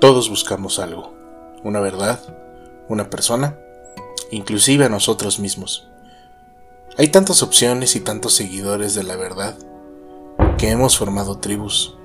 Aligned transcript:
Todos 0.00 0.30
buscamos 0.30 0.78
algo, 0.78 1.12
una 1.64 1.80
verdad, 1.80 2.20
una 2.88 3.10
persona, 3.10 3.58
inclusive 4.30 4.84
a 4.84 4.88
nosotros 4.88 5.40
mismos. 5.40 5.88
Hay 6.96 7.08
tantas 7.08 7.42
opciones 7.42 7.96
y 7.96 8.00
tantos 8.00 8.32
seguidores 8.34 8.94
de 8.94 9.02
la 9.02 9.16
verdad 9.16 9.56
que 10.56 10.70
hemos 10.70 10.96
formado 10.96 11.38
tribus, 11.38 11.96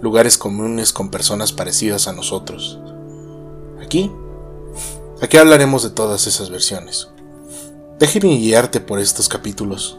lugares 0.00 0.36
comunes 0.36 0.92
con 0.92 1.12
personas 1.12 1.52
parecidas 1.52 2.08
a 2.08 2.12
nosotros. 2.12 2.80
Aquí, 3.80 4.10
aquí 5.20 5.36
hablaremos 5.36 5.84
de 5.84 5.90
todas 5.90 6.26
esas 6.26 6.50
versiones. 6.50 7.08
Déjeme 8.00 8.36
guiarte 8.36 8.80
por 8.80 8.98
estos 8.98 9.28
capítulos, 9.28 9.96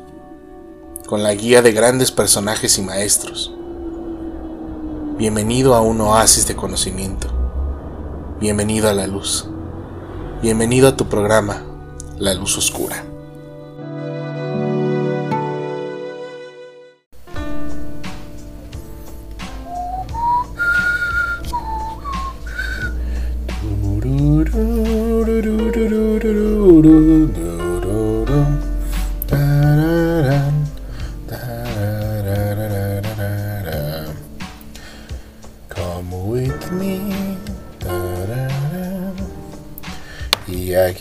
con 1.08 1.24
la 1.24 1.34
guía 1.34 1.62
de 1.62 1.72
grandes 1.72 2.12
personajes 2.12 2.78
y 2.78 2.82
maestros 2.82 3.54
Bienvenido 5.18 5.76
a 5.76 5.82
un 5.82 6.02
oasis 6.02 6.48
de 6.48 6.56
conocimiento. 6.56 7.28
Bienvenido 8.40 8.90
a 8.90 8.94
la 8.94 9.06
luz. 9.06 9.48
Bienvenido 10.42 10.88
a 10.88 10.98
tu 10.98 11.06
programa, 11.06 11.62
La 12.18 12.34
Luz 12.34 12.58
Oscura. 12.58 13.13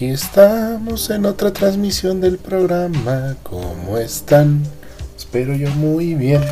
Aquí 0.03 0.11
estamos 0.11 1.11
en 1.11 1.27
otra 1.27 1.53
transmisión 1.53 2.21
del 2.21 2.37
programa. 2.37 3.37
¿Cómo 3.45 3.99
están? 3.99 4.65
Espero 5.17 5.55
yo 5.55 5.71
muy 5.71 6.17
bien. 6.17 6.43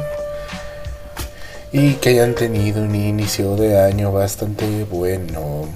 Y 1.72 1.94
que 1.94 2.10
hayan 2.10 2.36
tenido 2.36 2.80
un 2.80 2.94
inicio 2.94 3.56
de 3.56 3.80
año 3.80 4.12
bastante 4.12 4.84
bueno. 4.84 5.68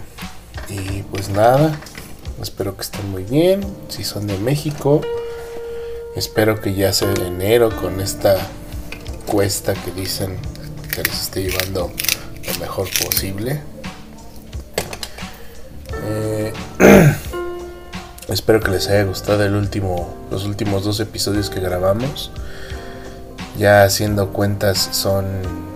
Y 0.69 1.02
pues 1.02 1.30
nada, 1.30 1.77
espero 2.41 2.77
que 2.77 2.83
estén 2.83 3.11
muy 3.11 3.25
bien. 3.25 3.67
Si 3.89 4.05
son 4.05 4.28
de 4.28 4.39
México, 4.39 5.00
espero 6.14 6.61
que 6.61 6.75
ya 6.75 6.92
sea 6.92 7.12
de 7.12 7.27
enero 7.27 7.75
con 7.75 8.00
esta 8.00 8.36
cuesta 9.27 9.75
que 9.75 9.91
dicen 9.91 10.36
que 10.95 11.02
les 11.02 11.22
esté 11.22 11.42
llevando 11.42 11.91
lo 12.47 12.61
mejor 12.61 12.89
posible. 13.05 13.73
Espero 18.34 18.58
que 18.58 18.72
les 18.72 18.88
haya 18.88 19.04
gustado 19.04 19.44
el 19.44 19.54
último, 19.54 20.12
los 20.28 20.44
últimos 20.44 20.82
dos 20.82 20.98
episodios 20.98 21.50
que 21.50 21.60
grabamos. 21.60 22.32
Ya 23.56 23.84
haciendo 23.84 24.32
cuentas 24.32 24.88
son 24.90 25.24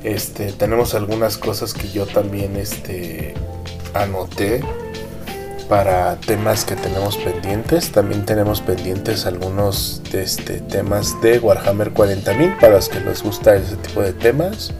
Este, 0.04 0.52
tenemos 0.52 0.94
algunas 0.94 1.36
cosas 1.38 1.72
que 1.74 1.88
yo 1.90 2.06
también 2.06 2.56
este 2.56 3.34
anoté 3.94 4.62
para 5.68 6.16
temas 6.16 6.64
que 6.64 6.76
tenemos 6.76 7.16
pendientes. 7.16 7.92
También 7.92 8.24
tenemos 8.24 8.60
pendientes 8.60 9.26
algunos 9.26 10.02
este, 10.12 10.60
temas 10.60 11.20
de 11.20 11.38
Warhammer 11.38 11.92
40.000 11.92 12.58
para 12.58 12.74
los 12.74 12.88
que 12.88 13.00
les 13.00 13.22
gusta 13.22 13.56
ese 13.56 13.76
tipo 13.76 14.02
de 14.02 14.12
temas. 14.12 14.72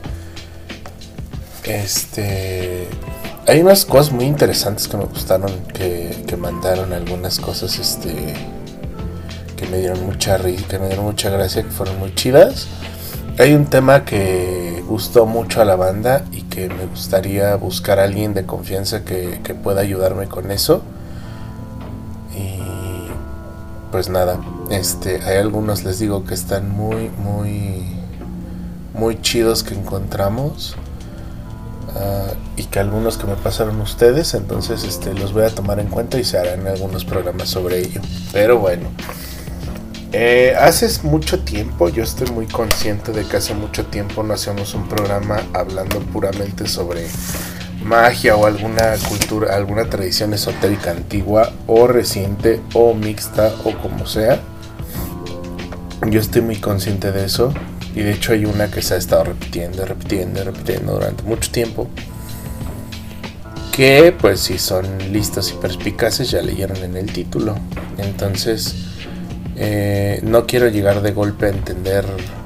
Este, 1.63 2.87
hay 3.45 3.61
unas 3.61 3.85
cosas 3.85 4.13
muy 4.13 4.25
interesantes 4.25 4.87
que 4.87 4.97
me 4.97 5.05
gustaron, 5.05 5.51
que, 5.73 6.35
mandaron 6.37 6.93
algunas 6.93 7.39
cosas 7.39 7.77
este, 7.79 8.33
que 9.55 9.67
me 9.67 9.79
dieron 9.79 10.05
mucha 10.05 10.37
que 10.37 10.79
me 10.79 10.87
dieron 10.87 11.05
mucha 11.05 11.29
gracia, 11.29 11.63
que 11.63 11.69
fueron 11.69 11.99
muy 11.99 12.13
chidas. 12.15 12.67
Hay 13.39 13.53
un 13.53 13.65
tema 13.65 14.05
que 14.05 14.83
gustó 14.87 15.25
mucho 15.25 15.61
a 15.61 15.65
la 15.65 15.75
banda 15.75 16.23
que 16.57 16.69
me 16.69 16.87
gustaría 16.87 17.55
buscar 17.55 17.99
a 17.99 18.05
alguien 18.05 18.33
de 18.33 18.47
confianza 18.47 19.05
que, 19.05 19.55
pueda 19.63 19.81
ayudarme 19.81 20.27
con 20.27 20.49
eso. 20.49 20.81
Y 22.35 22.57
pues 23.91 24.09
nada, 24.09 24.39
este, 24.71 25.21
hay 25.21 25.37
algunos 25.37 25.83
les 25.83 25.99
digo 25.99 26.25
que 26.25 26.33
están 26.33 26.67
muy, 26.71 27.09
muy, 27.09 27.85
muy 28.95 29.21
chidos 29.21 29.61
que 29.61 29.75
encontramos. 29.75 30.75
Ah, 31.95 32.33
y 32.55 32.63
que 32.63 32.79
algunos 32.79 33.19
que 33.19 33.27
me 33.27 33.35
pasaron 33.35 33.79
ustedes, 33.79 34.33
entonces 34.33 34.83
este, 34.83 35.13
los 35.13 35.33
voy 35.33 35.43
a 35.43 35.49
tomar 35.49 35.79
en 35.79 35.89
cuenta 35.89 36.17
y 36.17 36.23
se 36.23 36.39
harán 36.39 36.65
algunos 36.65 37.05
programas 37.05 37.49
sobre 37.49 37.81
ello. 37.81 38.01
Pero 38.33 38.57
bueno, 38.57 38.89
eh, 40.13 40.55
hace 40.57 40.87
mucho 41.03 41.39
tiempo, 41.39 41.89
yo 41.89 42.03
estoy 42.03 42.29
muy 42.31 42.47
consciente 42.47 43.11
de 43.11 43.25
que 43.25 43.37
hace 43.37 43.53
mucho 43.53 43.85
tiempo 43.85 44.23
no 44.23 44.33
hacemos 44.33 44.73
un 44.73 44.87
programa 44.87 45.41
hablando 45.53 45.99
puramente 45.99 46.67
sobre 46.67 47.07
magia 47.83 48.35
o 48.35 48.45
alguna 48.45 48.95
cultura, 49.09 49.55
alguna 49.55 49.89
tradición 49.89 50.33
esotérica 50.33 50.91
antigua 50.91 51.51
o 51.67 51.87
reciente 51.87 52.61
o 52.73 52.93
mixta 52.93 53.53
o 53.63 53.73
como 53.81 54.05
sea. 54.07 54.39
Yo 56.09 56.19
estoy 56.19 56.41
muy 56.41 56.57
consciente 56.57 57.11
de 57.11 57.25
eso 57.25 57.53
y 57.95 58.01
de 58.01 58.11
hecho 58.11 58.31
hay 58.33 58.45
una 58.45 58.69
que 58.69 58.81
se 58.81 58.93
ha 58.93 58.97
estado 58.97 59.25
repitiendo, 59.25 59.85
repitiendo, 59.85 60.43
repitiendo 60.43 60.93
durante 60.93 61.23
mucho 61.23 61.51
tiempo. 61.51 61.87
Que 63.71 64.15
pues 64.17 64.39
si 64.39 64.57
son 64.57 64.85
listos 65.11 65.51
y 65.51 65.61
perspicaces 65.61 66.31
ya 66.31 66.41
leyeron 66.41 66.77
en 66.77 66.97
el 66.97 67.11
título. 67.11 67.55
Entonces 67.97 68.96
eh, 69.59 70.19
no 70.23 70.45
quiero 70.45 70.67
llegar 70.67 71.01
de 71.01 71.11
golpe 71.11 71.47
a 71.47 71.49
entender 71.49 72.05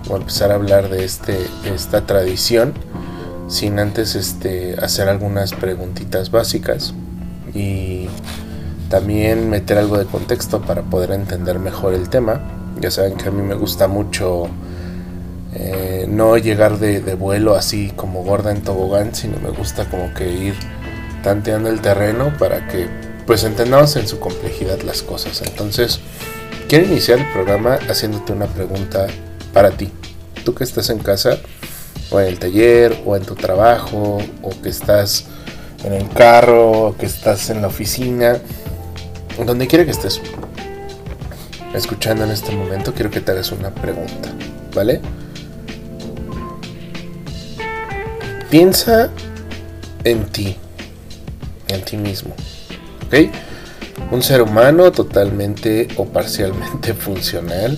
o 0.09 0.15
empezar 0.15 0.51
a 0.51 0.55
hablar 0.55 0.89
de, 0.89 1.03
este, 1.03 1.37
esta 1.65 2.05
tradición 2.05 2.73
sin 3.49 3.79
antes 3.79 4.15
este, 4.15 4.75
hacer 4.81 5.09
algunas 5.09 5.51
preguntitas 5.51 6.31
básicas 6.31 6.93
y 7.53 8.07
también 8.89 9.49
meter 9.49 9.77
algo 9.77 9.97
de 9.97 10.05
contexto 10.05 10.61
para 10.61 10.83
poder 10.83 11.11
entender 11.11 11.59
mejor 11.59 11.93
el 11.93 12.09
tema. 12.09 12.41
Ya 12.79 12.91
saben 12.91 13.17
que 13.17 13.27
a 13.27 13.31
mí 13.31 13.41
me 13.41 13.55
gusta 13.55 13.89
mucho 13.89 14.47
eh, 15.53 16.05
no 16.07 16.37
llegar 16.37 16.79
de, 16.79 16.99
vuelo 17.15 17.55
así 17.55 17.91
como 17.95 18.23
gorda 18.23 18.51
en 18.51 18.61
tobogán, 18.61 19.13
sino 19.13 19.37
me 19.39 19.49
gusta 19.49 19.89
como 19.89 20.13
que 20.13 20.31
ir 20.31 20.55
tanteando 21.23 21.69
el 21.69 21.81
terreno 21.81 22.33
para 22.39 22.67
que 22.67 22.87
pues 23.27 23.43
entendamos 23.43 23.95
en 23.97 24.07
su 24.07 24.19
complejidad 24.19 24.81
las 24.81 25.03
cosas. 25.03 25.41
Entonces, 25.41 25.99
quiero 26.71 26.85
iniciar 26.85 27.19
el 27.19 27.29
programa 27.33 27.79
haciéndote 27.89 28.31
una 28.31 28.47
pregunta 28.47 29.07
para 29.51 29.71
ti. 29.71 29.89
Tú 30.45 30.55
que 30.55 30.63
estás 30.63 30.89
en 30.89 30.99
casa, 30.99 31.37
o 32.11 32.21
en 32.21 32.27
el 32.27 32.39
taller, 32.39 32.97
o 33.05 33.17
en 33.17 33.25
tu 33.25 33.35
trabajo, 33.35 34.19
o 34.41 34.49
que 34.61 34.69
estás 34.69 35.25
en 35.83 35.91
el 35.91 36.07
carro, 36.07 36.71
o 36.71 36.97
que 36.97 37.07
estás 37.07 37.49
en 37.49 37.61
la 37.61 37.67
oficina, 37.67 38.37
donde 39.45 39.67
quiera 39.67 39.83
que 39.83 39.91
estés 39.91 40.21
escuchando 41.73 42.23
en 42.23 42.31
este 42.31 42.55
momento, 42.55 42.93
quiero 42.93 43.11
que 43.11 43.19
te 43.19 43.33
hagas 43.33 43.51
una 43.51 43.75
pregunta, 43.75 44.29
¿vale? 44.73 45.01
Piensa 48.49 49.09
en 50.05 50.23
ti, 50.27 50.55
en 51.67 51.81
ti 51.81 51.97
mismo, 51.97 52.33
¿ok? 53.07 53.50
Un 54.09 54.23
ser 54.23 54.41
humano 54.41 54.91
totalmente 54.91 55.87
o 55.97 56.05
parcialmente 56.05 56.93
funcional 56.95 57.77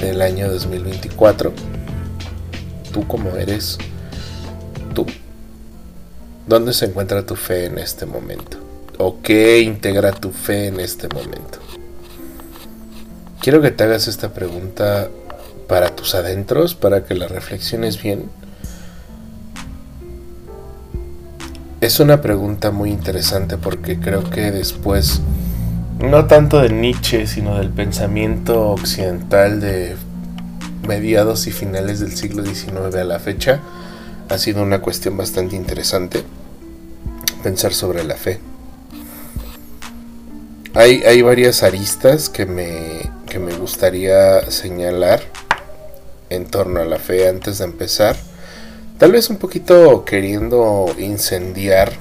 del 0.00 0.20
año 0.22 0.50
2024. 0.50 1.52
Tú 2.92 3.06
como 3.06 3.36
eres, 3.36 3.78
tú. 4.94 5.06
¿Dónde 6.46 6.72
se 6.72 6.86
encuentra 6.86 7.24
tu 7.24 7.36
fe 7.36 7.66
en 7.66 7.78
este 7.78 8.06
momento? 8.06 8.58
¿O 8.98 9.20
qué 9.22 9.60
integra 9.60 10.12
tu 10.12 10.30
fe 10.30 10.66
en 10.66 10.80
este 10.80 11.08
momento? 11.08 11.58
Quiero 13.40 13.60
que 13.60 13.70
te 13.70 13.84
hagas 13.84 14.08
esta 14.08 14.32
pregunta 14.32 15.08
para 15.68 15.94
tus 15.94 16.14
adentros, 16.14 16.74
para 16.74 17.04
que 17.04 17.14
la 17.14 17.28
reflexiones 17.28 18.02
bien. 18.02 18.30
Es 21.84 22.00
una 22.00 22.22
pregunta 22.22 22.70
muy 22.70 22.88
interesante 22.88 23.58
porque 23.58 24.00
creo 24.00 24.24
que 24.30 24.50
después, 24.50 25.20
no 25.98 26.26
tanto 26.26 26.62
de 26.62 26.70
Nietzsche, 26.70 27.26
sino 27.26 27.58
del 27.58 27.68
pensamiento 27.68 28.70
occidental 28.70 29.60
de 29.60 29.94
mediados 30.88 31.46
y 31.46 31.52
finales 31.52 32.00
del 32.00 32.16
siglo 32.16 32.42
XIX 32.42 32.94
a 32.94 33.04
la 33.04 33.18
fecha, 33.18 33.60
ha 34.30 34.38
sido 34.38 34.62
una 34.62 34.80
cuestión 34.80 35.18
bastante 35.18 35.56
interesante 35.56 36.24
pensar 37.42 37.74
sobre 37.74 38.02
la 38.02 38.14
fe. 38.14 38.40
Hay, 40.72 41.02
hay 41.02 41.20
varias 41.20 41.62
aristas 41.62 42.30
que 42.30 42.46
me, 42.46 43.10
que 43.26 43.38
me 43.38 43.52
gustaría 43.52 44.50
señalar 44.50 45.20
en 46.30 46.46
torno 46.46 46.80
a 46.80 46.86
la 46.86 46.98
fe 46.98 47.28
antes 47.28 47.58
de 47.58 47.66
empezar. 47.66 48.16
Tal 48.98 49.12
vez 49.12 49.28
un 49.30 49.36
poquito 49.36 50.04
queriendo 50.04 50.86
incendiar 50.98 51.92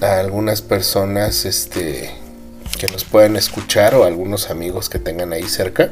a 0.00 0.18
algunas 0.18 0.62
personas 0.62 1.44
este, 1.44 2.10
que 2.78 2.88
nos 2.88 3.04
puedan 3.04 3.36
escuchar 3.36 3.94
o 3.94 4.04
algunos 4.04 4.50
amigos 4.50 4.88
que 4.88 4.98
tengan 4.98 5.32
ahí 5.32 5.44
cerca 5.44 5.90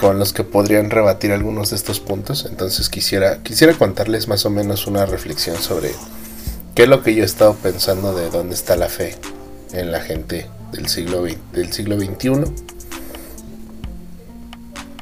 con 0.00 0.18
los 0.18 0.32
que 0.32 0.44
podrían 0.44 0.90
rebatir 0.90 1.32
algunos 1.32 1.70
de 1.70 1.76
estos 1.76 2.00
puntos. 2.00 2.46
Entonces 2.48 2.88
quisiera, 2.88 3.42
quisiera 3.42 3.74
contarles 3.74 4.28
más 4.28 4.46
o 4.46 4.50
menos 4.50 4.86
una 4.86 5.06
reflexión 5.06 5.56
sobre 5.56 5.92
qué 6.74 6.84
es 6.84 6.88
lo 6.88 7.02
que 7.02 7.14
yo 7.14 7.22
he 7.22 7.26
estado 7.26 7.54
pensando 7.54 8.14
de 8.14 8.30
dónde 8.30 8.54
está 8.54 8.76
la 8.76 8.88
fe 8.88 9.16
en 9.72 9.92
la 9.92 10.00
gente 10.00 10.46
del 10.72 10.88
siglo, 10.88 11.24
del 11.52 11.72
siglo 11.72 11.98
XXI 11.98 12.68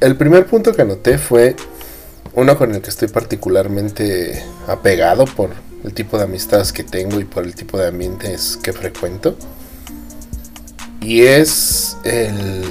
el 0.00 0.16
primer 0.16 0.46
punto 0.46 0.74
que 0.74 0.82
anoté 0.82 1.18
fue 1.18 1.56
uno 2.36 2.58
con 2.58 2.74
el 2.74 2.82
que 2.82 2.90
estoy 2.90 3.08
particularmente 3.08 4.44
apegado 4.68 5.24
por 5.24 5.50
el 5.82 5.94
tipo 5.94 6.18
de 6.18 6.24
amistades 6.24 6.70
que 6.70 6.84
tengo 6.84 7.18
y 7.18 7.24
por 7.24 7.44
el 7.44 7.54
tipo 7.54 7.78
de 7.78 7.88
ambientes 7.88 8.58
que 8.62 8.74
frecuento. 8.74 9.36
Y 11.00 11.22
es 11.22 11.96
el, 12.04 12.62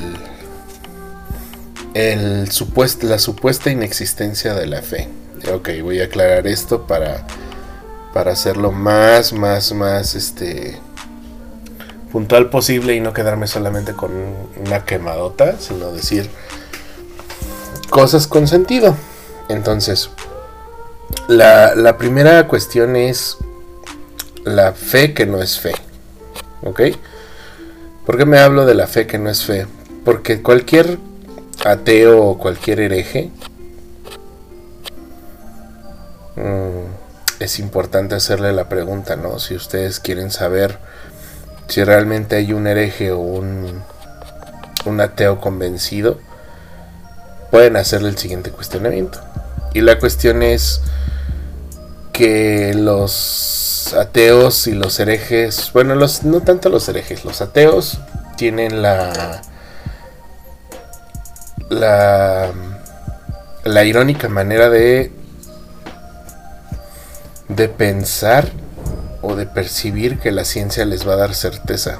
el 1.95 2.51
supuesto, 2.51 3.07
la 3.07 3.17
supuesta 3.17 3.71
inexistencia 3.71 4.53
de 4.53 4.67
la 4.67 4.83
fe. 4.83 5.09
Ok, 5.51 5.69
voy 5.81 5.99
a 5.99 6.05
aclarar 6.05 6.45
esto 6.45 6.85
para, 6.85 7.25
para 8.13 8.33
hacerlo 8.33 8.71
más, 8.71 9.33
más, 9.33 9.73
más 9.73 10.13
este, 10.13 10.77
puntual 12.11 12.51
posible 12.51 12.93
y 12.93 12.99
no 12.99 13.13
quedarme 13.13 13.47
solamente 13.47 13.93
con 13.93 14.11
una 14.63 14.85
quemadota, 14.85 15.59
sino 15.59 15.91
decir 15.91 16.29
cosas 17.89 18.27
con 18.27 18.47
sentido. 18.47 18.95
Entonces, 19.49 20.09
la, 21.27 21.97
primera 21.97 22.47
cuestión 22.47 22.95
es 22.95 23.37
la 24.43 24.73
fe 24.73 25.13
que 25.13 25.25
no 25.25 25.41
es 25.41 25.59
fe. 25.59 25.73
¿Ok? 26.63 26.81
¿Por 28.05 28.17
qué 28.17 28.25
me 28.25 28.39
hablo 28.39 28.65
de 28.65 28.75
la 28.75 28.87
fe 28.87 29.07
que 29.07 29.17
no 29.17 29.29
es 29.29 29.43
fe? 29.43 29.67
Porque 30.03 30.41
cualquier 30.41 30.99
ateo 31.63 32.23
o 32.23 32.37
cualquier 32.37 32.79
hereje 32.79 33.31
mm, 36.35 37.39
es 37.39 37.59
importante 37.59 38.15
hacerle 38.15 38.53
la 38.53 38.69
pregunta, 38.69 39.15
¿no? 39.15 39.39
Si 39.39 39.55
ustedes 39.55 39.99
quieren 39.99 40.31
saber 40.31 40.77
si 41.67 41.83
realmente 41.83 42.35
hay 42.35 42.53
un 42.53 42.67
hereje 42.67 43.11
o 43.11 43.19
un, 43.19 43.81
un 44.85 45.01
ateo 45.01 45.41
convencido, 45.41 46.19
pueden 47.49 47.75
hacerle 47.77 48.09
el 48.09 48.17
siguiente 48.17 48.51
cuestionamiento. 48.51 49.19
Y 49.75 49.81
la 49.81 49.99
cuestión 49.99 50.41
es 50.41 50.79
que 52.13 52.73
los 52.73 53.93
ateos 53.99 54.67
y 54.67 54.71
los 54.71 54.97
herejes, 55.01 55.71
bueno, 55.73 55.95
los, 55.95 56.23
no 56.23 56.39
tanto 56.39 56.69
los 56.69 56.87
herejes, 56.87 57.25
los 57.25 57.41
ateos 57.41 57.99
tienen 58.37 58.81
la, 58.81 59.41
la, 61.67 62.53
la 63.65 63.83
irónica 63.83 64.29
manera 64.29 64.69
de, 64.69 65.11
de 67.49 67.67
pensar 67.67 68.47
o 69.21 69.35
de 69.35 69.45
percibir 69.45 70.19
que 70.19 70.31
la 70.31 70.45
ciencia 70.45 70.85
les 70.85 71.05
va 71.05 71.15
a 71.15 71.17
dar 71.17 71.35
certeza. 71.35 71.99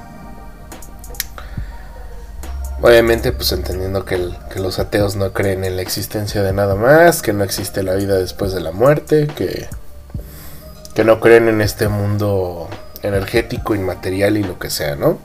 Obviamente, 2.86 3.32
pues 3.32 3.52
entendiendo 3.52 4.06
que, 4.06 4.20
los 4.58 4.78
ateos 4.78 5.16
no 5.16 5.34
creen 5.34 5.64
en 5.64 5.76
la 5.76 5.82
existencia 5.82 6.44
de 6.44 6.54
nada 6.54 6.76
más, 6.76 7.24
que 7.24 7.34
no 7.34 7.44
existe 7.44 7.82
la 7.82 7.96
vida 7.96 8.14
después 8.20 8.54
de 8.54 8.60
la 8.60 8.72
muerte, 8.72 9.26
que, 9.36 9.66
que 10.94 11.04
no 11.04 11.20
creen 11.20 11.48
en 11.48 11.62
este 11.62 11.88
mundo 11.88 12.70
energético, 13.02 13.74
inmaterial 13.74 14.38
y 14.38 14.44
lo 14.44 14.60
que 14.60 14.70
sea, 14.70 14.96
¿no? 14.96 15.18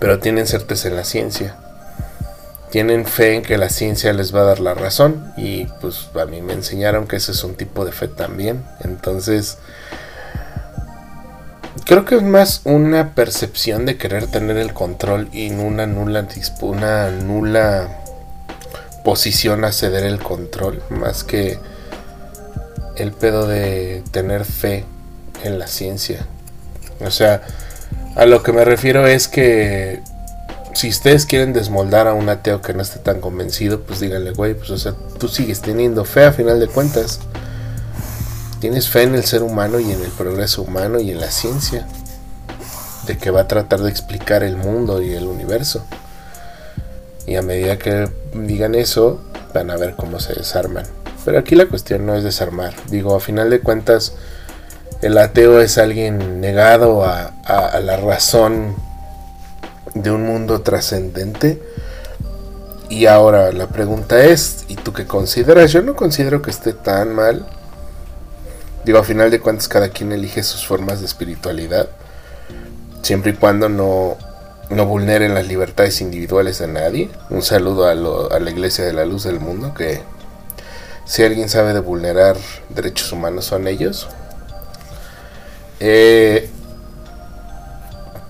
Pero 0.00 0.18
tienen 0.18 0.48
certeza 0.48 0.88
en 0.88 0.96
la 0.96 1.04
ciencia. 1.04 1.54
Tienen 2.68 3.06
fe 3.06 3.36
en 3.36 3.42
que 3.42 3.56
la 3.56 3.68
ciencia 3.68 4.12
les 4.12 4.34
va 4.34 4.40
a 4.40 4.44
dar 4.44 4.58
la 4.58 4.74
razón 4.74 5.32
y 5.36 5.66
pues 5.80 6.08
a 6.20 6.24
mí 6.24 6.42
me 6.42 6.54
enseñaron 6.54 7.06
que 7.06 7.14
ese 7.14 7.30
es 7.30 7.44
un 7.44 7.54
tipo 7.54 7.84
de 7.84 7.92
fe 7.92 8.08
también. 8.08 8.64
Entonces, 8.80 9.58
creo 11.84 12.04
que 12.04 12.16
es 12.16 12.22
más 12.22 12.60
una 12.64 13.14
percepción 13.14 13.86
de 13.86 13.96
querer 13.96 14.26
tener 14.26 14.56
el 14.56 14.72
control 14.72 15.28
y 15.32 15.50
una 15.50 15.86
nula, 15.86 16.26
una 16.60 17.10
nula 17.10 18.00
posición 19.04 19.64
a 19.64 19.72
ceder 19.72 20.04
el 20.04 20.18
control, 20.18 20.82
más 20.88 21.24
que 21.24 21.58
el 22.96 23.12
pedo 23.12 23.46
de 23.46 24.02
tener 24.10 24.44
fe 24.44 24.84
en 25.42 25.58
la 25.58 25.66
ciencia. 25.66 26.26
O 27.00 27.10
sea, 27.10 27.42
a 28.16 28.24
lo 28.26 28.42
que 28.42 28.52
me 28.52 28.64
refiero 28.64 29.06
es 29.06 29.28
que 29.28 30.00
si 30.74 30.88
ustedes 30.88 31.26
quieren 31.26 31.52
desmoldar 31.52 32.08
a 32.08 32.14
un 32.14 32.28
ateo 32.28 32.60
que 32.60 32.74
no 32.74 32.82
esté 32.82 32.98
tan 32.98 33.20
convencido, 33.20 33.82
pues 33.82 34.00
díganle, 34.00 34.32
güey, 34.32 34.54
pues 34.54 34.70
o 34.70 34.78
sea, 34.78 34.94
tú 35.18 35.28
sigues 35.28 35.60
teniendo 35.60 36.04
fe 36.04 36.24
a 36.24 36.32
final 36.32 36.58
de 36.60 36.66
cuentas. 36.66 37.20
Tienes 38.60 38.88
fe 38.88 39.02
en 39.02 39.14
el 39.14 39.24
ser 39.24 39.42
humano 39.42 39.80
y 39.80 39.92
en 39.92 40.02
el 40.02 40.10
progreso 40.10 40.62
humano 40.62 41.00
y 41.00 41.10
en 41.10 41.20
la 41.20 41.30
ciencia. 41.30 41.86
De 43.06 43.18
que 43.18 43.30
va 43.30 43.42
a 43.42 43.48
tratar 43.48 43.80
de 43.80 43.90
explicar 43.90 44.42
el 44.42 44.56
mundo 44.56 45.02
y 45.02 45.12
el 45.12 45.26
universo. 45.26 45.84
Y 47.26 47.36
a 47.36 47.42
medida 47.42 47.78
que 47.78 48.08
digan 48.34 48.74
eso, 48.74 49.20
van 49.52 49.70
a 49.70 49.76
ver 49.76 49.94
cómo 49.94 50.20
se 50.20 50.34
desarman. 50.34 50.84
Pero 51.24 51.38
aquí 51.38 51.54
la 51.54 51.66
cuestión 51.66 52.04
no 52.04 52.14
es 52.14 52.24
desarmar. 52.24 52.74
Digo, 52.90 53.14
a 53.14 53.20
final 53.20 53.48
de 53.48 53.60
cuentas, 53.60 54.12
el 55.00 55.16
ateo 55.18 55.60
es 55.60 55.78
alguien 55.78 56.40
negado 56.40 57.04
a, 57.04 57.32
la 57.80 57.96
razón 57.96 58.74
de 59.94 60.10
un 60.10 60.26
mundo 60.26 60.60
trascendente. 60.60 61.62
Y 62.90 63.06
ahora 63.06 63.52
la 63.52 63.68
pregunta 63.68 64.24
es, 64.24 64.64
¿y 64.68 64.76
tú 64.76 64.92
qué 64.92 65.06
consideras? 65.06 65.72
Yo 65.72 65.82
no 65.82 65.96
considero 65.96 66.42
que 66.42 66.50
esté 66.50 66.74
tan 66.74 67.14
mal 67.14 67.46
Digo, 68.84 68.98
a 68.98 69.04
final 69.04 69.30
de 69.30 69.40
cuentas 69.40 69.68
cada 69.68 69.88
quien 69.88 70.12
elige 70.12 70.42
sus 70.42 70.66
formas 70.66 71.00
de 71.00 71.06
espiritualidad, 71.06 71.88
siempre 73.02 73.32
y 73.32 73.34
cuando 73.34 73.68
no, 73.68 74.18
no 74.70 74.86
vulneren 74.86 75.34
las 75.34 75.46
libertades 75.46 76.00
individuales 76.00 76.58
de 76.58 76.68
nadie. 76.68 77.10
Un 77.30 77.42
saludo 77.42 77.88
a, 77.88 77.94
la 77.94 78.50
Iglesia 78.50 78.84
de 78.84 78.92
la 78.92 79.04
Luz 79.04 79.24
del 79.24 79.40
Mundo, 79.40 79.74
que 79.74 80.00
si 81.06 81.22
alguien 81.22 81.48
sabe 81.48 81.72
de 81.72 81.80
vulnerar 81.80 82.36
derechos 82.68 83.12
humanos 83.12 83.46
son 83.46 83.68
ellos. 83.68 84.08
Eh, 85.80 86.50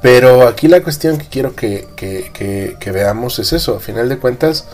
pero 0.02 0.46
aquí 0.46 0.68
la 0.68 0.82
cuestión 0.82 1.16
que 1.16 1.28
quiero 1.28 1.54
que, 1.54 1.88
que, 1.96 2.92
veamos 2.92 3.38
es 3.38 3.52
eso. 3.54 3.76
A 3.76 3.80
final 3.80 4.08
de 4.08 4.18
cuentas, 4.18 4.66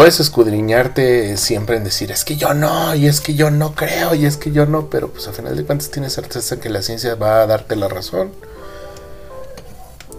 puedes 0.00 0.18
escudriñarte 0.18 1.36
siempre 1.36 1.76
en 1.76 1.84
decir, 1.84 2.10
es 2.10 2.24
que 2.24 2.36
yo 2.36 2.54
no, 2.54 2.94
y 2.94 3.06
es 3.06 3.20
que 3.20 3.34
yo 3.34 3.50
no 3.50 3.74
creo, 3.74 4.14
y 4.14 4.24
es 4.24 4.38
que 4.38 4.50
yo 4.50 4.64
no, 4.64 4.88
pero 4.88 5.10
pues 5.10 5.28
a 5.28 5.32
final 5.34 5.54
de 5.54 5.62
cuentas 5.62 5.90
tienes 5.90 6.14
certeza 6.14 6.58
que 6.58 6.70
la 6.70 6.80
ciencia 6.80 7.16
va 7.16 7.42
a 7.42 7.46
darte 7.46 7.76
la 7.76 7.86
razón. 7.86 8.32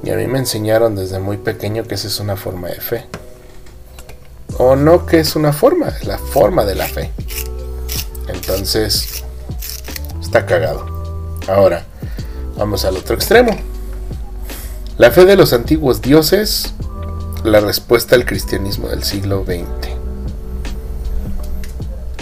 Y 0.04 0.12
a 0.12 0.16
mí 0.18 0.28
me 0.28 0.38
enseñaron 0.38 0.96
desde 0.96 1.18
muy 1.18 1.38
pequeño 1.38 1.86
que 1.86 1.96
esa 1.96 2.10
es 2.10 2.20
una 2.20 2.36
forma 2.36 2.68
de 2.68 2.80
fe. 2.80 3.08
O 4.60 4.76
no 4.76 5.08
que 5.08 5.20
es 5.20 5.36
una 5.36 5.52
forma, 5.52 5.88
es 5.88 6.06
la 6.06 6.20
forma 6.20 6.64
de 6.64 6.76
la 6.76 6.88
fe. 6.88 7.10
Entonces, 8.28 9.24
está 10.22 10.46
cagado. 10.46 10.86
Ahora, 11.48 11.88
vamos 12.56 12.86
al 12.86 12.98
otro 12.98 13.16
extremo. 13.16 13.58
La 15.00 15.10
fe 15.10 15.26
de 15.26 15.36
los 15.36 15.54
antiguos 15.54 16.04
dioses, 16.04 16.76
la 17.44 17.60
respuesta 17.60 18.16
al 18.16 18.26
cristianismo 18.26 18.90
del 18.90 19.04
siglo 19.04 19.44
XX. 19.44 19.90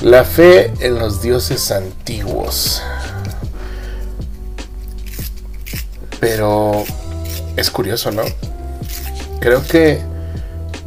La 0.02 0.24
fe 0.24 0.72
en 0.80 0.98
los 0.98 1.22
dioses 1.22 1.72
antiguos. 1.72 2.82
Pero 6.22 6.84
es 7.58 7.70
curioso, 7.70 8.12
¿no? 8.12 8.24
Creo 9.42 9.66
que 9.66 10.02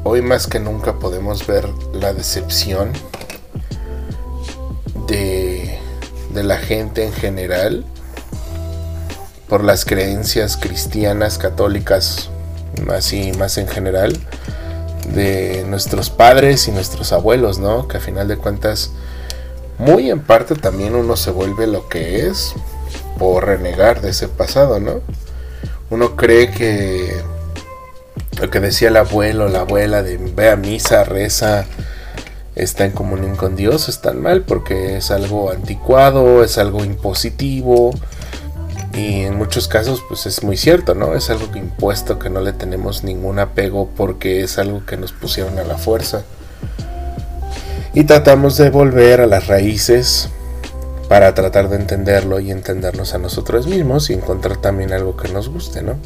hoy 0.04 0.22
más 0.22 0.46
que 0.46 0.60
nunca 0.60 0.98
podemos 0.98 1.46
ver 1.46 1.68
la 1.92 2.14
decepción 2.14 2.92
de, 5.06 5.78
de 6.32 6.42
la 6.42 6.56
gente 6.56 7.04
en 7.04 7.12
general 7.12 7.84
por 9.48 9.62
las 9.62 9.84
creencias 9.84 10.56
cristianas, 10.56 11.36
católicas, 11.36 12.30
así 12.90 13.32
más 13.32 13.58
en 13.58 13.68
general, 13.68 14.18
de 15.14 15.64
nuestros 15.68 16.10
padres 16.10 16.68
y 16.68 16.72
nuestros 16.72 17.12
abuelos, 17.12 17.58
¿no? 17.58 17.88
Que 17.88 17.98
a 17.98 18.00
final 18.00 18.28
de 18.28 18.36
cuentas, 18.36 18.92
muy 19.78 20.10
en 20.10 20.20
parte 20.20 20.54
también 20.54 20.94
uno 20.94 21.16
se 21.16 21.30
vuelve 21.30 21.66
lo 21.66 21.88
que 21.88 22.26
es 22.26 22.54
por 23.18 23.46
renegar 23.46 24.00
de 24.00 24.10
ese 24.10 24.28
pasado, 24.28 24.80
¿no? 24.80 25.00
Uno 25.90 26.16
cree 26.16 26.50
que 26.50 27.22
lo 28.40 28.50
que 28.50 28.60
decía 28.60 28.88
el 28.88 28.96
abuelo, 28.96 29.48
la 29.48 29.60
abuela 29.60 30.02
de 30.02 30.16
ve 30.16 30.50
a 30.50 30.56
misa, 30.56 31.04
reza, 31.04 31.66
está 32.54 32.84
en 32.84 32.92
comunión 32.92 33.36
con 33.36 33.56
Dios, 33.56 33.88
es 33.88 34.00
tan 34.00 34.20
mal 34.20 34.42
porque 34.42 34.96
es 34.96 35.10
algo 35.10 35.50
anticuado, 35.50 36.44
es 36.44 36.58
algo 36.58 36.84
impositivo, 36.84 37.92
y 38.94 39.22
en 39.22 39.36
muchos 39.36 39.68
casos 39.68 40.02
pues 40.08 40.26
es 40.26 40.42
muy 40.42 40.56
cierto, 40.56 40.94
¿no? 40.94 41.14
Es 41.14 41.30
algo 41.30 41.48
impuesto 41.56 42.18
que 42.18 42.30
no 42.30 42.40
le 42.40 42.52
tenemos 42.52 43.04
ningún 43.04 43.38
apego 43.38 43.88
porque 43.96 44.42
es 44.42 44.58
algo 44.58 44.84
que 44.84 44.96
nos 44.96 45.12
pusieron 45.12 45.58
a 45.58 45.64
la 45.64 45.78
fuerza. 45.78 46.22
Y 47.94 48.04
tratamos 48.04 48.56
de 48.56 48.70
volver 48.70 49.20
a 49.20 49.26
las 49.26 49.46
raíces 49.46 50.28
para 51.08 51.34
tratar 51.34 51.68
de 51.68 51.76
entenderlo 51.76 52.40
y 52.40 52.50
entendernos 52.50 53.14
a 53.14 53.18
nosotros 53.18 53.66
mismos 53.66 54.08
y 54.10 54.14
encontrar 54.14 54.56
también 54.58 54.92
algo 54.92 55.16
que 55.16 55.28
nos 55.28 55.48
guste, 55.48 55.82
¿no? 55.82 55.96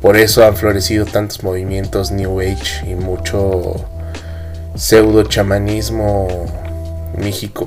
Por 0.00 0.16
eso 0.16 0.44
han 0.44 0.56
florecido 0.56 1.04
tantos 1.04 1.42
movimientos 1.42 2.10
New 2.10 2.40
Age 2.40 2.90
y 2.90 2.94
mucho 2.94 3.74
pseudo 4.74 5.22
chamanismo 5.24 6.28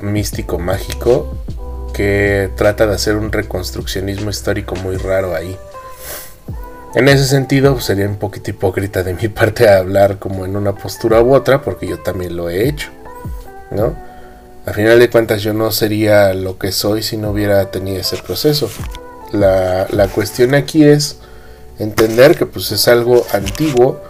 místico 0.02 0.58
mágico 0.58 1.34
que 1.92 2.50
trata 2.56 2.86
de 2.86 2.94
hacer 2.94 3.16
un 3.16 3.32
reconstruccionismo 3.32 4.30
histórico 4.30 4.74
muy 4.76 4.96
raro 4.96 5.34
ahí. 5.34 5.56
En 6.94 7.08
ese 7.08 7.24
sentido, 7.24 7.74
pues, 7.74 7.84
sería 7.84 8.06
un 8.06 8.16
poquito 8.16 8.50
hipócrita 8.50 9.02
de 9.02 9.14
mi 9.14 9.28
parte 9.28 9.68
hablar 9.68 10.18
como 10.18 10.44
en 10.44 10.56
una 10.56 10.74
postura 10.74 11.22
u 11.22 11.34
otra, 11.34 11.62
porque 11.62 11.86
yo 11.86 12.00
también 12.00 12.36
lo 12.36 12.50
he 12.50 12.68
hecho, 12.68 12.90
¿no? 13.70 13.94
A 14.66 14.72
final 14.72 14.98
de 14.98 15.08
cuentas, 15.08 15.42
yo 15.42 15.54
no 15.54 15.70
sería 15.70 16.34
lo 16.34 16.58
que 16.58 16.72
soy 16.72 17.02
si 17.02 17.16
no 17.16 17.30
hubiera 17.30 17.70
tenido 17.70 18.00
ese 18.00 18.16
proceso. 18.18 18.68
La, 19.32 20.08
cuestión 20.12 20.54
aquí 20.54 20.84
es 20.84 21.18
entender 21.78 22.36
que 22.36 22.46
pues 22.46 22.72
es 22.72 22.88
algo 22.88 23.24
antiguo, 23.32 24.00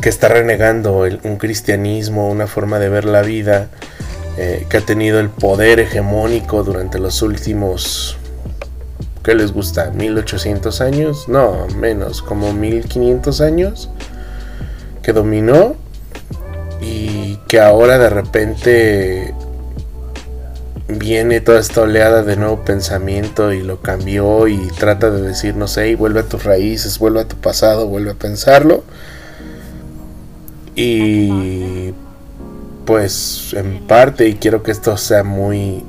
que 0.00 0.08
está 0.08 0.28
renegando 0.28 1.00
un 1.22 1.36
cristianismo, 1.36 2.30
una 2.30 2.46
forma 2.46 2.78
de 2.78 2.88
ver 2.88 3.04
la 3.04 3.22
vida, 3.22 3.70
eh, 4.36 4.66
que 4.68 4.78
ha 4.78 4.80
tenido 4.80 5.20
el 5.20 5.30
poder 5.30 5.78
hegemónico 5.80 6.64
durante 6.64 6.98
los 6.98 7.22
últimos, 7.22 8.16
¿qué 9.22 9.34
les 9.34 9.52
gusta? 9.52 9.92
¿1800 9.92 10.80
años? 10.80 11.28
No, 11.28 11.68
menos, 11.76 12.20
como 12.20 12.52
1500 12.52 13.40
años, 13.40 13.90
que 15.02 15.12
dominó 15.12 15.76
y 16.80 17.36
que 17.48 17.60
ahora 17.60 17.98
de 17.98 18.10
repente 18.10 19.34
viene 20.88 21.40
toda 21.40 21.60
esta 21.60 21.82
oleada 21.82 22.22
de 22.22 22.36
nuevo 22.36 22.64
pensamiento 22.64 23.52
y 23.52 23.62
lo 23.62 23.80
cambió 23.80 24.48
y 24.48 24.58
trata 24.78 25.10
de 25.10 25.22
decir, 25.22 25.56
no 25.56 25.68
sé, 25.68 25.94
vuelve 25.96 26.20
a 26.20 26.24
tus 26.24 26.44
raíces, 26.44 26.98
vuelve 26.98 27.20
a 27.20 27.28
tu 27.28 27.36
pasado, 27.36 27.86
vuelve 27.86 28.10
a 28.10 28.14
pensarlo. 28.14 28.82
Y 30.74 31.94
pues 32.84 33.54
en 33.54 33.86
parte, 33.86 34.28
y 34.28 34.34
quiero 34.34 34.62
que 34.62 34.70
esto 34.70 34.96
sea 34.96 35.24
muy... 35.24 35.84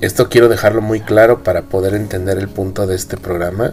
Esto 0.00 0.28
quiero 0.28 0.48
dejarlo 0.48 0.82
muy 0.82 1.00
claro 1.00 1.42
para 1.42 1.62
poder 1.62 1.94
entender 1.94 2.38
el 2.38 2.48
punto 2.48 2.86
de 2.86 2.94
este 2.94 3.16
programa. 3.16 3.72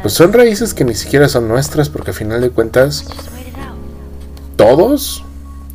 Pues 0.00 0.14
son 0.14 0.32
raíces 0.32 0.74
que 0.74 0.84
ni 0.84 0.94
siquiera 0.94 1.28
son 1.28 1.46
nuestras, 1.46 1.88
porque 1.88 2.10
al 2.10 2.16
final 2.16 2.40
de 2.40 2.50
cuentas, 2.50 3.04
todos, 4.56 5.24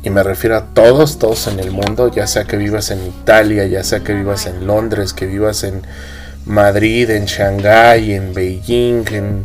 y 0.02 0.10
me 0.10 0.22
refiero 0.22 0.56
a 0.56 0.66
todos, 0.74 1.18
todos 1.18 1.46
en 1.46 1.60
el 1.60 1.70
mundo, 1.70 2.10
ya 2.10 2.26
sea 2.26 2.44
que 2.44 2.56
vivas 2.56 2.90
en 2.90 3.06
Italia, 3.06 3.66
ya 3.66 3.84
sea 3.84 4.00
que 4.00 4.14
vivas 4.14 4.46
en 4.46 4.66
Londres, 4.66 5.12
que 5.12 5.26
vivas 5.26 5.64
en 5.64 5.82
Madrid, 6.44 7.08
en 7.10 7.26
Shanghái, 7.26 8.14
en 8.14 8.34
Beijing, 8.34 9.04
en 9.12 9.44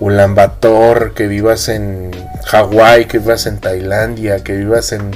Ulaanbaatar, 0.00 1.12
que 1.14 1.28
vivas 1.28 1.68
en 1.68 2.10
Hawái, 2.46 3.06
que 3.06 3.18
vivas 3.18 3.46
en 3.46 3.58
Tailandia, 3.58 4.42
que 4.42 4.56
vivas 4.56 4.92
en 4.92 5.10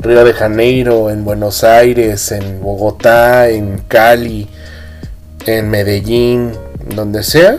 Río 0.00 0.24
de 0.24 0.32
Janeiro, 0.32 1.10
en 1.10 1.24
Buenos 1.24 1.62
Aires, 1.62 2.32
en 2.32 2.62
Bogotá, 2.62 3.48
en 3.48 3.78
Cali, 3.86 4.48
en 5.44 5.68
Medellín, 5.68 6.52
donde 6.94 7.22
sea, 7.22 7.58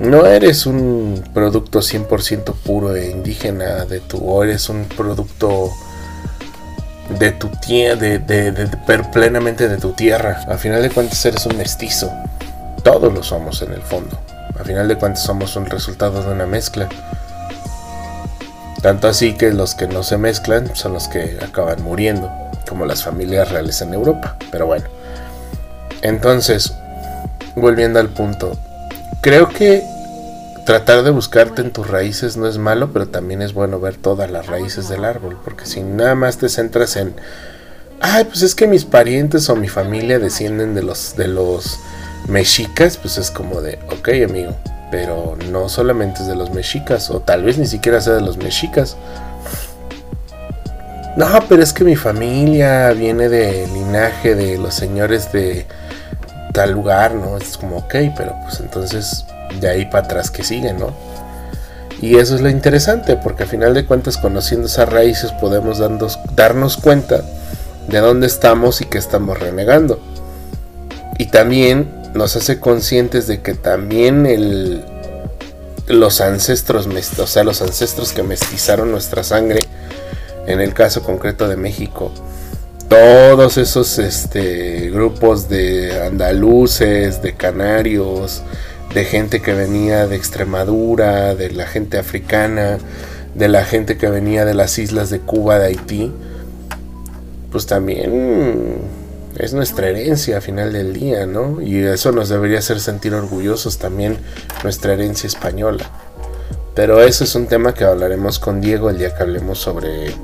no 0.00 0.26
eres 0.26 0.66
un 0.66 1.22
producto 1.32 1.80
100% 1.80 2.54
puro 2.64 2.96
e 2.96 3.10
indígena 3.10 3.84
de 3.84 4.00
tu, 4.00 4.18
o 4.18 4.42
eres 4.42 4.68
un 4.68 4.86
producto 4.86 5.70
de 7.18 7.30
tu 7.30 7.48
tierra, 7.48 7.96
de, 7.96 8.18
de, 8.18 8.68
plenamente 9.12 9.68
de 9.68 9.76
tu 9.76 9.92
tierra. 9.92 10.42
Al 10.48 10.58
final 10.58 10.82
de 10.82 10.90
cuentas 10.90 11.24
eres 11.26 11.46
un 11.46 11.56
mestizo. 11.58 12.10
Todos 12.82 13.12
lo 13.12 13.22
somos 13.22 13.62
en 13.62 13.72
el 13.72 13.82
fondo. 13.82 14.18
Al 14.58 14.64
final 14.64 14.88
de 14.88 14.96
cuentas 14.96 15.22
somos 15.22 15.54
un 15.54 15.66
resultado 15.66 16.22
de 16.22 16.32
una 16.32 16.46
mezcla. 16.46 16.88
Tanto 18.82 19.08
así 19.08 19.34
que 19.34 19.52
los 19.52 19.74
que 19.74 19.86
no 19.86 20.02
se 20.02 20.16
mezclan 20.16 20.74
son 20.74 20.94
los 20.94 21.08
que 21.08 21.38
acaban 21.42 21.82
muriendo, 21.82 22.30
como 22.68 22.86
las 22.86 23.02
familias 23.04 23.50
reales 23.50 23.80
en 23.82 23.92
Europa. 23.92 24.36
Pero 24.50 24.66
bueno. 24.66 24.86
Entonces, 26.02 26.72
volviendo 27.56 28.00
al 28.00 28.08
punto, 28.08 28.56
creo 29.20 29.48
que 29.48 29.84
tratar 30.64 31.02
de 31.02 31.10
buscarte 31.10 31.62
en 31.62 31.72
tus 31.72 31.88
raíces 31.88 32.36
no 32.36 32.46
es 32.46 32.56
malo, 32.56 32.92
pero 32.92 33.08
también 33.08 33.42
es 33.42 33.52
bueno 33.52 33.80
ver 33.80 33.96
todas 33.96 34.30
las 34.30 34.46
raíces 34.46 34.88
del 34.88 35.04
árbol, 35.04 35.38
porque 35.44 35.66
si 35.66 35.82
nada 35.82 36.14
más 36.14 36.38
te 36.38 36.48
centras 36.48 36.96
en, 36.96 37.14
ay, 38.00 38.24
pues 38.24 38.42
es 38.42 38.54
que 38.54 38.66
mis 38.66 38.84
parientes 38.84 39.48
o 39.50 39.56
mi 39.56 39.68
familia 39.68 40.18
descienden 40.18 40.74
de 40.74 40.82
los 40.82 41.16
de 41.16 41.28
los 41.28 41.78
mexicas, 42.28 42.96
pues 42.96 43.18
es 43.18 43.30
como 43.30 43.60
de, 43.60 43.78
ok, 43.90 44.08
amigo, 44.28 44.56
pero 44.90 45.36
no 45.50 45.68
solamente 45.68 46.22
es 46.22 46.26
de 46.26 46.36
los 46.36 46.50
mexicas, 46.50 47.10
o 47.10 47.20
tal 47.20 47.44
vez 47.44 47.58
ni 47.58 47.66
siquiera 47.66 48.00
sea 48.00 48.14
de 48.14 48.20
los 48.20 48.36
mexicas. 48.36 48.96
No, 51.16 51.26
pero 51.48 51.62
es 51.62 51.72
que 51.72 51.84
mi 51.84 51.96
familia 51.96 52.90
viene 52.92 53.28
de 53.28 53.66
linaje 53.68 54.34
de 54.34 54.58
los 54.58 54.74
señores 54.74 55.32
de 55.32 55.66
tal 56.52 56.72
lugar, 56.72 57.14
¿no? 57.14 57.36
Es 57.36 57.56
como, 57.56 57.78
ok, 57.78 57.94
pero 58.16 58.34
pues 58.42 58.60
entonces 58.60 59.24
de 59.60 59.68
ahí 59.68 59.84
para 59.86 60.04
atrás 60.04 60.30
que 60.30 60.44
sigue, 60.44 60.72
¿no? 60.72 60.92
Y 62.00 62.16
eso 62.16 62.34
es 62.34 62.40
lo 62.40 62.48
interesante, 62.48 63.16
porque 63.16 63.42
al 63.42 63.48
final 63.48 63.74
de 63.74 63.84
cuentas, 63.84 64.16
conociendo 64.16 64.66
esas 64.66 64.88
raíces, 64.88 65.32
podemos 65.32 65.78
darnos, 65.78 66.18
darnos 66.34 66.76
cuenta 66.78 67.22
de 67.88 67.98
dónde 67.98 68.26
estamos 68.26 68.80
y 68.80 68.86
qué 68.86 68.96
estamos 68.96 69.38
renegando. 69.38 70.00
Y 71.18 71.26
también 71.26 71.99
nos 72.14 72.36
hace 72.36 72.58
conscientes 72.58 73.26
de 73.26 73.40
que 73.40 73.54
también 73.54 74.26
el, 74.26 74.84
los 75.86 76.20
ancestros, 76.20 76.88
o 77.18 77.26
sea, 77.26 77.44
los 77.44 77.62
ancestros 77.62 78.12
que 78.12 78.22
mestizaron 78.22 78.90
nuestra 78.90 79.22
sangre, 79.22 79.60
en 80.46 80.60
el 80.60 80.74
caso 80.74 81.02
concreto 81.02 81.48
de 81.48 81.56
México, 81.56 82.12
todos 82.88 83.56
esos 83.56 83.98
este, 83.98 84.90
grupos 84.90 85.48
de 85.48 86.02
andaluces, 86.02 87.22
de 87.22 87.34
canarios, 87.34 88.42
de 88.94 89.04
gente 89.04 89.40
que 89.40 89.54
venía 89.54 90.08
de 90.08 90.16
Extremadura, 90.16 91.36
de 91.36 91.50
la 91.50 91.66
gente 91.66 91.98
africana, 91.98 92.78
de 93.34 93.48
la 93.48 93.64
gente 93.64 93.96
que 93.96 94.08
venía 94.10 94.44
de 94.44 94.54
las 94.54 94.78
islas 94.78 95.10
de 95.10 95.20
Cuba, 95.20 95.60
de 95.60 95.66
Haití, 95.66 96.12
pues 97.52 97.66
también 97.66 98.78
es 99.40 99.54
nuestra 99.54 99.88
herencia 99.88 100.38
a 100.38 100.40
final 100.40 100.72
del 100.72 100.92
día, 100.92 101.26
¿no? 101.26 101.62
Y 101.62 101.82
eso 101.82 102.12
nos 102.12 102.28
debería 102.28 102.58
hacer 102.58 102.78
sentir 102.78 103.14
orgullosos 103.14 103.78
también 103.78 104.18
nuestra 104.62 104.92
herencia 104.92 105.26
española. 105.26 105.90
Pero 106.74 107.02
eso 107.02 107.24
es 107.24 107.34
un 107.34 107.46
tema 107.46 107.74
que 107.74 107.84
hablaremos 107.84 108.38
con 108.38 108.60
Diego 108.60 108.90
el 108.90 108.98
día 108.98 109.14
que 109.14 109.22
hablemos 109.22 109.58
sobre 109.58 110.14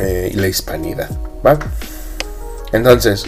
eh, 0.00 0.32
la 0.34 0.46
hispanidad, 0.46 1.10
¿va? 1.44 1.58
Entonces, 2.72 3.24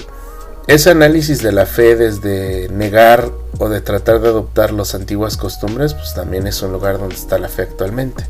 ese 0.66 0.90
análisis 0.90 1.42
de 1.42 1.52
la 1.52 1.66
fe 1.66 1.96
desde 1.96 2.68
negar 2.68 3.30
o 3.58 3.68
de 3.68 3.80
tratar 3.80 4.20
de 4.20 4.28
adoptar 4.28 4.72
las 4.72 4.94
antiguas 4.94 5.36
costumbres, 5.36 5.94
pues 5.94 6.14
también 6.14 6.46
es 6.46 6.62
un 6.62 6.72
lugar 6.72 6.98
donde 6.98 7.14
está 7.14 7.38
la 7.38 7.48
fe 7.48 7.62
actualmente. 7.62 8.24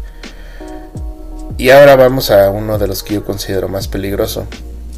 Y 1.59 1.71
ahora 1.71 1.97
vamos 1.97 2.31
a 2.31 2.49
uno 2.51 2.79
de 2.79 2.87
los 2.87 3.03
que 3.03 3.15
yo 3.15 3.25
considero 3.25 3.69
más 3.69 3.89
peligroso. 3.89 4.47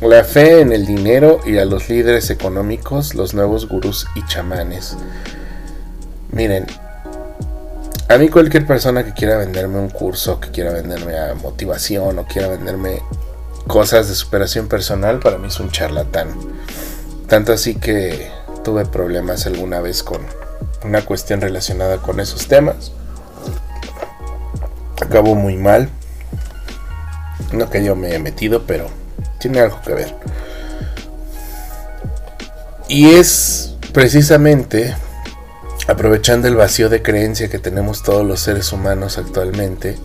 La 0.03 0.25
fe 0.25 0.61
en 0.61 0.73
el 0.73 0.85
dinero 0.85 1.39
y 1.47 1.59
a 1.59 1.65
los 1.65 1.89
líderes 1.89 2.29
económicos, 2.31 3.15
los 3.15 3.35
nuevos 3.35 3.69
gurús 3.69 4.09
y 4.17 4.27
chamanes. 4.27 4.97
Miren, 6.33 6.67
a 8.09 8.19
mí 8.19 8.29
cualquier 8.29 8.67
persona 8.67 9.05
que 9.05 9.13
quiera 9.13 9.37
venderme 9.37 9.79
un 9.79 9.91
curso, 9.91 10.41
que 10.41 10.51
quiera 10.51 10.73
venderme 10.73 11.17
a 11.17 11.35
motivación 11.35 12.19
o 12.19 12.25
quiera 12.25 12.49
venderme 12.49 13.01
cosas 13.69 14.09
de 14.09 14.17
superación 14.17 14.67
personal, 14.67 15.21
para 15.21 15.39
mí 15.39 15.47
es 15.47 15.61
un 15.61 15.71
charlatán. 15.71 16.31
Tanto 17.29 17.53
así 17.53 17.77
que 17.77 18.29
tuve 18.65 18.85
problemas 18.87 19.47
alguna 19.47 19.81
vez 19.81 20.03
con 20.03 20.21
una 20.85 21.05
cuestión 21.05 21.41
relacionada 21.41 21.99
con 21.99 22.19
esos 22.19 22.49
temas. 22.49 22.91
Acabó 25.01 25.37
muy 25.37 25.57
mal. 25.57 25.89
No 27.53 27.71
que 27.71 27.85
yo 27.85 27.95
me 27.95 28.15
he 28.15 28.19
metido, 28.19 28.65
pero 28.67 29.02
tiene 29.43 29.61
algo 29.61 29.81
que 29.83 29.93
ver. 29.93 30.15
Y 32.89 33.11
es 33.11 33.75
precisamente 33.93 34.95
aprovechando 35.89 36.47
el 36.47 36.55
vacío 36.55 36.89
de 36.89 37.03
creencia 37.03 37.51
que 37.51 37.59
tenemos 37.59 38.03
todos 38.03 38.25
los 38.25 38.41
seres 38.41 38.73
humanos 38.73 39.19
actualmente, 39.19 39.97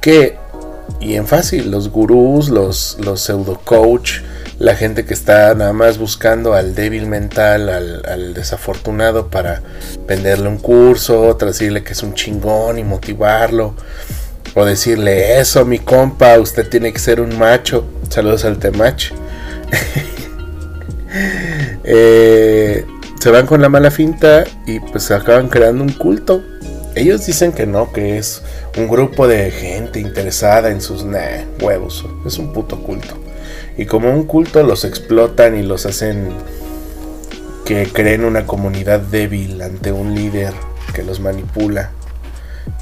que, 0.00 0.38
y 1.00 1.14
en 1.14 1.26
fácil, 1.26 1.70
los 1.70 1.90
gurús, 1.90 2.48
los, 2.48 2.98
los 3.00 3.20
pseudo 3.20 3.60
coach, 3.64 4.20
la 4.58 4.76
gente 4.76 5.04
que 5.04 5.14
está 5.14 5.54
nada 5.54 5.72
más 5.72 5.98
buscando 5.98 6.54
al 6.54 6.76
débil 6.76 7.06
mental, 7.06 7.68
al, 7.68 8.34
desafortunado 8.34 9.28
para 9.28 9.60
venderle 10.06 10.48
un 10.48 10.58
curso, 10.58 11.34
decirle 11.34 11.82
que 11.82 11.94
es 11.94 12.02
un 12.04 12.14
chingón 12.14 12.78
y 12.78 12.84
motivarlo, 12.84 13.74
o 14.54 14.64
decirle 14.64 15.40
eso, 15.40 15.64
mi 15.64 15.78
compa, 15.78 16.38
usted 16.38 16.68
tiene 16.68 16.92
que 16.92 16.98
ser 16.98 17.20
un 17.20 17.38
macho. 17.38 17.84
Saludos 18.08 18.44
al 18.44 18.58
temach. 18.58 19.12
eh, 21.84 22.84
se 23.20 23.30
van 23.30 23.46
con 23.46 23.62
la 23.62 23.68
mala 23.68 23.90
finta 23.90 24.44
y 24.66 24.80
pues 24.80 25.10
acaban 25.10 25.48
creando 25.48 25.84
un 25.84 25.92
culto. 25.92 26.42
Ellos 26.94 27.24
dicen 27.24 27.52
que 27.52 27.66
no, 27.66 27.92
que 27.92 28.18
es 28.18 28.42
un 28.76 28.88
grupo 28.88 29.26
de 29.26 29.50
gente 29.50 29.98
interesada 29.98 30.70
en 30.70 30.82
sus 30.82 31.06
huevos. 31.60 32.04
Es 32.26 32.38
un 32.38 32.52
puto 32.52 32.82
culto. 32.82 33.16
Y 33.78 33.86
como 33.86 34.10
un 34.10 34.24
culto 34.24 34.62
los 34.62 34.84
explotan 34.84 35.58
y 35.58 35.62
los 35.62 35.86
hacen 35.86 36.28
que 37.64 37.86
creen 37.86 38.24
una 38.24 38.44
comunidad 38.44 39.00
débil 39.00 39.62
ante 39.62 39.92
un 39.92 40.14
líder 40.14 40.52
que 40.92 41.02
los 41.02 41.20
manipula. 41.20 41.92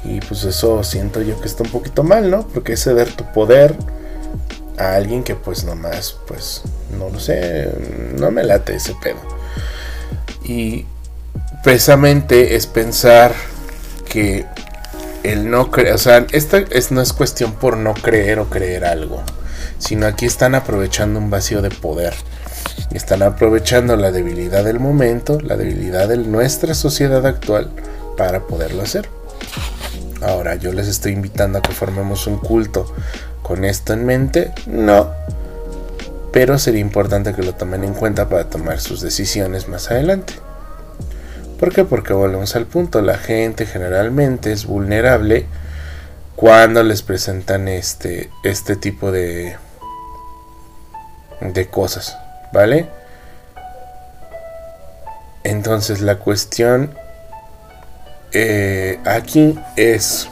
Y 0.03 0.19
pues 0.21 0.43
eso 0.43 0.83
siento 0.83 1.21
yo 1.21 1.39
que 1.39 1.47
está 1.47 1.63
un 1.63 1.69
poquito 1.69 2.03
mal, 2.03 2.29
¿no? 2.31 2.47
Porque 2.47 2.73
es 2.73 2.83
ceder 2.83 3.11
tu 3.11 3.23
poder 3.31 3.75
a 4.77 4.95
alguien 4.95 5.23
que 5.23 5.35
pues 5.35 5.63
nomás, 5.63 6.17
pues, 6.27 6.63
no 6.97 7.09
lo 7.09 7.19
sé, 7.19 7.69
no 8.17 8.31
me 8.31 8.43
late 8.43 8.75
ese 8.75 8.95
pedo. 9.01 9.19
Y 10.43 10.85
precisamente 11.63 12.55
es 12.55 12.65
pensar 12.67 13.33
que 14.09 14.45
el 15.23 15.49
no 15.49 15.69
creer, 15.69 15.93
o 15.93 15.97
sea, 15.97 16.25
esta 16.31 16.57
es, 16.57 16.91
no 16.91 17.01
es 17.01 17.13
cuestión 17.13 17.53
por 17.53 17.77
no 17.77 17.93
creer 17.93 18.39
o 18.39 18.49
creer 18.49 18.85
algo, 18.85 19.21
sino 19.77 20.07
aquí 20.07 20.25
están 20.25 20.55
aprovechando 20.55 21.19
un 21.19 21.29
vacío 21.29 21.61
de 21.61 21.69
poder. 21.69 22.13
Están 22.91 23.21
aprovechando 23.21 23.95
la 23.95 24.11
debilidad 24.11 24.63
del 24.63 24.79
momento, 24.79 25.39
la 25.39 25.55
debilidad 25.55 26.09
de 26.09 26.17
nuestra 26.17 26.73
sociedad 26.73 27.25
actual 27.25 27.71
para 28.17 28.41
poderlo 28.41 28.81
hacer. 28.81 29.07
Ahora, 30.21 30.55
yo 30.55 30.71
les 30.71 30.87
estoy 30.87 31.13
invitando 31.13 31.59
a 31.59 31.61
que 31.61 31.73
formemos 31.73 32.27
un 32.27 32.37
culto 32.37 32.93
con 33.41 33.65
esto 33.65 33.93
en 33.93 34.05
mente. 34.05 34.53
No, 34.67 35.11
pero 36.31 36.57
sería 36.57 36.79
importante 36.79 37.33
que 37.33 37.43
lo 37.43 37.53
tomen 37.53 37.83
en 37.83 37.93
cuenta 37.93 38.29
para 38.29 38.49
tomar 38.49 38.79
sus 38.79 39.01
decisiones 39.01 39.67
más 39.67 39.91
adelante. 39.91 40.33
¿Por 41.59 41.73
qué? 41.73 41.83
Porque 41.83 42.13
volvemos 42.13 42.55
al 42.55 42.65
punto, 42.65 43.01
la 43.01 43.17
gente 43.17 43.65
generalmente 43.65 44.51
es 44.51 44.65
vulnerable 44.65 45.45
cuando 46.35 46.81
les 46.83 47.03
presentan 47.03 47.67
este, 47.67 48.31
este 48.43 48.75
tipo 48.75 49.11
de, 49.11 49.55
de 51.41 51.67
cosas, 51.67 52.17
¿vale? 52.51 52.87
Entonces 55.43 56.01
la 56.01 56.17
cuestión 56.17 56.95
eh, 58.33 58.99
aquí 59.05 59.59
es 59.75 60.27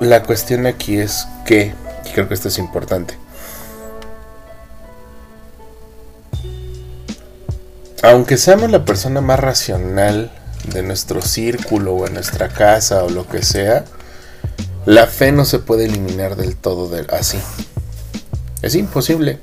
la 0.00 0.22
cuestión 0.22 0.66
aquí 0.66 0.98
es 0.98 1.26
que, 1.44 1.74
creo 2.12 2.28
que 2.28 2.34
esto 2.34 2.48
es 2.48 2.58
importante, 2.58 3.16
aunque 8.02 8.36
seamos 8.36 8.70
la 8.70 8.84
persona 8.84 9.20
más 9.20 9.40
racional 9.40 10.30
de 10.72 10.82
nuestro 10.82 11.22
círculo 11.22 11.94
o 11.94 12.06
en 12.06 12.14
nuestra 12.14 12.48
casa 12.48 13.04
o 13.04 13.10
lo 13.10 13.26
que 13.26 13.42
sea, 13.42 13.84
la 14.86 15.06
fe 15.06 15.32
no 15.32 15.44
se 15.44 15.58
puede 15.58 15.86
eliminar 15.86 16.36
del 16.36 16.56
todo 16.56 16.90
así. 17.10 17.38
Es 18.60 18.74
imposible 18.74 19.40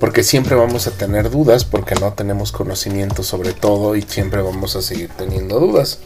porque 0.00 0.24
siempre 0.24 0.56
vamos 0.56 0.86
a 0.86 0.92
tener 0.92 1.28
dudas 1.28 1.66
porque 1.66 1.94
no 1.94 2.14
tenemos 2.14 2.52
conocimiento 2.52 3.22
sobre 3.22 3.52
todo 3.52 3.96
y 3.96 4.02
siempre 4.02 4.40
vamos 4.40 4.74
a 4.74 4.80
seguir 4.80 5.10
teniendo 5.10 5.60
dudas. 5.60 5.98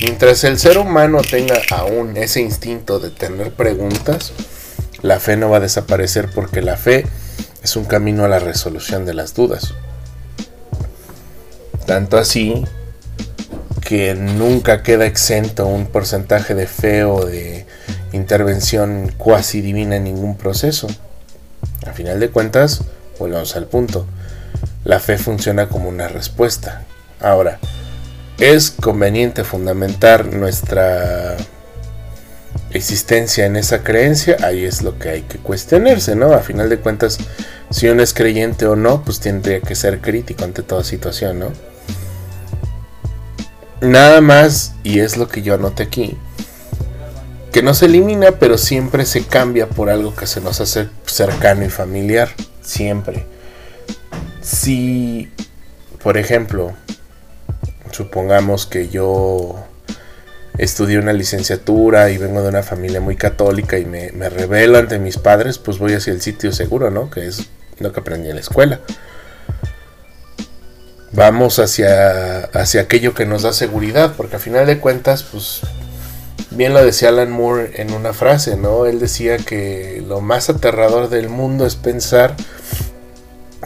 Mientras 0.00 0.42
el 0.44 0.58
ser 0.58 0.78
humano 0.78 1.20
tenga 1.20 1.60
aún 1.70 2.16
ese 2.16 2.40
instinto 2.40 2.98
de 2.98 3.10
tener 3.10 3.52
preguntas, 3.52 4.32
la 5.02 5.20
fe 5.20 5.36
no 5.36 5.50
va 5.50 5.58
a 5.58 5.60
desaparecer 5.60 6.30
porque 6.34 6.62
la 6.62 6.78
fe 6.78 7.06
es 7.62 7.76
un 7.76 7.84
camino 7.84 8.24
a 8.24 8.28
la 8.28 8.38
resolución 8.38 9.04
de 9.04 9.12
las 9.12 9.34
dudas. 9.34 9.74
Tanto 11.84 12.16
así 12.16 12.64
que 13.82 14.14
nunca 14.14 14.82
queda 14.82 15.04
exento 15.04 15.66
un 15.66 15.86
porcentaje 15.86 16.54
de 16.54 16.66
fe 16.66 17.04
o 17.04 17.26
de 17.26 17.66
intervención 18.12 19.12
cuasi 19.18 19.60
divina 19.60 19.96
en 19.96 20.04
ningún 20.04 20.38
proceso. 20.38 20.86
A 21.86 21.92
final 21.92 22.18
de 22.20 22.30
cuentas, 22.30 22.80
volvamos 23.18 23.56
al 23.56 23.66
punto. 23.66 24.06
La 24.84 25.00
fe 25.00 25.16
funciona 25.18 25.68
como 25.68 25.88
una 25.88 26.08
respuesta. 26.08 26.84
Ahora, 27.20 27.58
¿es 28.38 28.70
conveniente 28.70 29.44
fundamentar 29.44 30.26
nuestra 30.26 31.36
existencia 32.70 33.46
en 33.46 33.56
esa 33.56 33.82
creencia? 33.82 34.36
Ahí 34.42 34.64
es 34.64 34.82
lo 34.82 34.98
que 34.98 35.08
hay 35.10 35.22
que 35.22 35.38
cuestionarse, 35.38 36.16
¿no? 36.16 36.32
A 36.32 36.40
final 36.40 36.68
de 36.68 36.78
cuentas, 36.78 37.18
si 37.70 37.88
uno 37.88 38.02
es 38.02 38.12
creyente 38.12 38.66
o 38.66 38.76
no, 38.76 39.02
pues 39.02 39.20
tendría 39.20 39.60
que 39.60 39.74
ser 39.74 40.00
crítico 40.00 40.44
ante 40.44 40.62
toda 40.62 40.84
situación, 40.84 41.38
¿no? 41.38 41.52
Nada 43.80 44.20
más, 44.20 44.74
y 44.82 45.00
es 45.00 45.16
lo 45.16 45.28
que 45.28 45.42
yo 45.42 45.54
anoté 45.54 45.82
aquí, 45.82 46.16
que 47.52 47.62
no 47.62 47.74
se 47.74 47.86
elimina, 47.86 48.32
pero 48.32 48.58
siempre 48.58 49.06
se 49.06 49.24
cambia 49.24 49.68
por 49.68 49.88
algo 49.88 50.14
que 50.14 50.26
se 50.26 50.40
nos 50.40 50.60
hace 50.60 50.88
cercano 51.06 51.64
y 51.64 51.70
familiar 51.70 52.30
siempre. 52.64 53.26
Si, 54.42 55.30
por 56.02 56.18
ejemplo, 56.18 56.72
supongamos 57.92 58.66
que 58.66 58.88
yo 58.88 59.64
estudié 60.58 60.98
una 60.98 61.12
licenciatura 61.12 62.10
y 62.10 62.18
vengo 62.18 62.42
de 62.42 62.48
una 62.48 62.62
familia 62.62 63.00
muy 63.00 63.16
católica 63.16 63.78
y 63.78 63.84
me, 63.84 64.12
me 64.12 64.28
revelo 64.28 64.78
ante 64.78 64.98
mis 64.98 65.18
padres, 65.18 65.58
pues 65.58 65.78
voy 65.78 65.94
hacia 65.94 66.12
el 66.12 66.20
sitio 66.20 66.52
seguro, 66.52 66.90
¿no? 66.90 67.10
Que 67.10 67.26
es 67.26 67.48
lo 67.78 67.92
que 67.92 68.00
aprendí 68.00 68.28
en 68.28 68.36
la 68.36 68.40
escuela. 68.40 68.80
Vamos 71.12 71.60
hacia, 71.60 72.40
hacia 72.46 72.82
aquello 72.82 73.14
que 73.14 73.24
nos 73.24 73.42
da 73.42 73.52
seguridad, 73.52 74.14
porque 74.16 74.36
a 74.36 74.40
final 74.40 74.66
de 74.66 74.78
cuentas, 74.78 75.22
pues 75.22 75.60
bien 76.50 76.72
lo 76.72 76.84
decía 76.84 77.08
Alan 77.08 77.30
Moore 77.30 77.80
en 77.80 77.92
una 77.92 78.12
frase, 78.12 78.56
¿no? 78.56 78.86
Él 78.86 78.98
decía 78.98 79.36
que 79.36 80.02
lo 80.06 80.20
más 80.20 80.50
aterrador 80.50 81.08
del 81.08 81.28
mundo 81.28 81.66
es 81.66 81.76
pensar 81.76 82.34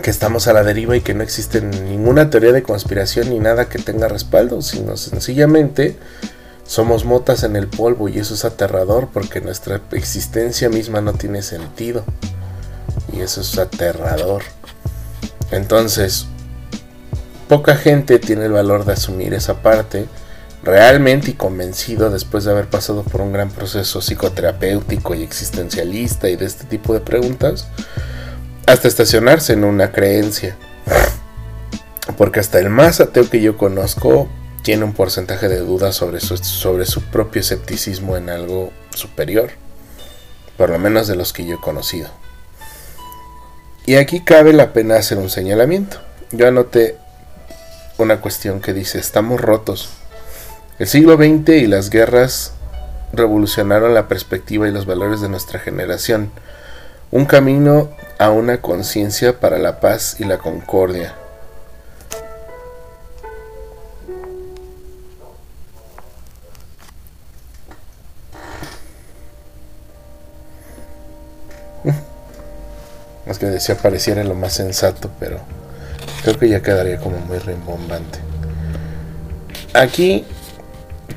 que 0.02 0.10
estamos 0.10 0.48
a 0.48 0.52
la 0.52 0.62
deriva 0.62 0.96
y 0.96 1.00
que 1.00 1.14
no 1.14 1.22
existe 1.22 1.60
ninguna 1.60 2.30
teoría 2.30 2.52
de 2.52 2.62
conspiración 2.62 3.30
ni 3.30 3.38
nada 3.38 3.68
que 3.68 3.78
tenga 3.78 4.08
respaldo, 4.08 4.62
sino 4.62 4.96
sencillamente 4.96 5.96
somos 6.66 7.04
motas 7.04 7.44
en 7.44 7.56
el 7.56 7.66
polvo 7.66 8.08
y 8.08 8.18
eso 8.18 8.34
es 8.34 8.44
aterrador 8.44 9.08
porque 9.12 9.40
nuestra 9.40 9.80
existencia 9.92 10.68
misma 10.68 11.00
no 11.00 11.14
tiene 11.14 11.42
sentido. 11.42 12.04
Y 13.12 13.20
eso 13.20 13.40
es 13.40 13.58
aterrador. 13.58 14.42
Entonces, 15.50 16.26
poca 17.48 17.74
gente 17.74 18.18
tiene 18.18 18.44
el 18.44 18.52
valor 18.52 18.84
de 18.84 18.92
asumir 18.92 19.32
esa 19.32 19.62
parte 19.62 20.06
realmente 20.62 21.30
y 21.30 21.34
convencido 21.34 22.10
después 22.10 22.44
de 22.44 22.50
haber 22.50 22.68
pasado 22.68 23.02
por 23.02 23.22
un 23.22 23.32
gran 23.32 23.50
proceso 23.50 24.02
psicoterapéutico 24.02 25.14
y 25.14 25.22
existencialista 25.22 26.28
y 26.28 26.36
de 26.36 26.44
este 26.44 26.64
tipo 26.64 26.92
de 26.92 27.00
preguntas, 27.00 27.68
hasta 28.68 28.88
estacionarse 28.88 29.54
en 29.54 29.64
una 29.64 29.92
creencia. 29.92 30.56
Porque 32.16 32.40
hasta 32.40 32.58
el 32.58 32.68
más 32.68 33.00
ateo 33.00 33.28
que 33.28 33.40
yo 33.40 33.56
conozco 33.56 34.28
tiene 34.62 34.84
un 34.84 34.92
porcentaje 34.92 35.48
de 35.48 35.60
dudas 35.60 35.94
sobre 35.94 36.20
su, 36.20 36.36
sobre 36.36 36.84
su 36.84 37.02
propio 37.02 37.40
escepticismo 37.40 38.16
en 38.16 38.28
algo 38.28 38.72
superior, 38.94 39.50
por 40.56 40.70
lo 40.70 40.78
menos 40.78 41.06
de 41.08 41.16
los 41.16 41.32
que 41.32 41.46
yo 41.46 41.56
he 41.56 41.60
conocido. 41.60 42.08
Y 43.86 43.94
aquí 43.94 44.20
cabe 44.20 44.52
la 44.52 44.74
pena 44.74 44.96
hacer 44.96 45.16
un 45.16 45.30
señalamiento. 45.30 45.98
Yo 46.30 46.46
anoté 46.46 46.96
una 47.96 48.20
cuestión 48.20 48.60
que 48.60 48.74
dice, 48.74 48.98
estamos 48.98 49.40
rotos. 49.40 49.88
El 50.78 50.86
siglo 50.86 51.16
XX 51.16 51.48
y 51.50 51.66
las 51.66 51.88
guerras 51.88 52.52
revolucionaron 53.12 53.94
la 53.94 54.08
perspectiva 54.08 54.68
y 54.68 54.72
los 54.72 54.84
valores 54.84 55.22
de 55.22 55.30
nuestra 55.30 55.58
generación. 55.58 56.30
Un 57.10 57.24
camino 57.24 57.88
a 58.18 58.30
una 58.30 58.60
conciencia 58.60 59.40
para 59.40 59.56
la 59.58 59.80
paz 59.80 60.16
y 60.18 60.24
la 60.24 60.36
concordia. 60.36 61.14
Es 73.26 73.38
que 73.38 73.46
decía 73.46 73.76
pareciera 73.76 74.22
lo 74.24 74.34
más 74.34 74.52
sensato, 74.52 75.10
pero 75.18 75.40
creo 76.22 76.38
que 76.38 76.48
ya 76.50 76.60
quedaría 76.60 76.98
como 76.98 77.18
muy 77.18 77.38
rimbombante. 77.38 78.18
Aquí, 79.72 80.26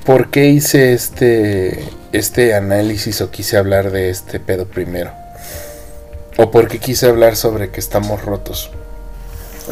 ¿por 0.06 0.30
qué 0.30 0.48
hice 0.48 0.94
este, 0.94 1.84
este 2.14 2.54
análisis 2.54 3.20
o 3.22 3.30
quise 3.30 3.58
hablar 3.58 3.92
de 3.92 4.10
este 4.10 4.40
pedo 4.40 4.68
primero? 4.68 5.21
¿O 6.38 6.52
por 6.52 6.68
qué 6.68 6.80
quise 6.80 7.08
hablar 7.08 7.36
sobre 7.36 7.70
que 7.72 7.80
estamos 7.80 8.24
rotos? 8.24 8.72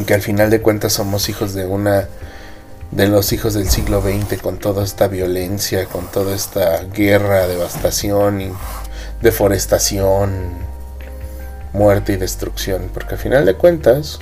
Que 0.05 0.13
al 0.13 0.21
final 0.21 0.49
de 0.49 0.61
cuentas 0.61 0.93
somos 0.93 1.29
hijos 1.29 1.53
de 1.53 1.65
una 1.65 2.07
de 2.91 3.07
los 3.07 3.33
hijos 3.33 3.53
del 3.53 3.69
siglo 3.69 4.01
XX 4.01 4.41
con 4.41 4.57
toda 4.57 4.83
esta 4.83 5.07
violencia, 5.07 5.85
con 5.85 6.07
toda 6.07 6.35
esta 6.35 6.83
guerra, 6.85 7.47
devastación 7.47 8.41
y 8.41 8.51
deforestación, 9.21 10.53
muerte 11.73 12.13
y 12.13 12.17
destrucción, 12.17 12.89
porque 12.93 13.15
al 13.15 13.19
final 13.19 13.45
de 13.45 13.53
cuentas 13.55 14.19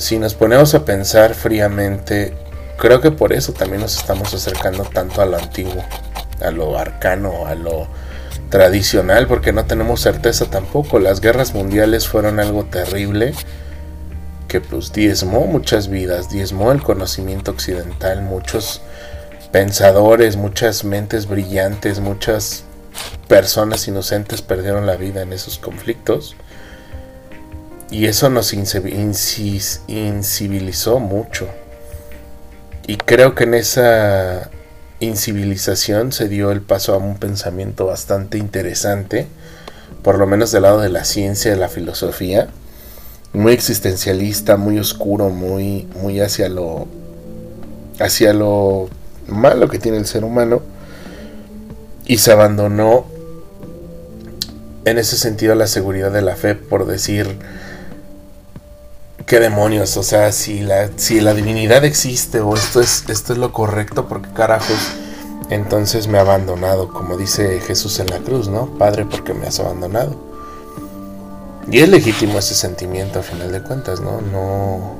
si 0.00 0.18
nos 0.18 0.34
ponemos 0.34 0.74
a 0.74 0.86
pensar 0.86 1.34
fríamente, 1.34 2.32
creo 2.78 3.02
que 3.02 3.10
por 3.10 3.34
eso 3.34 3.52
también 3.52 3.82
nos 3.82 3.98
estamos 3.98 4.32
acercando 4.32 4.84
tanto 4.84 5.20
a 5.20 5.26
lo 5.26 5.36
antiguo, 5.36 5.84
a 6.42 6.50
lo 6.50 6.78
arcano, 6.78 7.46
a 7.46 7.54
lo 7.54 7.86
tradicional, 8.50 9.26
porque 9.26 9.52
no 9.52 9.64
tenemos 9.64 10.00
certeza 10.00 10.46
tampoco. 10.46 10.98
Las 10.98 11.20
guerras 11.20 11.54
mundiales 11.54 12.08
fueron 12.08 12.40
algo 12.40 12.64
terrible 12.64 13.32
que 14.48 14.60
pues 14.60 14.92
diezmó 14.92 15.46
muchas 15.46 15.88
vidas, 15.88 16.28
diezmó 16.28 16.72
el 16.72 16.82
conocimiento 16.82 17.52
occidental, 17.52 18.20
muchos 18.20 18.82
pensadores, 19.52 20.36
muchas 20.36 20.84
mentes 20.84 21.26
brillantes, 21.26 22.00
muchas 22.00 22.64
personas 23.28 23.86
inocentes 23.86 24.42
perdieron 24.42 24.86
la 24.86 24.96
vida 24.96 25.22
en 25.22 25.32
esos 25.32 25.58
conflictos. 25.58 26.34
Y 27.90 28.06
eso 28.06 28.28
nos 28.28 28.52
incivilizó 28.52 30.98
mucho. 30.98 31.48
Y 32.86 32.96
creo 32.96 33.36
que 33.36 33.44
en 33.44 33.54
esa 33.54 34.50
incivilización 35.00 36.12
se 36.12 36.28
dio 36.28 36.50
el 36.52 36.60
paso 36.60 36.94
a 36.94 36.98
un 36.98 37.16
pensamiento 37.16 37.86
bastante 37.86 38.38
interesante, 38.38 39.26
por 40.02 40.18
lo 40.18 40.26
menos 40.26 40.52
del 40.52 40.62
lado 40.62 40.80
de 40.80 40.90
la 40.90 41.04
ciencia, 41.04 41.50
de 41.50 41.56
la 41.56 41.68
filosofía, 41.68 42.48
muy 43.32 43.52
existencialista, 43.52 44.56
muy 44.56 44.78
oscuro, 44.78 45.30
muy, 45.30 45.88
muy 46.00 46.20
hacia 46.20 46.48
lo 46.48 46.86
hacia 47.98 48.32
lo 48.32 48.88
malo 49.26 49.68
que 49.68 49.78
tiene 49.78 49.98
el 49.98 50.06
ser 50.06 50.24
humano 50.24 50.62
y 52.06 52.16
se 52.16 52.32
abandonó 52.32 53.04
en 54.86 54.98
ese 54.98 55.16
sentido 55.16 55.54
la 55.54 55.66
seguridad 55.66 56.10
de 56.10 56.22
la 56.22 56.34
fe 56.34 56.54
por 56.54 56.86
decir 56.86 57.36
qué 59.26 59.40
demonios, 59.40 59.96
o 59.96 60.02
sea, 60.02 60.32
si 60.32 60.60
la, 60.60 60.90
si 60.96 61.20
la 61.20 61.34
divinidad 61.34 61.84
existe 61.84 62.40
o 62.40 62.54
esto 62.54 62.80
es, 62.80 63.04
esto 63.08 63.32
es 63.32 63.38
lo 63.38 63.52
correcto, 63.52 64.08
porque 64.08 64.30
carajos, 64.30 64.78
entonces 65.50 66.06
me 66.06 66.18
ha 66.18 66.22
abandonado, 66.22 66.88
como 66.88 67.16
dice 67.16 67.60
Jesús 67.60 67.98
en 68.00 68.08
la 68.08 68.18
cruz, 68.18 68.48
¿no? 68.48 68.66
Padre, 68.78 69.04
porque 69.04 69.34
me 69.34 69.46
has 69.46 69.60
abandonado. 69.60 70.16
Y 71.70 71.80
es 71.80 71.88
legítimo 71.88 72.38
ese 72.38 72.54
sentimiento 72.54 73.20
a 73.20 73.22
final 73.22 73.52
de 73.52 73.62
cuentas, 73.62 74.00
¿no? 74.00 74.20
No, 74.20 74.96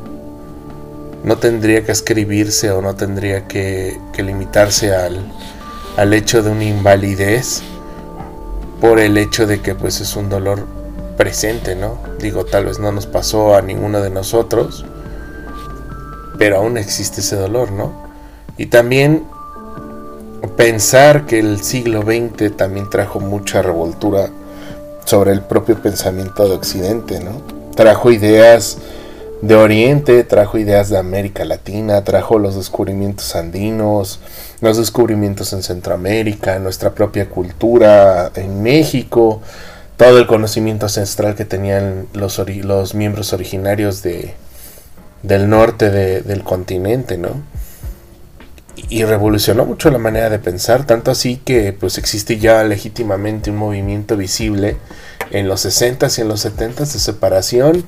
no 1.25 1.37
tendría 1.39 1.85
que 1.85 1.93
escribirse 1.93 2.71
o 2.71 2.83
no 2.83 2.95
tendría 2.95 3.47
que, 3.49 3.99
que 4.13 4.23
limitarse 4.23 4.95
al, 4.95 5.33
al 5.97 6.13
hecho 6.15 6.43
de 6.43 6.51
una 6.51 6.65
invalidez 6.65 7.63
por 8.81 8.99
el 8.99 9.19
hecho 9.19 9.47
de 9.47 9.61
que 9.61 9.75
pues 9.75 10.01
es 10.01 10.17
un 10.17 10.29
dolor 10.29 10.80
presente, 11.21 11.77
¿no? 11.77 11.99
Digo, 12.19 12.47
tal 12.47 12.65
vez 12.65 12.79
no 12.79 12.93
nos 12.93 13.05
pasó 13.07 13.55
a 13.55 13.61
ninguno 13.61 14.01
de 14.01 14.09
nosotros, 14.09 14.87
pero 16.39 16.57
aún 16.57 16.79
existe 16.79 17.21
ese 17.21 17.37
dolor, 17.37 17.73
¿no? 17.73 17.93
Y 18.57 18.67
también 18.67 19.25
pensar 20.57 21.27
que 21.27 21.39
el 21.39 21.63
siglo 21.63 22.01
XX 22.01 22.57
también 22.57 22.89
trajo 22.89 23.21
mucha 23.21 23.61
revoltura 23.61 24.31
sobre 25.05 25.33
el 25.33 25.43
propio 25.43 25.77
pensamiento 25.83 26.49
de 26.49 26.55
Occidente, 26.55 27.21
¿no? 27.21 27.43
Trajo 27.77 28.11
ideas 28.11 28.79
de 29.43 29.57
Oriente, 29.57 30.25
trajo 30.25 30.57
ideas 30.57 30.89
de 30.89 30.97
América 30.97 31.45
Latina, 31.45 32.03
trajo 32.03 32.39
los 32.39 32.57
descubrimientos 32.57 33.37
andinos, 33.37 34.21
los 34.63 34.79
descubrimientos 34.79 35.53
en 35.53 35.63
Centroamérica, 35.63 36.59
nuestra 36.61 36.95
propia 36.95 37.29
cultura 37.29 38.33
en 38.35 38.63
México, 38.63 39.43
todo 40.01 40.19
el 40.19 40.27
conocimiento 40.27 40.87
ancestral 40.87 41.35
que 41.35 41.45
tenían 41.45 42.07
los, 42.15 42.95
miembros 42.95 43.35
originarios 43.35 44.03
de, 44.03 44.33
del 45.23 45.51
norte 45.51 45.91
del 45.91 46.43
continente, 46.43 47.19
¿no? 47.19 47.43
Y 48.89 49.05
revolucionó 49.05 49.67
mucho 49.67 49.91
la 49.91 49.99
manera 49.99 50.31
de 50.31 50.39
pensar, 50.39 50.87
tanto 50.87 51.11
así 51.11 51.37
que 51.37 51.75
pues 51.75 51.99
existe 51.99 52.39
ya 52.39 52.65
legítimamente 52.65 53.51
un 53.51 53.59
movimiento 53.59 54.17
visible 54.17 54.79
en 55.33 55.49
los 55.49 55.67
60s 55.67 56.17
y 56.17 56.23
en 56.23 56.29
los 56.29 56.47
70s 56.47 56.95
de 56.95 56.99
separación 56.99 57.85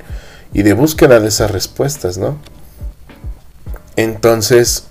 y 0.52 0.60
de 0.64 0.74
búsqueda 0.74 1.18
de 1.18 1.28
esas 1.28 1.50
respuestas, 1.50 2.18
¿no? 2.18 2.36
Entonces, 3.96 4.84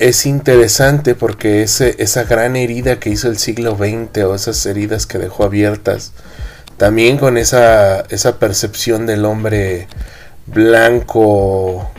es 0.00 0.24
interesante 0.24 1.14
porque 1.14 1.62
ese, 1.62 1.94
esa 1.98 2.24
gran 2.24 2.56
herida 2.56 2.98
que 2.98 3.10
hizo 3.10 3.28
el 3.28 3.36
siglo 3.36 3.76
XX 3.76 4.24
o 4.24 4.34
esas 4.34 4.64
heridas 4.64 5.06
que 5.06 5.18
dejó 5.18 5.44
abiertas, 5.44 6.14
también 6.78 7.18
con 7.18 7.36
esa, 7.36 8.00
esa 8.08 8.38
percepción 8.38 9.04
del 9.04 9.26
hombre 9.26 9.88
blanco, 10.46 11.90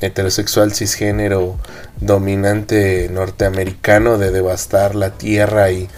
heterosexual, 0.00 0.72
cisgénero, 0.72 1.58
dominante 2.00 3.10
norteamericano 3.12 4.16
de 4.16 4.30
devastar 4.30 4.94
la 4.94 5.10
tierra 5.10 5.70
y 5.70 5.88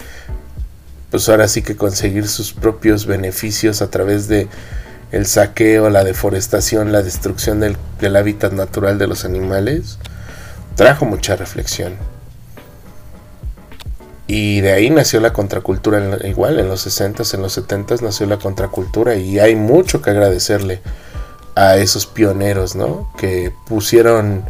pues 1.11 1.29
ahora 1.29 1.47
sí 1.47 1.61
que 1.61 1.77
conseguir 1.77 2.27
sus 2.27 2.51
propios 2.51 3.05
beneficios 3.05 3.81
a 3.81 3.89
través 3.89 4.27
de 4.27 4.49
el 5.13 5.25
saqueo, 5.25 5.89
la 5.89 6.03
deforestación, 6.03 6.91
la 6.91 7.03
destrucción 7.03 7.61
del, 7.61 7.77
del 8.01 8.17
hábitat 8.17 8.51
natural 8.51 8.97
de 8.97 9.07
los 9.07 9.23
animales 9.23 9.97
trajo 10.77 11.03
mucha 11.05 11.35
reflexión. 11.35 11.97
Y 14.27 14.61
de 14.61 14.73
ahí 14.73 14.89
nació 14.89 15.19
la 15.19 15.33
contracultura, 15.33 16.19
igual 16.25 16.59
en 16.59 16.69
los 16.69 16.85
60s, 16.85 17.33
en 17.33 17.41
los 17.41 17.57
70s 17.57 18.01
nació 18.01 18.25
la 18.27 18.37
contracultura 18.37 19.15
y 19.15 19.39
hay 19.39 19.55
mucho 19.55 20.01
que 20.01 20.11
agradecerle 20.11 20.81
a 21.55 21.77
esos 21.77 22.05
pioneros, 22.05 22.75
¿no? 22.75 23.11
Que 23.17 23.51
pusieron 23.67 24.45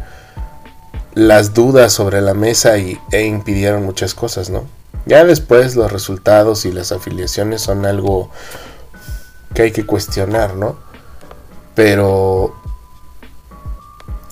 las 1.14 1.54
dudas 1.54 1.92
sobre 1.92 2.20
la 2.20 2.34
mesa 2.34 2.76
y, 2.76 2.98
e 3.10 3.24
impidieron 3.24 3.84
muchas 3.84 4.14
cosas, 4.14 4.50
¿no? 4.50 4.64
Ya 5.06 5.24
después 5.24 5.74
los 5.76 5.90
resultados 5.90 6.66
y 6.66 6.72
las 6.72 6.92
afiliaciones 6.92 7.62
son 7.62 7.86
algo 7.86 8.30
que 9.54 9.62
hay 9.62 9.72
que 9.72 9.86
cuestionar, 9.86 10.56
¿no? 10.56 10.76
Pero 11.74 12.54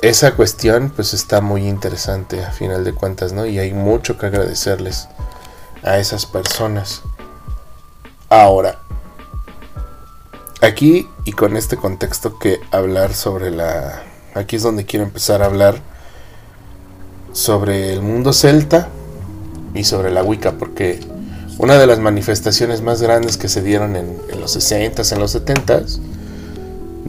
esa 0.03 0.35
cuestión 0.35 0.93
pues 0.95 1.15
está 1.15 1.41
muy 1.41 1.67
interesante 1.67 2.45
a 2.45 2.53
final 2.53 2.85
de 2.85 2.93
cuentas, 2.93 3.33
¿no? 3.33 3.47
Y 3.47 3.59
hay 3.59 3.73
mucho 3.73 4.19
que 4.19 4.27
agradecerles 4.27 5.09
a 5.83 5.99
esas 5.99 6.27
personas. 6.27 7.03
Ahora, 8.29 8.81
aquí 10.61 11.09
y 11.25 11.33
con 11.33 11.57
este 11.57 11.77
contexto 11.77 12.39
que 12.39 12.61
hablar 12.71 13.15
sobre 13.15 13.51
la... 13.51 14.03
Aquí 14.35 14.57
es 14.57 14.63
donde 14.63 14.85
quiero 14.85 15.05
empezar 15.05 15.43
a 15.43 15.47
hablar 15.47 15.81
sobre 17.33 17.93
el 17.93 18.03
mundo 18.03 18.33
celta 18.33 18.89
y 19.75 19.85
sobre 19.85 20.11
la 20.11 20.23
Wicca, 20.23 20.53
porque 20.53 21.01
una 21.59 21.79
de 21.79 21.87
las 21.87 21.99
manifestaciones 21.99 22.83
más 22.83 23.01
grandes 23.01 23.37
que 23.37 23.49
se 23.49 23.63
dieron 23.63 23.97
en, 23.97 24.19
los 24.41 24.57
60s, 24.57 25.13
en 25.13 25.21
los 25.21 25.35
70s, 25.35 26.01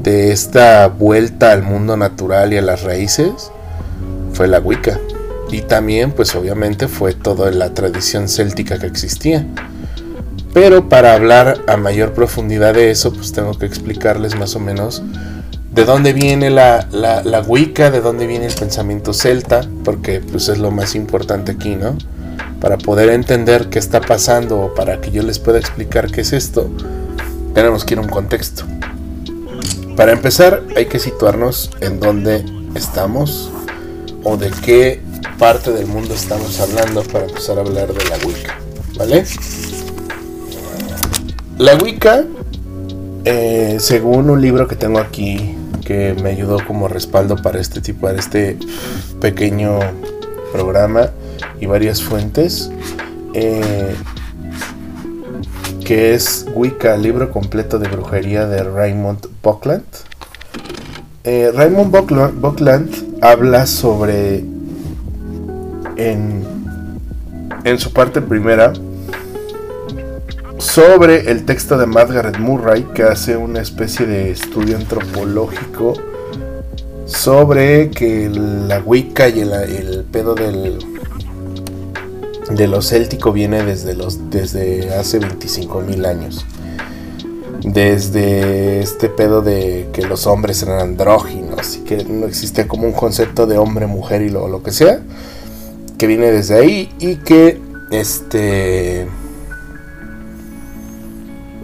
de 0.02 0.32
esta 0.32 0.88
vuelta 0.88 1.52
al 1.52 1.64
mundo 1.64 1.98
natural 1.98 2.54
y 2.54 2.58
a 2.58 2.62
las 2.62 2.84
raíces, 2.84 3.52
fue 4.34 4.48
la 4.48 4.60
Wicca. 4.60 5.00
Y 5.50 5.62
también, 5.62 6.12
pues 6.12 6.36
obviamente, 6.36 6.88
fue 6.88 7.14
toda 7.14 7.52
la 7.52 7.74
tradición 7.74 8.28
céltica 8.28 8.80
que 8.80 8.88
existía. 8.88 9.48
Pero 10.54 10.90
para 10.90 11.14
hablar 11.14 11.62
a 11.68 11.78
mayor 11.78 12.14
profundidad 12.14 12.74
de 12.74 12.92
eso, 12.92 13.14
pues 13.14 13.32
tengo 13.32 13.58
que 13.58 13.66
explicarles 13.66 14.36
más 14.36 14.56
o 14.56 14.60
menos 14.60 15.04
de 15.72 15.86
dónde 15.86 16.14
viene 16.14 16.50
la, 16.50 16.88
la, 16.92 17.42
Wicca, 17.42 17.92
de 17.92 18.02
dónde 18.02 18.26
viene 18.26 18.48
el 18.48 18.54
pensamiento 18.54 19.14
celta, 19.14 19.62
porque 19.84 20.22
pues 20.22 20.50
es 20.50 20.58
lo 20.58 20.72
más 20.72 20.96
importante 20.96 21.52
aquí, 21.52 21.76
¿no? 21.76 21.96
Para 22.60 22.78
poder 22.78 23.10
entender 23.10 23.70
qué 23.70 23.78
está 23.78 24.02
pasando 24.02 24.60
o 24.60 24.74
para 24.74 25.00
que 25.00 25.12
yo 25.12 25.22
les 25.22 25.38
pueda 25.38 25.60
explicar 25.60 26.10
qué 26.10 26.22
es 26.22 26.34
esto, 26.34 26.70
tenemos 27.54 27.86
que 27.86 27.94
ir 27.94 28.00
a 28.00 28.02
un 28.02 28.10
contexto. 28.10 28.64
Para 29.98 30.12
empezar, 30.12 30.64
hay 30.76 30.86
que 30.86 31.00
situarnos 31.00 31.72
en 31.82 32.00
dónde 32.00 32.46
estamos 32.76 33.52
o 34.24 34.38
de 34.38 34.52
qué 34.52 35.02
parte 35.40 35.72
del 35.72 35.88
mundo 35.88 36.14
estamos 36.14 36.60
hablando 36.60 37.02
para 37.02 37.26
empezar 37.26 37.58
a 37.58 37.62
hablar 37.62 37.92
de 37.92 38.06
la 38.08 38.18
Wicca, 38.24 38.60
¿vale? 38.96 39.26
La 41.58 41.76
Wicca, 41.78 42.26
eh, 43.26 43.78
según 43.80 44.30
un 44.30 44.40
libro 44.40 44.68
que 44.68 44.76
tengo 44.76 45.00
aquí 45.00 45.56
que 45.84 46.16
me 46.22 46.30
ayudó 46.30 46.64
como 46.68 46.88
respaldo 46.88 47.36
para 47.36 47.60
este 47.60 47.82
tipo, 47.82 48.08
de 48.08 48.20
este 48.20 48.56
pequeño 49.20 49.80
programa 50.52 51.10
y 51.60 51.66
varias 51.66 52.04
fuentes. 52.04 52.70
Eh, 53.34 53.96
que 55.88 56.14
es 56.14 56.46
Wicca, 56.54 56.98
libro 56.98 57.32
completo 57.32 57.80
de 57.80 57.88
brujería 57.88 58.46
de 58.46 58.62
Raymond 58.62 59.26
Buckland. 59.42 59.86
Eh, 61.24 61.50
Raymond 61.56 61.96
Buckland, 62.42 63.22
habla 63.22 63.66
sobre 63.66 64.44
en, 65.96 66.44
en 67.64 67.80
su 67.80 67.94
parte 67.94 68.20
primera 68.20 68.74
sobre 70.58 71.32
el 71.32 71.46
texto 71.46 71.78
de 71.78 71.86
Margaret 71.86 72.38
Murray, 72.38 72.84
que 72.94 73.04
hace 73.04 73.38
una 73.38 73.62
especie 73.62 74.06
de 74.06 74.32
estudio 74.32 74.76
antropológico 74.76 75.94
sobre 77.06 77.92
que 77.92 78.30
la 78.30 78.80
Wicca 78.80 79.30
y 79.30 79.40
el, 79.40 80.04
pedo 80.12 80.36
del 80.36 80.80
de 82.50 82.68
lo 82.68 82.82
céltico 82.82 83.34
viene 83.34 83.64
desde 83.64 83.94
los 83.94 84.30
desde 84.30 84.94
hace 84.96 85.20
25.000 85.20 86.06
años. 86.06 86.46
Desde 87.64 88.80
este 88.80 89.10
pedo 89.10 89.42
de 89.42 89.90
que 89.92 90.04
los 90.04 90.28
hombres 90.28 90.62
eran 90.64 90.80
andróginos 90.80 91.76
y 91.76 91.80
que 91.80 92.06
no 92.06 92.26
existe 92.26 92.68
como 92.68 92.84
un 92.84 92.94
concepto 92.94 93.46
de 93.46 93.58
hombre, 93.58 93.88
mujer 93.88 94.22
y 94.22 94.30
lo, 94.30 94.48
lo 94.48 94.64
que 94.64 94.72
sea, 94.72 95.02
que 95.98 96.08
viene 96.08 96.32
desde 96.32 96.56
ahí 96.56 96.90
y 97.00 97.16
que 97.18 97.60
este 97.92 99.08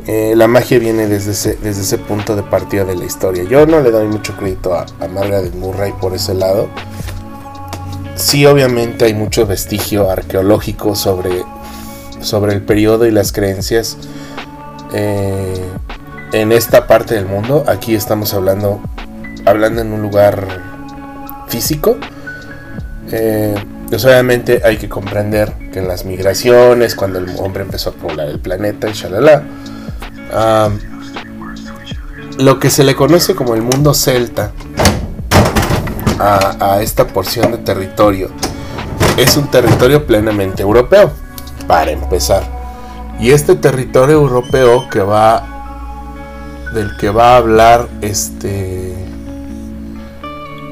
eh, 0.06 0.34
la 0.36 0.48
magia 0.48 0.80
viene 0.80 1.08
desde 1.08 1.32
ese, 1.32 1.58
desde 1.64 1.82
ese 1.82 1.98
punto 1.98 2.36
de 2.36 2.44
partida 2.44 2.84
de 2.84 2.96
la 2.96 3.06
historia. 3.06 3.44
Yo 3.44 3.66
no 3.66 3.80
le 3.80 3.90
doy 3.90 4.08
mucho 4.08 4.36
crédito 4.36 4.74
a, 4.74 4.86
a 5.00 5.08
Margaret 5.08 5.54
Murray 5.56 5.94
por 5.94 6.14
ese 6.14 6.34
lado. 6.34 6.68
Sí, 8.16 8.46
obviamente 8.46 9.06
hay 9.06 9.14
mucho 9.14 9.48
vestigio 9.48 10.10
arqueológico 10.10 10.96
sobre, 10.96 11.44
sobre 12.22 12.54
el 12.54 12.62
periodo 12.62 13.06
y 13.06 13.12
las 13.12 13.32
creencias 13.32 13.98
eh, 14.94 15.62
en 16.32 16.52
esta 16.52 16.86
parte 16.88 17.16
del 17.16 17.26
mundo. 17.26 17.64
Aquí 17.68 17.96
estamos 17.96 18.34
hablando, 18.34 18.82
hablando 19.46 19.82
en 19.82 19.94
un 19.94 20.02
lugar 20.02 20.48
físico. 21.48 21.98
Eh, 23.12 23.56
pues 23.90 24.06
obviamente 24.06 24.62
hay 24.64 24.78
que 24.78 24.90
comprender 24.90 25.54
que 25.72 25.80
en 25.80 25.88
las 25.88 26.06
migraciones, 26.06 26.96
cuando 26.96 27.20
el 27.20 27.28
hombre 27.38 27.64
empezó 27.64 27.92
a 27.92 27.94
poblar 27.94 28.28
el 28.28 28.40
planeta 28.40 28.90
y 28.90 28.94
shalala, 28.94 29.44
lo 32.38 32.60
que 32.60 32.70
se 32.70 32.84
le 32.84 32.96
conoce 32.96 33.36
como 33.36 33.54
el 33.54 33.62
mundo 33.62 33.94
celta 33.94 34.52
a, 36.20 36.82
esta 36.82 37.08
porción 37.08 37.52
de 37.52 37.58
territorio 37.58 38.30
es 39.18 39.38
un 39.38 39.50
territorio 39.50 40.06
plenamente 40.06 40.64
europeo, 40.64 41.12
para 41.68 41.92
empezar. 41.92 42.44
Y 43.20 43.32
este 43.32 43.56
territorio 43.56 44.16
europeo 44.16 44.90
que 44.90 45.02
va 45.02 45.50
del 46.74 46.98
que 46.98 47.10
va 47.10 47.34
a 47.34 47.38
hablar 47.38 47.88
este 48.02 48.96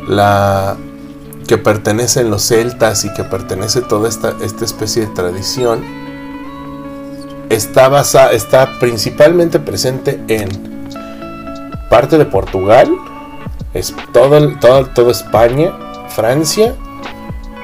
la 0.07 0.75
que 1.47 1.57
pertenecen 1.57 2.31
los 2.31 2.41
celtas 2.43 3.05
y 3.05 3.13
que 3.13 3.23
pertenece 3.23 3.81
toda 3.81 4.09
esta, 4.09 4.33
esta 4.41 4.65
especie 4.65 5.05
de 5.05 5.13
tradición 5.13 5.83
está, 7.49 8.31
está 8.31 8.79
principalmente 8.79 9.59
presente 9.59 10.19
en 10.27 10.49
parte 11.89 12.17
de 12.17 12.25
Portugal, 12.25 12.89
es 13.73 13.93
todo, 14.11 14.57
todo, 14.59 14.85
todo 14.87 15.11
España, 15.11 15.71
Francia 16.09 16.75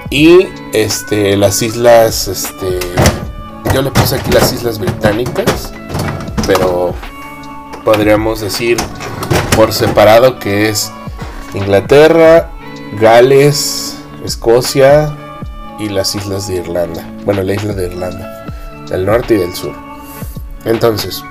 y 0.10 0.48
este, 0.74 1.36
las 1.36 1.62
islas, 1.62 2.28
este, 2.28 2.80
yo 3.74 3.82
le 3.82 3.92
puse 3.92 4.16
aquí 4.16 4.32
las 4.32 4.54
islas 4.54 4.80
británicas, 4.80 5.74
pero 6.46 6.94
podríamos 7.84 8.42
decir 8.42 8.78
por 9.56 9.74
separado 9.74 10.40
que 10.40 10.70
es 10.70 10.92
Inglaterra, 11.54 12.52
Gales, 13.00 13.98
Escocia 14.24 15.16
y 15.80 15.90
las 15.90 16.16
islas 16.16 16.48
de 16.48 16.56
Irlanda. 16.56 17.06
Bueno, 17.26 17.44
la 17.44 17.54
isla 17.54 17.74
de 17.74 17.88
Irlanda 17.88 18.38
del 18.90 19.06
norte 19.06 19.36
y 19.36 19.38
del 19.38 19.54
sur. 19.54 19.74
Entonces, 20.66 21.24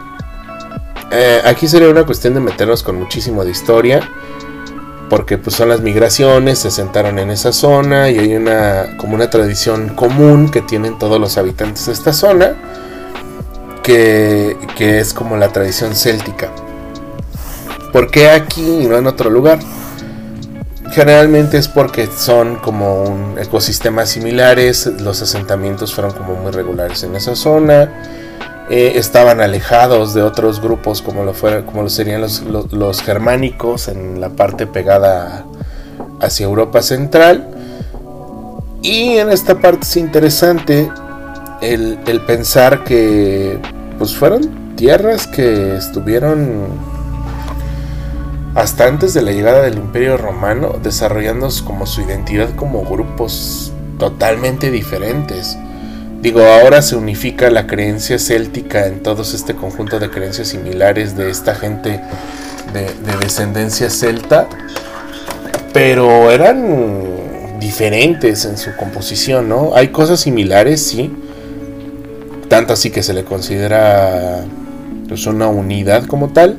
eh, 1.10 1.40
aquí 1.44 1.68
sería 1.68 1.88
una 1.88 2.04
cuestión 2.04 2.34
de 2.34 2.40
meternos 2.40 2.82
con 2.82 2.96
muchísimo 2.96 3.44
de 3.44 3.50
historia, 3.50 4.08
porque 5.08 5.38
pues 5.38 5.56
son 5.56 5.68
las 5.68 5.80
migraciones, 5.80 6.58
se 6.58 6.70
sentaron 6.70 7.18
en 7.18 7.30
esa 7.30 7.52
zona 7.52 8.10
y 8.10 8.18
hay 8.18 8.34
una 8.36 8.96
como 8.96 9.14
una 9.14 9.30
tradición 9.30 9.90
común 9.90 10.50
que 10.50 10.62
tienen 10.62 10.98
todos 10.98 11.20
los 11.20 11.38
habitantes 11.38 11.86
de 11.86 11.92
esta 11.92 12.12
zona, 12.12 12.54
que, 13.82 14.56
que 14.76 14.98
es 14.98 15.14
como 15.14 15.36
la 15.36 15.48
tradición 15.48 15.94
céltica. 15.94 16.50
¿Por 17.92 18.10
qué 18.10 18.30
aquí 18.30 18.80
y 18.82 18.86
no 18.86 18.98
en 18.98 19.06
otro 19.06 19.30
lugar? 19.30 19.58
Generalmente 20.90 21.58
es 21.58 21.68
porque 21.68 22.08
son 22.14 22.56
como 22.56 23.04
un 23.04 23.38
ecosistemas 23.38 24.08
similares, 24.08 24.86
los 25.00 25.20
asentamientos 25.22 25.94
fueron 25.94 26.12
como 26.12 26.34
muy 26.34 26.52
regulares 26.52 27.02
en 27.02 27.14
esa 27.16 27.36
zona, 27.36 27.92
eh, 28.68 28.92
estaban 28.96 29.40
alejados 29.40 30.12
de 30.14 30.22
otros 30.22 30.60
grupos 30.60 31.00
como 31.00 31.24
lo, 31.24 31.32
como 31.64 31.82
lo 31.82 31.88
serían 31.88 32.20
los, 32.20 33.02
germánicos 33.02 33.88
en 33.88 34.20
la 34.20 34.30
parte 34.30 34.66
pegada 34.66 35.44
hacia 36.20 36.44
Europa 36.44 36.82
Central. 36.82 37.48
Y 38.82 39.18
en 39.18 39.30
esta 39.30 39.60
parte 39.60 39.84
es 39.84 39.96
interesante 39.96 40.90
el, 41.60 41.98
el 42.06 42.20
pensar 42.22 42.84
que 42.84 43.58
pues 43.98 44.14
fueron 44.14 44.74
tierras 44.76 45.26
que 45.26 45.76
estuvieron 45.76 46.66
hasta 48.56 48.86
antes 48.86 49.12
de 49.12 49.22
la 49.22 49.32
llegada 49.32 49.62
del 49.62 49.76
Imperio 49.76 50.16
Romano, 50.16 50.76
desarrollando 50.82 51.48
como 51.64 51.86
su 51.86 52.00
identidad 52.00 52.54
como 52.56 52.84
grupos 52.84 53.72
totalmente 53.98 54.70
diferentes. 54.70 55.58
Digo, 56.20 56.40
ahora 56.42 56.82
se 56.82 56.96
unifica 56.96 57.50
la 57.50 57.66
creencia 57.66 58.18
céltica 58.18 58.86
en 58.86 59.02
todo 59.02 59.22
este 59.22 59.54
conjunto 59.54 59.98
de 59.98 60.10
creencias 60.10 60.48
similares 60.48 61.16
de 61.16 61.30
esta 61.30 61.54
gente 61.54 62.00
de, 62.72 63.16
descendencia 63.20 63.90
celta, 63.90 64.48
pero 65.72 66.30
eran 66.30 67.58
diferentes 67.60 68.44
en 68.44 68.56
su 68.56 68.74
composición, 68.76 69.48
¿no? 69.48 69.72
Hay 69.74 69.88
cosas 69.88 70.20
similares, 70.20 70.82
sí. 70.86 71.14
Tanto 72.48 72.72
así 72.72 72.90
que 72.90 73.02
se 73.02 73.12
le 73.12 73.24
considera 73.24 74.44
pues, 75.08 75.26
una 75.26 75.48
unidad 75.48 76.06
como 76.06 76.28
tal. 76.28 76.56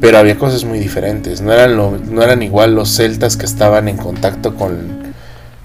Pero 0.00 0.18
había 0.18 0.36
cosas 0.36 0.64
muy 0.64 0.78
diferentes. 0.80 1.40
No 1.40 1.52
eran, 1.52 1.76
no 1.76 2.22
eran 2.22 2.42
igual 2.42 2.74
los 2.74 2.90
celtas 2.94 3.36
que 3.36 3.46
estaban 3.46 3.88
en 3.88 3.96
contacto 3.96 4.54
con, 4.54 5.03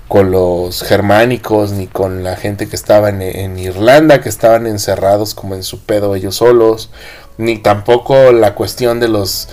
con 0.10 0.32
los 0.32 0.82
germánicos, 0.82 1.72
ni 1.72 1.86
con 1.86 2.24
la 2.24 2.36
gente 2.36 2.68
que 2.68 2.76
estaba 2.76 3.10
en, 3.10 3.60
Irlanda, 3.60 4.22
que 4.22 4.28
estaban 4.28 4.66
encerrados 4.66 5.36
como 5.36 5.54
en 5.54 5.62
su 5.62 5.82
pedo 5.82 6.16
ellos 6.16 6.38
solos, 6.38 6.90
ni 7.38 7.60
tampoco 7.60 8.32
la 8.32 8.56
cuestión 8.56 9.00
de 9.00 9.08
los 9.08 9.50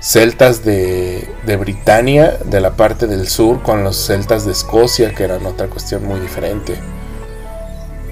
celtas 0.00 0.64
de, 0.64 1.28
de 1.46 1.56
Britania, 1.56 2.36
de 2.44 2.60
la 2.60 2.72
parte 2.72 3.06
del 3.06 3.28
sur, 3.28 3.62
con 3.62 3.84
los 3.84 3.96
celtas 3.96 4.44
de 4.44 4.50
Escocia, 4.50 5.14
que 5.14 5.22
eran 5.22 5.46
otra 5.46 5.68
cuestión 5.68 6.04
muy 6.04 6.18
diferente. 6.18 6.74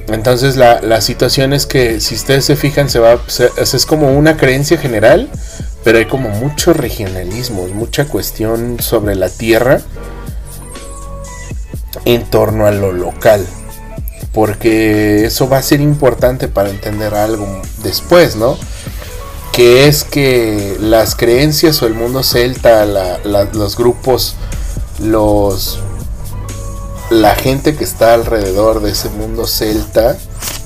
Entonces 0.07 0.57
la, 0.57 0.81
la 0.83 1.01
situación 1.01 1.53
es 1.53 1.67
que 1.67 2.01
si 2.01 2.15
ustedes 2.15 2.45
se 2.45 2.55
fijan, 2.55 2.91
se 2.91 3.01
va, 3.01 3.21
es 3.61 3.87
como 3.87 4.17
una 4.17 4.37
creencia 4.37 4.79
general, 4.79 5.29
pero 5.83 5.99
hay 5.99 6.05
como 6.05 6.29
mucho 6.29 6.75
regionalismo, 6.75 7.67
mucha 7.67 8.05
cuestión 8.05 8.79
sobre 8.79 9.17
la 9.17 9.29
tierra 9.29 9.81
en 12.05 12.25
torno 12.25 12.67
a 12.67 12.71
lo 12.71 12.93
local. 12.93 13.47
Porque 14.33 15.27
eso 15.27 15.49
va 15.49 15.59
a 15.59 15.63
ser 15.63 15.81
importante 15.81 16.49
para 16.49 16.71
entender 16.71 17.15
algo 17.15 17.47
después, 17.83 18.37
¿no? 18.37 18.57
Que 19.53 19.87
es 19.87 20.05
que 20.05 20.77
las 20.81 21.15
creencias 21.15 21.83
o 21.83 21.87
el 21.87 21.95
mundo 21.95 22.23
celta, 22.23 22.87
los 23.53 23.77
grupos, 23.77 24.37
los 24.99 25.81
la 27.11 27.35
gente 27.35 27.77
que 27.77 27.85
está 27.85 28.15
alrededor 28.15 28.81
de 28.81 28.93
ese 28.93 29.11
mundo 29.11 29.47
celta, 29.47 30.17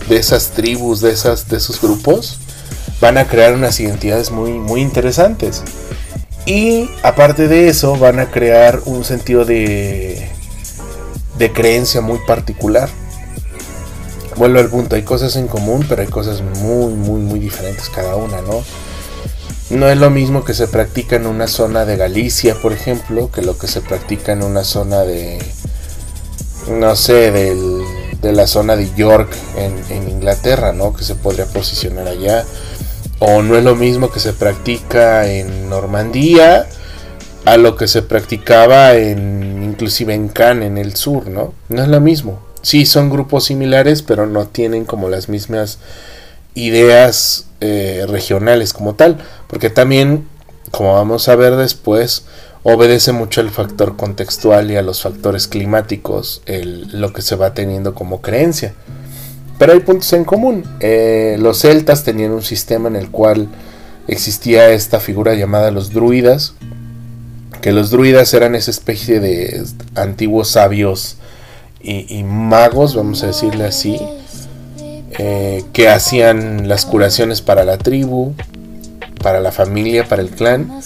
de 0.09 0.17
esas 0.17 0.51
tribus, 0.51 1.01
de 1.01 1.11
esas, 1.11 1.49
de 1.49 1.57
esos 1.57 1.81
grupos, 1.81 2.39
van 3.01 3.19
a 3.19 3.27
crear 3.27 3.53
unas 3.55 3.81
identidades 3.81 4.31
muy, 4.31 4.53
muy 4.53 4.81
interesantes. 4.81 5.63
Y 6.47 6.89
aparte 7.03 7.49
de 7.49 7.69
eso, 7.69 7.97
van 7.97 8.21
a 8.21 8.31
crear 8.31 8.81
un 8.85 9.05
sentido 9.05 9.45
de, 9.45 10.31
de 11.39 11.53
creencia 11.53 12.01
muy 12.01 12.19
particular. 12.27 12.89
Vuelvo 14.37 14.59
al 14.59 14.69
punto, 14.69 14.97
hay 14.97 15.03
cosas 15.03 15.37
en 15.37 15.49
común, 15.49 15.87
pero 15.89 16.03
hay 16.03 16.09
cosas 16.09 16.43
muy, 16.43 16.93
muy, 16.93 17.21
muy 17.21 17.39
diferentes 17.39 17.89
cada 17.89 18.17
una, 18.17 18.43
¿no? 18.43 18.63
No 19.71 19.89
es 19.89 19.99
lo 19.99 20.11
mismo 20.11 20.45
que 20.45 20.55
se 20.55 20.69
practica 20.69 21.17
en 21.17 21.27
una 21.27 21.49
zona 21.49 21.85
de 21.85 21.97
Galicia, 21.97 22.55
por 22.55 22.73
ejemplo, 22.73 23.31
que 23.33 23.43
lo 23.43 23.59
que 23.59 23.67
se 23.67 23.81
practica 23.81 24.33
en 24.33 24.43
una 24.43 24.63
zona 24.63 25.01
de, 25.01 25.39
no 26.69 26.95
sé, 26.97 27.31
de 27.31 28.33
la 28.33 28.47
zona 28.47 28.77
de 28.77 28.93
York 28.95 29.29
en, 29.57 29.75
en 29.89 30.09
Inglaterra, 30.09 30.73
¿no? 30.73 30.93
Que 30.93 31.03
se 31.03 31.15
podría 31.15 31.47
posicionar 31.47 32.07
allá. 32.07 32.45
O 33.19 33.43
no 33.43 33.57
es 33.57 33.65
lo 33.65 33.75
mismo 33.75 34.11
que 34.11 34.21
se 34.21 34.35
practica 34.35 35.27
en 35.27 35.71
Normandía 35.71 36.67
a 37.47 37.57
lo 37.57 37.77
que 37.77 37.89
se 37.89 38.03
practicaba 38.03 38.95
en 38.95 39.46
inclusive 39.77 40.15
en 40.15 40.29
Cannes 40.29 40.67
en 40.67 40.79
el 40.79 40.97
sur, 40.97 41.29
¿no? 41.29 41.53
No 41.69 41.83
es 41.83 41.89
lo 41.89 42.01
mismo. 42.01 42.41
Sí, 42.63 42.87
son 42.87 43.11
grupos 43.11 43.45
similares, 43.45 44.03
pero 44.03 44.27
no 44.27 44.47
tienen 44.47 44.87
como 44.87 45.11
las 45.11 45.29
mismas 45.29 45.79
ideas 46.55 47.47
eh, 47.61 48.07
regionales 48.09 48.73
como 48.73 48.95
tal, 48.95 49.19
porque 49.47 49.69
también, 49.69 50.27
como 50.71 50.95
vamos 50.95 51.29
a 51.29 51.37
ver 51.37 51.57
después, 51.57 52.25
obedece 52.63 53.13
mucho 53.13 53.43
al 53.43 53.51
factor 53.51 53.97
contextual 53.97 54.71
y 54.71 54.77
a 54.77 54.83
los 54.83 55.03
factores 55.03 55.47
climáticos, 55.47 56.43
lo 56.47 57.13
que 57.13 57.23
se 57.23 57.37
va 57.37 57.53
teniendo 57.53 57.95
como 57.95 58.23
creencia. 58.23 58.75
Pero 59.59 59.73
hay 59.75 59.81
puntos 59.81 60.13
en 60.15 60.25
común. 60.25 60.65
Eh, 60.81 61.37
los 61.39 61.61
celtas 61.61 62.05
tenían 62.05 62.33
un 62.33 62.43
sistema 62.43 62.89
en 62.89 62.97
el 62.97 63.11
cual 63.11 63.49
existía 64.09 64.71
esta 64.71 65.01
figura 65.01 65.35
llamada 65.35 65.71
los 65.71 65.93
druidas, 65.93 66.55
que 67.61 67.73
los 67.73 67.91
druidas 67.91 68.33
eran 68.35 68.55
esa 68.55 68.71
especie 68.71 69.21
de 69.21 69.65
antiguos 69.95 70.49
sabios 70.49 71.17
y, 71.81 72.25
magos, 72.25 72.97
vamos 72.97 73.23
a 73.23 73.29
decirle 73.29 73.65
así, 73.65 74.01
eh, 75.19 75.63
que 75.73 75.89
hacían 75.89 76.69
las 76.69 76.85
curaciones 76.85 77.43
para 77.43 77.65
la 77.65 77.79
tribu, 77.79 78.35
para 79.23 79.41
la 79.41 79.53
familia, 79.53 80.09
para 80.09 80.23
el 80.23 80.31
clan, 80.31 80.81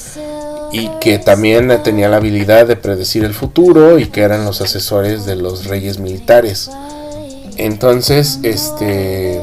y 0.73 0.89
que 1.01 1.19
también 1.19 1.75
tenían 1.83 2.11
la 2.11 2.19
habilidad 2.19 2.67
de 2.67 2.77
predecir 2.77 3.25
el 3.25 3.33
futuro 3.33 3.99
y 3.99 4.07
que 4.07 4.21
eran 4.21 4.45
los 4.45 4.61
asesores 4.61 5.25
de 5.25 5.37
los 5.37 5.65
reyes 5.65 5.99
militares. 5.99 6.71
Entonces, 7.57 8.39
este, 8.43 9.41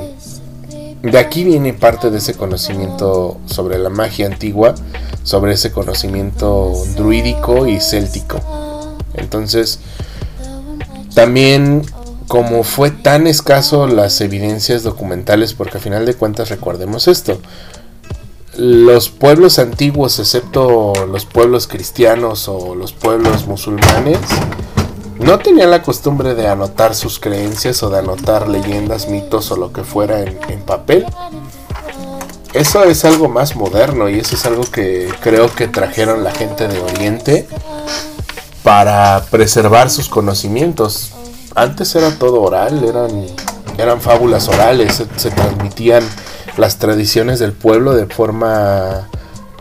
de 1.03 1.19
aquí 1.19 1.43
viene 1.43 1.73
parte 1.73 2.10
de 2.10 2.17
ese 2.17 2.33
conocimiento 2.33 3.38
sobre 3.45 3.77
la 3.77 3.89
magia 3.89 4.25
antigua, 4.25 4.75
sobre 5.23 5.53
ese 5.53 5.71
conocimiento 5.71 6.73
druídico 6.95 7.67
y 7.67 7.79
céltico. 7.79 8.39
Entonces, 9.13 9.79
también 11.13 11.83
como 12.27 12.63
fue 12.63 12.91
tan 12.91 13.25
escaso 13.25 13.88
las 13.88 14.19
evidencias 14.21 14.83
documentales, 14.83 15.53
porque 15.53 15.77
a 15.77 15.81
final 15.81 16.05
de 16.05 16.13
cuentas 16.13 16.49
recordemos 16.49 17.07
esto, 17.07 17.39
los 18.57 19.10
pueblos 19.10 19.60
antiguos, 19.60 20.19
excepto 20.19 20.93
los 21.05 21.25
pueblos 21.25 21.67
cristianos 21.67 22.47
o 22.47 22.75
los 22.75 22.91
pueblos 22.91 23.45
musulmanes, 23.47 24.19
no 25.19 25.39
tenían 25.39 25.71
la 25.71 25.82
costumbre 25.82 26.36
de 26.36 26.47
anotar 26.47 26.93
sus 26.95 27.19
creencias 27.19 27.82
o 27.84 27.89
de 27.89 27.99
anotar 27.99 28.47
leyendas, 28.47 29.08
mitos 29.08 29.51
o 29.51 29.58
lo 29.58 29.73
que 29.73 29.84
fuera 29.84 30.21
en, 30.21 30.62
papel. 30.62 31.06
Eso 32.53 32.84
es 32.84 33.06
algo 33.06 33.27
más 33.27 33.56
moderno 33.56 34.10
y 34.10 34.19
eso 34.19 34.36
es 34.36 34.45
algo 34.45 34.63
que 34.63 35.10
creo 35.21 35.53
que 35.53 35.67
trajeron 35.67 36.23
la 36.23 36.32
gente 36.32 36.67
de 36.67 36.80
Oriente 36.80 37.47
para 38.63 39.25
preservar 39.30 39.89
sus 39.89 40.10
conocimientos. 40.10 41.12
Antes 41.56 41.95
era 41.95 42.12
todo 42.17 42.41
oral, 42.41 42.84
eran, 42.84 43.25
eran 43.77 44.01
fábulas 44.01 44.47
orales, 44.47 45.03
se 45.15 45.32
transmitían 45.32 46.03
las 46.58 46.77
tradiciones 46.77 47.39
del 47.39 47.53
pueblo 47.53 47.93
de 47.93 48.06
forma 48.08 49.08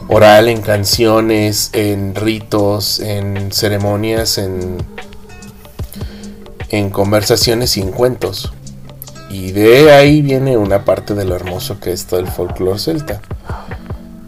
oral, 0.08 0.48
en 0.48 0.60
canciones, 0.62 1.70
en 1.72 2.14
ritos, 2.14 3.00
en 3.00 3.52
ceremonias, 3.52 4.38
en 4.38 4.78
en 6.70 6.90
conversaciones 6.90 7.76
y 7.76 7.82
en 7.82 7.90
cuentos. 7.90 8.52
Y 9.30 9.52
de 9.52 9.92
ahí 9.92 10.22
viene 10.22 10.56
una 10.56 10.84
parte 10.84 11.14
de 11.14 11.24
lo 11.24 11.34
hermoso 11.34 11.80
que 11.80 11.92
es 11.92 12.06
todo 12.06 12.20
el 12.20 12.28
folclore 12.28 12.78
celta. 12.78 13.20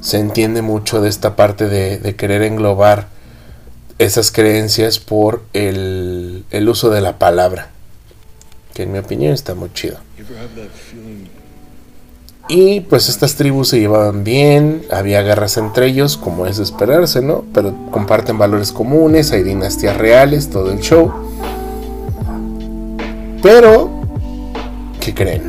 Se 0.00 0.18
entiende 0.18 0.62
mucho 0.62 1.00
de 1.00 1.08
esta 1.08 1.36
parte 1.36 1.68
de, 1.68 2.16
querer 2.16 2.42
englobar 2.42 3.08
esas 3.98 4.30
creencias 4.30 4.98
por 4.98 5.42
el, 5.52 6.44
el, 6.50 6.68
uso 6.68 6.90
de 6.90 7.00
la 7.00 7.18
palabra. 7.18 7.70
Que 8.74 8.84
en 8.84 8.92
mi 8.92 8.98
opinión 8.98 9.32
está 9.32 9.54
muy 9.54 9.72
chido. 9.72 9.98
Y 12.48 12.80
pues 12.80 13.10
estas 13.10 13.34
tribus 13.34 13.68
se 13.68 13.78
llevaban 13.78 14.24
bien, 14.24 14.82
había 14.90 15.20
guerras 15.20 15.58
entre 15.58 15.86
ellos, 15.86 16.16
como 16.16 16.46
es 16.46 16.56
de 16.56 16.62
esperarse, 16.62 17.20
¿no? 17.20 17.44
Pero 17.52 17.74
comparten 17.90 18.38
valores 18.38 18.72
comunes, 18.72 19.32
hay 19.32 19.42
dinastías 19.42 19.98
reales, 19.98 20.48
todo 20.48 20.72
el 20.72 20.78
show. 20.78 21.27
Pero, 23.42 23.90
¿qué 25.00 25.14
creen? 25.14 25.42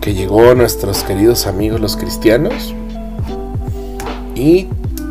Que 0.00 0.14
llegó 0.14 0.54
nuestros 0.54 1.02
queridos 1.02 1.46
amigos 1.46 1.80
los 1.80 1.96
cristianos. 1.96 2.74
Y, 4.34 4.68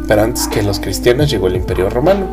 pero 0.08 0.24
antes 0.24 0.48
que 0.48 0.62
los 0.64 0.80
cristianos 0.80 1.30
llegó 1.30 1.48
el 1.48 1.56
Imperio 1.56 1.90
Romano. 1.90 2.26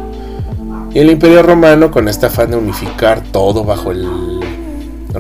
Y 0.93 0.99
el 0.99 1.11
Imperio 1.11 1.43
Romano, 1.43 1.91
con 1.91 2.09
este 2.09 2.27
afán 2.27 2.51
de 2.51 2.57
unificar 2.57 3.23
todo 3.33 3.65
bajo 3.65 3.93
el 3.93 4.43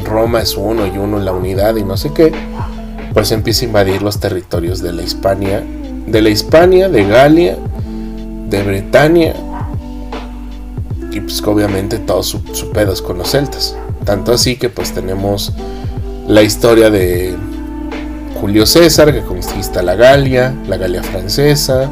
Roma 0.00 0.40
es 0.40 0.57
uno 0.57 0.86
y 0.86 0.98
uno 0.98 1.18
la 1.18 1.32
unidad 1.32 1.76
y 1.76 1.84
no 1.84 1.96
sé 1.96 2.12
qué, 2.12 2.32
pues 3.12 3.30
empieza 3.30 3.64
a 3.64 3.68
invadir 3.68 4.03
los 4.03 4.20
territorios 4.20 4.80
de 4.80 4.92
la 4.92 5.03
Hispania, 5.03 5.62
de 6.07 6.22
la 6.22 6.30
Hispania, 6.30 6.88
de 6.88 7.05
Galia, 7.05 7.57
de 8.48 8.62
Bretaña 8.62 9.34
y 11.11 11.20
pues 11.20 11.42
obviamente 11.42 11.98
todos 11.98 12.28
sus 12.28 12.64
pedos 12.72 13.03
con 13.03 13.18
los 13.18 13.30
celtas. 13.30 13.76
Tanto 14.05 14.32
así 14.32 14.57
que 14.57 14.68
pues 14.68 14.92
tenemos 14.92 15.53
la 16.28 16.42
historia 16.42 16.90
de 16.90 17.36
Julio 18.40 18.66
César 18.66 19.12
que 19.12 19.20
conquista 19.22 19.82
la 19.82 19.94
Galia, 19.94 20.55
la 20.66 20.76
Galia 20.76 21.03
francesa, 21.03 21.90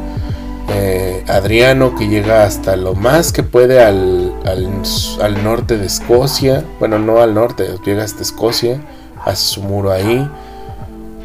eh, 0.69 1.23
Adriano 1.27 1.95
que 1.95 2.07
llega 2.07 2.43
hasta 2.43 2.75
lo 2.75 2.93
más 2.93 3.31
que 3.31 3.43
puede 3.43 3.83
al, 3.83 4.33
al, 4.45 5.43
norte 5.43 5.77
de 5.77 5.85
Escocia, 5.85 6.65
bueno 6.79 6.99
no 6.99 7.19
al 7.21 7.33
norte, 7.33 7.69
llega 7.85 8.03
hasta 8.03 8.21
Escocia, 8.21 8.81
hace 9.23 9.45
su 9.45 9.61
muro 9.61 9.91
ahí, 9.91 10.29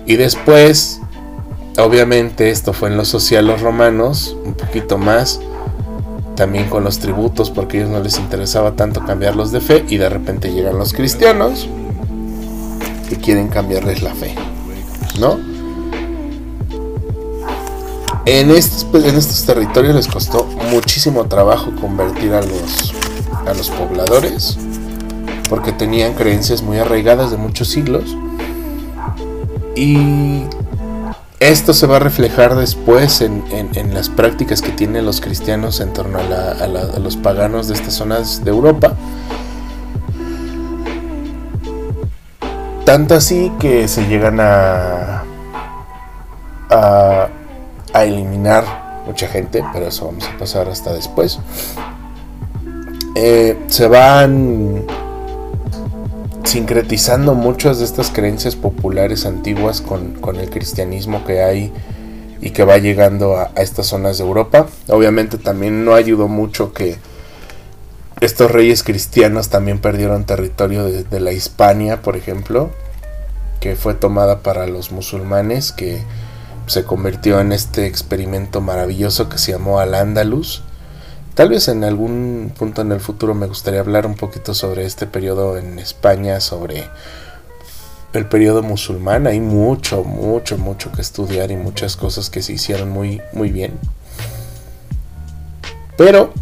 y 0.06 0.16
después, 0.16 1.00
obviamente 1.78 2.50
esto 2.50 2.72
fue 2.72 2.88
en 2.88 2.96
los 2.96 3.08
socialos 3.08 3.60
romanos, 3.60 4.36
un 4.44 4.54
poquito 4.54 4.98
más, 4.98 5.40
también 6.36 6.68
con 6.68 6.84
los 6.84 6.98
tributos 6.98 7.50
porque 7.50 7.78
a 7.78 7.80
ellos 7.80 7.92
no 7.92 8.00
les 8.00 8.18
interesaba 8.18 8.72
tanto 8.72 9.04
cambiarlos 9.04 9.50
de 9.50 9.60
fe 9.60 9.84
y 9.88 9.96
de 9.96 10.08
repente 10.08 10.52
llegan 10.52 10.78
los 10.78 10.92
cristianos 10.92 11.68
que 13.08 13.16
quieren 13.16 13.48
cambiarles 13.48 14.02
la 14.02 14.14
fe, 14.14 14.34
¿no? 15.18 15.38
En 18.26 18.50
estos, 18.50 18.84
pues, 18.84 19.04
en 19.04 19.16
estos 19.16 19.44
territorios 19.44 19.94
les 19.94 20.08
costó 20.08 20.44
muchísimo 20.72 21.26
trabajo 21.26 21.72
convertir 21.80 22.34
a 22.34 22.42
los, 22.42 22.92
a 23.46 23.54
los 23.54 23.70
pobladores 23.70 24.58
porque 25.48 25.72
tenían 25.72 26.14
creencias 26.14 26.62
muy 26.62 26.78
arraigadas 26.78 27.30
de 27.30 27.36
muchos 27.36 27.68
siglos 27.68 28.16
y 29.76 30.42
esto 31.40 31.74
se 31.74 31.86
va 31.86 31.96
a 31.96 31.98
reflejar 31.98 32.54
después 32.54 33.20
en, 33.20 33.44
las 33.92 34.08
prácticas 34.08 34.62
que 34.62 34.70
tienen 34.70 35.04
los 35.04 35.20
cristianos 35.20 35.80
en 35.80 35.92
torno 35.92 36.18
a, 36.18 36.98
los 36.98 37.16
paganos 37.16 37.68
de 37.68 37.74
estas 37.74 37.94
zonas 37.94 38.44
de 38.44 38.50
Europa. 38.50 38.94
Tanto 42.84 43.14
así 43.14 43.52
que 43.58 43.88
se 43.88 44.06
llegan 44.06 44.38
a, 44.40 45.24
a, 46.70 47.28
eliminar 48.04 49.02
mucha 49.06 49.26
gente, 49.26 49.64
pero 49.72 49.88
eso 49.88 50.06
vamos 50.06 50.24
a 50.24 50.38
pasar 50.38 50.68
hasta 50.68 50.92
después. 50.92 51.38
Eh, 53.14 53.58
se 53.66 53.88
van 53.88 54.84
sincretizando 56.46 57.34
muchas 57.34 57.80
de 57.80 57.84
estas 57.84 58.10
creencias 58.10 58.54
populares 58.54 59.26
antiguas 59.26 59.80
con, 59.80 60.16
el 60.38 60.50
cristianismo 60.50 61.24
que 61.24 61.42
hay 61.42 61.72
y 62.40 62.50
que 62.50 62.64
va 62.64 62.78
llegando 62.78 63.36
a, 63.36 63.50
estas 63.56 63.88
zonas 63.88 64.18
de 64.18 64.24
Europa. 64.24 64.66
Obviamente 64.88 65.38
también 65.38 65.84
no 65.84 65.94
ayudó 65.94 66.28
mucho 66.28 66.72
que 66.72 66.98
estos 68.20 68.50
reyes 68.50 68.82
cristianos 68.82 69.50
también 69.50 69.80
perdieron 69.80 70.24
territorio 70.24 70.84
de, 70.84 71.20
la 71.20 71.32
Hispania, 71.32 72.00
por 72.00 72.16
ejemplo, 72.16 72.70
que 73.60 73.74
fue 73.74 73.94
tomada 73.94 74.40
para 74.40 74.66
los 74.66 74.92
musulmanes, 74.92 75.72
que 75.72 76.00
se 76.66 76.84
convirtió 76.84 77.40
en 77.40 77.52
este 77.52 77.86
experimento 77.86 78.60
maravilloso 78.60 79.28
que 79.28 79.38
se 79.38 79.52
llamó 79.52 79.80
Al-Ándalus 79.80 80.62
Tal 81.36 81.50
vez 81.50 81.68
en 81.68 81.84
algún 81.84 82.50
punto 82.58 82.80
en 82.80 82.92
el 82.92 83.00
futuro 83.00 83.34
me 83.34 83.46
gustaría 83.46 83.80
hablar 83.80 84.06
un 84.06 84.14
poquito 84.14 84.54
sobre 84.54 84.86
este 84.86 85.06
periodo 85.06 85.58
en 85.58 85.78
España, 85.78 86.40
sobre 86.40 86.88
el 88.14 88.24
periodo 88.24 88.62
musulmán. 88.62 89.26
Hay 89.26 89.40
mucho, 89.40 90.02
mucho, 90.02 90.56
mucho 90.56 90.90
que 90.92 91.02
estudiar 91.02 91.50
y 91.50 91.56
muchas 91.56 91.94
cosas 91.94 92.30
que 92.30 92.40
se 92.40 92.54
hicieron 92.54 92.88
muy, 92.88 93.20
muy 93.34 93.50
bien. 93.50 93.78
Pero 95.98 96.32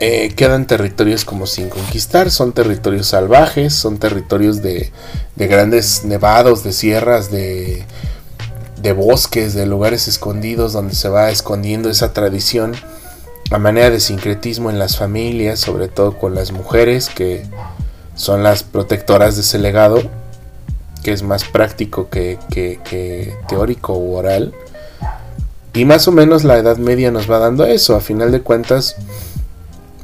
eh, 0.00 0.32
quedan 0.34 0.66
territorios 0.66 1.26
como 1.26 1.46
sin 1.46 1.68
conquistar, 1.68 2.30
son 2.30 2.54
territorios 2.54 3.08
salvajes, 3.08 3.74
son 3.74 3.98
territorios 3.98 4.62
de, 4.62 4.90
de 5.36 5.46
grandes 5.46 6.06
nevados, 6.06 6.64
de 6.64 6.72
sierras, 6.72 7.30
de, 7.30 7.84
de 8.80 8.92
bosques, 8.94 9.52
de 9.52 9.66
lugares 9.66 10.08
escondidos 10.08 10.72
donde 10.72 10.94
se 10.94 11.10
va 11.10 11.28
escondiendo 11.28 11.90
esa 11.90 12.14
tradición 12.14 12.74
a 13.50 13.58
manera 13.58 13.90
de 13.90 14.00
sincretismo 14.00 14.70
en 14.70 14.78
las 14.78 14.96
familias, 14.96 15.58
sobre 15.58 15.88
todo 15.88 16.16
con 16.16 16.34
las 16.34 16.52
mujeres 16.52 17.08
que 17.08 17.44
son 18.14 18.42
las 18.42 18.62
protectoras 18.62 19.34
de 19.34 19.42
ese 19.42 19.58
legado, 19.58 20.02
que 21.02 21.12
es 21.12 21.22
más 21.22 21.44
práctico 21.44 22.08
que, 22.08 22.38
teórico 23.48 23.94
u 23.94 24.14
oral. 24.14 24.54
Y 25.72 25.84
más 25.84 26.06
o 26.06 26.12
menos 26.12 26.44
la 26.44 26.58
Edad 26.58 26.76
Media 26.76 27.10
nos 27.10 27.30
va 27.30 27.38
dando 27.38 27.64
eso. 27.64 27.96
A 27.96 28.00
final 28.00 28.30
de 28.30 28.42
cuentas, 28.42 28.96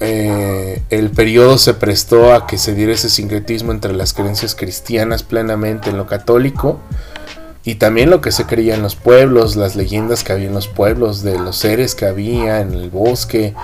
eh, 0.01 0.82
el 0.90 1.11
periodo 1.11 1.59
se 1.59 1.74
prestó 1.74 2.32
a 2.34 2.47
que 2.47 2.59
se 2.59 2.74
diera 2.74 2.92
ese 2.92 3.11
sincretismo 3.11 3.72
entre 3.72 3.92
las 3.92 4.12
creencias 4.12 4.55
cristianas 4.55 5.22
plenamente 5.22 5.90
en 5.90 5.97
lo 5.97 6.07
católico 6.07 6.80
y 7.66 7.74
también 7.74 8.10
lo 8.10 8.20
que 8.20 8.30
se 8.30 8.46
creía 8.46 8.76
en 8.76 8.82
los 8.82 8.94
pueblos, 8.94 9.56
las 9.56 9.74
leyendas 9.74 10.22
que 10.22 10.32
había 10.32 10.46
en 10.46 10.54
los 10.54 10.68
pueblos, 10.68 11.24
de 11.24 11.36
los 11.36 11.56
seres 11.56 11.96
que 11.96 12.06
había 12.06 12.60
en 12.60 12.72
el 12.72 12.90
bosque, 12.90 13.54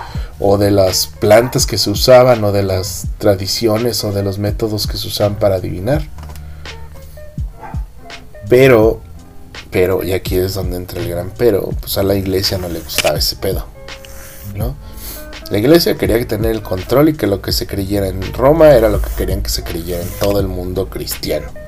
o 0.41 0.57
de 0.57 0.71
las 0.71 1.07
plantas 1.07 1.65
que 1.65 1.77
se 1.77 1.89
usaban, 1.89 2.43
o 2.43 2.51
de 2.51 2.63
las 2.63 3.07
tradiciones, 3.17 4.03
o 4.03 4.11
de 4.11 4.21
los 4.21 4.39
métodos 4.39 4.87
que 4.87 4.97
se 4.97 5.07
usaban 5.07 5.35
para 5.35 5.55
adivinar. 5.55 6.03
Pero, 8.49 8.99
pero, 9.71 10.03
y 10.03 10.11
aquí 10.11 10.35
es 10.35 10.53
donde 10.53 10.75
entra 10.75 10.99
el 10.99 11.07
gran 11.07 11.31
pero, 11.37 11.69
pues 11.79 11.97
a 11.97 12.03
la 12.03 12.15
iglesia 12.15 12.57
no 12.57 12.67
le 12.67 12.81
gustaba 12.81 13.17
ese 13.17 13.37
pedo, 13.37 13.65
¿no? 14.53 14.75
La 15.49 15.59
iglesia 15.59 15.95
quería 15.95 16.27
tener 16.27 16.51
el 16.51 16.61
control 16.61 17.07
y 17.07 17.13
que 17.13 17.25
lo 17.25 17.41
que 17.41 17.53
se 17.53 17.67
creyera 17.67 18.09
en 18.09 18.33
Roma 18.33 18.71
era 18.71 18.89
lo 18.89 19.01
que 19.01 19.09
querían 19.15 19.41
que 19.41 19.49
se 19.49 19.63
creyera 19.63 20.01
en 20.01 20.09
todo 20.19 20.41
el 20.41 20.49
mundo 20.49 20.89
cristiano. 20.89 21.62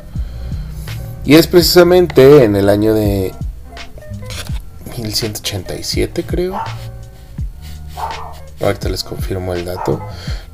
Y 1.25 1.35
es 1.35 1.47
precisamente 1.47 2.43
en 2.43 2.55
el 2.55 2.69
año 2.69 2.93
de 2.93 3.33
1187, 4.97 6.23
creo. 6.23 6.59
Ahorita 8.61 8.89
les 8.89 9.03
confirmo 9.03 9.53
el 9.53 9.65
dato. 9.65 10.01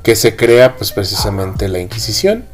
Que 0.02 0.16
se 0.16 0.34
crea 0.34 0.76
pues 0.76 0.92
precisamente 0.92 1.68
la 1.68 1.78
Inquisición. 1.78 2.46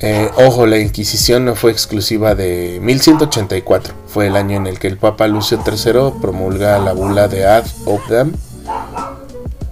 Eh, 0.00 0.30
ojo, 0.36 0.66
la 0.66 0.78
Inquisición 0.78 1.44
no 1.44 1.56
fue 1.56 1.72
exclusiva 1.72 2.34
de 2.34 2.78
1184. 2.82 3.94
Fue 4.06 4.26
el 4.28 4.36
año 4.36 4.58
en 4.58 4.66
el 4.66 4.78
que 4.78 4.86
el 4.86 4.98
Papa 4.98 5.26
Lucio 5.26 5.58
III 5.66 6.20
promulga 6.20 6.78
la 6.78 6.92
bula 6.92 7.28
de 7.28 7.46
Ad 7.46 7.64
Obdam, 7.86 8.32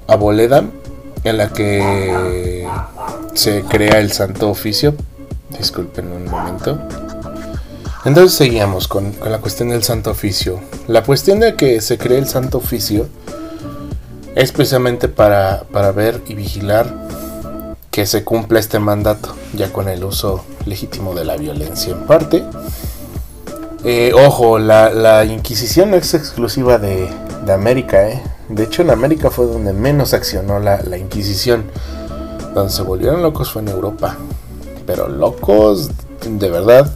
Aboledam, 0.08 0.72
en 1.24 1.36
la 1.36 1.52
que 1.52 2.66
se 3.34 3.62
crea 3.62 4.00
el 4.00 4.12
Santo 4.12 4.48
Oficio. 4.48 4.94
Disculpen 5.56 6.10
un 6.10 6.24
momento. 6.24 6.80
Entonces 8.06 8.38
seguíamos 8.38 8.86
con, 8.86 9.14
la 9.28 9.38
cuestión 9.38 9.70
del 9.70 9.82
Santo 9.82 10.12
Oficio. 10.12 10.60
La 10.86 11.02
cuestión 11.02 11.40
de 11.40 11.56
que 11.56 11.80
se 11.80 11.98
cree 11.98 12.18
el 12.18 12.28
Santo 12.28 12.58
Oficio 12.58 13.08
es 14.36 14.52
precisamente 14.52 15.08
para, 15.08 15.64
ver 15.92 16.22
y 16.28 16.34
vigilar 16.34 16.86
que 17.90 18.06
se 18.06 18.22
cumpla 18.22 18.60
este 18.60 18.78
mandato, 18.78 19.34
ya 19.54 19.72
con 19.72 19.88
el 19.88 20.04
uso 20.04 20.44
legítimo 20.66 21.14
de 21.14 21.24
la 21.24 21.36
violencia 21.36 21.94
en 21.94 22.06
parte. 22.06 22.44
Eh, 23.82 24.12
ojo, 24.14 24.60
la, 24.60 25.24
Inquisición 25.24 25.90
no 25.90 25.96
es 25.96 26.14
exclusiva 26.14 26.78
de, 26.78 27.10
América, 27.52 28.08
¿eh? 28.08 28.22
De 28.48 28.62
hecho, 28.62 28.82
en 28.82 28.90
América 28.90 29.30
fue 29.30 29.46
donde 29.46 29.72
menos 29.72 30.14
accionó 30.14 30.60
la 30.60 30.96
Inquisición. 30.96 31.64
Donde 32.54 32.72
se 32.72 32.82
volvieron 32.82 33.20
locos 33.20 33.50
fue 33.50 33.62
en 33.62 33.68
Europa. 33.68 34.16
Pero 34.86 35.08
locos, 35.08 35.90
de 36.24 36.48
verdad, 36.48 36.88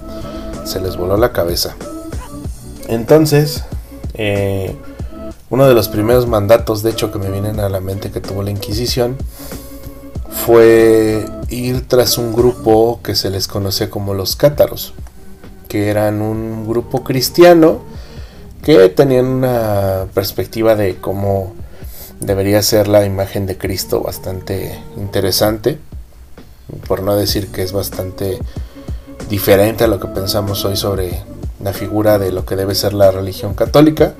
se 0.64 0.80
les 0.80 0.96
voló 0.96 1.16
la 1.16 1.32
cabeza. 1.32 1.76
Entonces, 2.88 3.64
eh, 4.14 4.76
uno 5.48 5.66
de 5.66 5.74
los 5.74 5.88
primeros 5.88 6.26
mandatos, 6.26 6.82
de 6.82 6.90
hecho, 6.90 7.10
que 7.12 7.18
me 7.18 7.30
vienen 7.30 7.60
a 7.60 7.68
la 7.68 7.80
mente 7.80 8.10
que 8.10 8.20
tuvo 8.20 8.42
la 8.42 8.50
Inquisición, 8.50 9.16
fue 10.44 11.26
ir 11.48 11.86
tras 11.86 12.18
un 12.18 12.32
grupo 12.32 13.00
que 13.02 13.14
se 13.14 13.30
les 13.30 13.48
conocía 13.48 13.90
como 13.90 14.14
los 14.14 14.36
cátaros, 14.36 14.94
que 15.68 15.88
eran 15.88 16.22
un 16.22 16.66
grupo 16.66 17.04
cristiano 17.04 17.80
que 18.62 18.88
tenían 18.88 19.26
una 19.26 20.06
perspectiva 20.14 20.76
de 20.76 20.96
cómo 20.96 21.54
debería 22.20 22.62
ser 22.62 22.88
la 22.88 23.04
imagen 23.04 23.46
de 23.46 23.56
Cristo 23.56 24.02
bastante 24.02 24.78
interesante, 24.96 25.78
por 26.86 27.02
no 27.02 27.16
decir 27.16 27.48
que 27.48 27.62
es 27.62 27.72
bastante 27.72 28.38
diferente 29.30 29.84
a 29.84 29.86
lo 29.86 29.98
que 30.00 30.08
pensamos 30.08 30.64
hoy 30.64 30.76
sobre 30.76 31.22
la 31.62 31.72
figura 31.72 32.18
de 32.18 32.32
lo 32.32 32.44
que 32.44 32.56
debe 32.56 32.74
ser 32.74 32.92
la 32.92 33.12
religión 33.12 33.54
católica. 33.54 34.12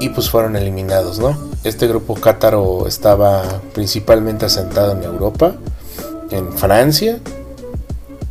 Y 0.00 0.08
pues 0.10 0.30
fueron 0.30 0.54
eliminados, 0.56 1.18
¿no? 1.18 1.36
Este 1.64 1.88
grupo 1.88 2.14
cátaro 2.14 2.86
estaba 2.86 3.42
principalmente 3.72 4.46
asentado 4.46 4.92
en 4.92 5.02
Europa, 5.02 5.56
en 6.30 6.52
Francia, 6.52 7.18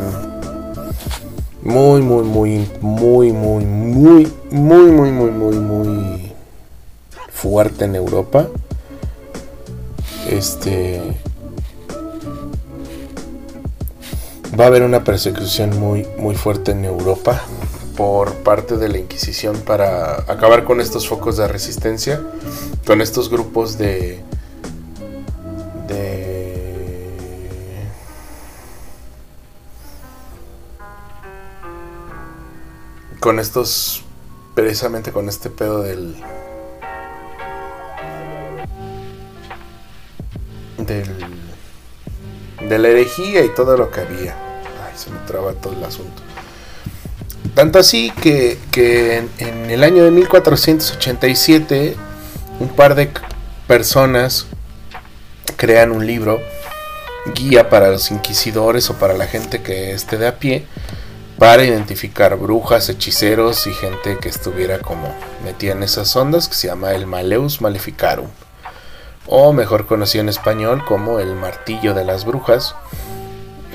muy, 1.62 2.00
muy, 2.00 2.22
muy, 2.24 2.68
muy, 2.80 3.32
muy, 3.32 3.64
muy, 3.64 4.32
muy, 4.50 4.90
muy, 4.90 5.10
muy, 5.10 5.30
muy, 5.30 5.56
muy 5.56 6.32
fuerte 7.30 7.84
en 7.84 7.96
Europa. 7.96 8.46
Este. 10.28 11.00
Va 14.58 14.64
a 14.64 14.66
haber 14.68 14.82
una 14.82 15.04
persecución 15.04 15.78
muy, 15.78 16.06
muy 16.18 16.34
fuerte 16.34 16.72
en 16.72 16.84
Europa 16.84 17.42
por 17.96 18.34
parte 18.36 18.76
de 18.76 18.88
la 18.88 18.98
Inquisición 18.98 19.56
para 19.56 20.22
acabar 20.30 20.64
con 20.64 20.80
estos 20.80 21.08
focos 21.08 21.36
de 21.36 21.48
resistencia, 21.48 22.22
con 22.86 23.00
estos 23.00 23.28
grupos 23.28 23.76
de 23.76 24.22
con 33.26 33.40
estos 33.40 34.04
precisamente 34.54 35.10
con 35.10 35.28
este 35.28 35.50
pedo 35.50 35.82
del 35.82 36.14
del 40.78 41.10
de 42.68 42.78
la 42.78 42.86
herejía 42.86 43.44
y 43.44 43.52
todo 43.52 43.76
lo 43.76 43.90
que 43.90 44.02
había. 44.02 44.36
Ay, 44.86 44.92
se 44.94 45.10
me 45.10 45.18
traba 45.26 45.54
todo 45.54 45.72
el 45.72 45.82
asunto. 45.82 46.22
Tanto 47.56 47.80
así 47.80 48.12
que, 48.12 48.58
en, 49.38 49.70
el 49.70 49.82
año 49.82 50.04
de 50.04 50.12
1487 50.12 51.96
un 52.60 52.68
par 52.68 52.94
de 52.94 53.10
personas 53.66 54.46
crean 55.56 55.90
un 55.90 56.06
libro, 56.06 56.40
guía 57.34 57.70
para 57.70 57.90
los 57.90 58.12
inquisidores 58.12 58.88
o 58.88 58.94
para 58.94 59.14
la 59.14 59.26
gente 59.26 59.62
que 59.62 59.90
esté 59.90 60.16
de 60.16 60.28
a 60.28 60.38
pie, 60.38 60.64
para 61.38 61.64
identificar 61.64 62.36
brujas, 62.36 62.88
hechiceros 62.88 63.66
y 63.66 63.72
gente 63.74 64.18
que 64.18 64.28
estuviera 64.28 64.78
como 64.78 65.14
metida 65.44 65.72
en 65.72 65.82
esas 65.82 66.14
ondas, 66.16 66.48
que 66.48 66.54
se 66.54 66.68
llama 66.68 66.92
el 66.92 67.06
Maleus 67.06 67.60
Maleficarum, 67.60 68.28
o 69.26 69.52
mejor 69.52 69.86
conocido 69.86 70.22
en 70.22 70.28
español 70.28 70.84
como 70.86 71.20
el 71.20 71.34
Martillo 71.34 71.94
de 71.94 72.04
las 72.04 72.24
Brujas 72.24 72.74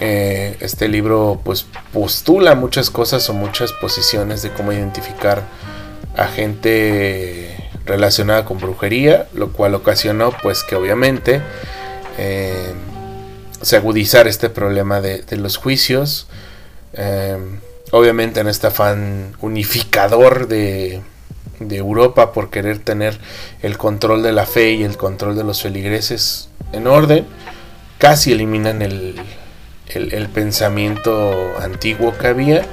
eh, 0.04 0.58
este 0.62 0.88
libro 0.88 1.40
pues 1.44 1.68
postula 1.94 2.56
muchas 2.56 2.90
cosas 2.90 3.30
o 3.30 3.34
muchas 3.34 3.72
posiciones 3.72 4.42
de 4.42 4.50
cómo 4.50 4.74
identificar 4.74 5.44
a 6.18 6.26
gente 6.26 7.70
relacionada 7.86 8.44
con 8.44 8.58
brujería, 8.58 9.28
lo 9.36 9.54
cual 9.54 9.76
ocasionó 9.76 10.32
pues 10.42 10.64
que 10.64 10.76
obviamente 10.76 11.44
eh, 12.18 12.74
se 13.62 13.78
agudizara 13.78 14.28
este 14.28 14.50
problema 14.50 15.02
de, 15.02 15.24
los 15.38 15.58
juicios. 15.58 16.26
Eh, 16.94 17.38
obviamente 17.92 18.40
en 18.40 18.48
este 18.48 18.68
afán 18.68 19.34
unificador 19.42 20.48
de, 20.48 21.02
de 21.60 21.78
Europa 21.78 22.32
por 22.32 22.50
querer 22.50 22.80
tener 22.80 23.20
el 23.62 23.78
control 23.78 24.24
de 24.24 24.32
la 24.32 24.46
fe 24.46 24.72
y 24.72 24.84
el 24.84 24.98
control 24.98 25.36
de 25.36 25.44
los 25.44 25.62
feligreses 25.62 26.50
en 26.74 26.88
orden, 26.88 27.26
casi 27.98 28.32
eliminan 28.32 28.82
el, 28.82 29.16
el, 29.94 30.30
pensamiento 30.30 31.52
antiguo 31.60 32.18
que 32.18 32.28
había. 32.28 32.66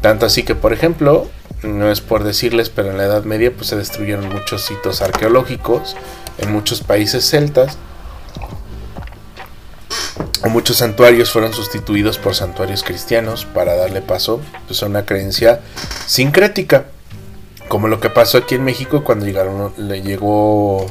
Tanto 0.00 0.26
así 0.26 0.42
que, 0.42 0.54
por 0.54 0.72
ejemplo, 0.72 1.28
no 1.62 1.90
es 1.90 2.00
por 2.00 2.24
decirles, 2.24 2.70
pero 2.70 2.90
en 2.90 2.96
la 2.96 3.04
Edad 3.04 3.24
Media 3.24 3.52
pues 3.54 3.68
se 3.68 3.76
destruyeron 3.76 4.28
muchos 4.28 4.62
sitios 4.62 5.02
arqueológicos 5.02 5.96
en 6.38 6.52
muchos 6.52 6.82
países 6.82 7.28
celtas. 7.28 7.76
Muchos 10.48 10.78
santuarios 10.78 11.30
fueron 11.30 11.52
sustituidos 11.52 12.18
por 12.18 12.34
santuarios 12.34 12.82
cristianos 12.82 13.44
para 13.44 13.76
darle 13.76 14.00
paso 14.00 14.40
pues, 14.66 14.82
a 14.82 14.86
una 14.86 15.04
creencia 15.04 15.60
sincrética. 16.06 16.86
Como 17.68 17.86
lo 17.86 18.00
que 18.00 18.10
pasó 18.10 18.38
aquí 18.38 18.56
en 18.56 18.64
México 18.64 19.04
cuando 19.04 19.26
le 19.76 20.02
llegó 20.02 20.86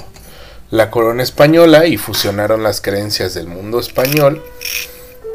la 0.72 0.92
corona 0.92 1.24
española 1.24 1.88
y 1.88 1.98
fusionaron 1.98 2.64
las 2.64 2.80
creencias 2.80 3.34
del 3.34 3.48
mundo 3.48 3.80
español 3.80 4.44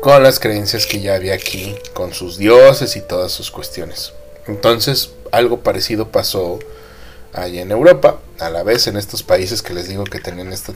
con 0.01 0.23
las 0.23 0.39
creencias 0.39 0.87
que 0.87 1.01
ya 1.01 1.15
había 1.15 1.35
aquí, 1.35 1.75
con 1.93 2.13
sus 2.13 2.37
dioses 2.39 2.95
y 2.97 3.01
todas 3.01 3.33
sus 3.33 3.51
cuestiones. 3.51 4.13
Entonces, 4.47 5.11
algo 5.33 5.61
parecido 5.61 6.09
pasó 6.09 6.59
allá 7.33 7.63
en 7.63 7.73
Europa, 7.73 8.21
a 8.39 8.51
la 8.51 8.63
vez 8.63 8.87
en 8.87 8.97
estos 8.97 9.23
países 9.23 9.63
que 9.63 9.75
les 9.75 9.89
digo 9.89 10.05
que 10.05 10.21
tenían 10.21 10.53
esta 10.53 10.73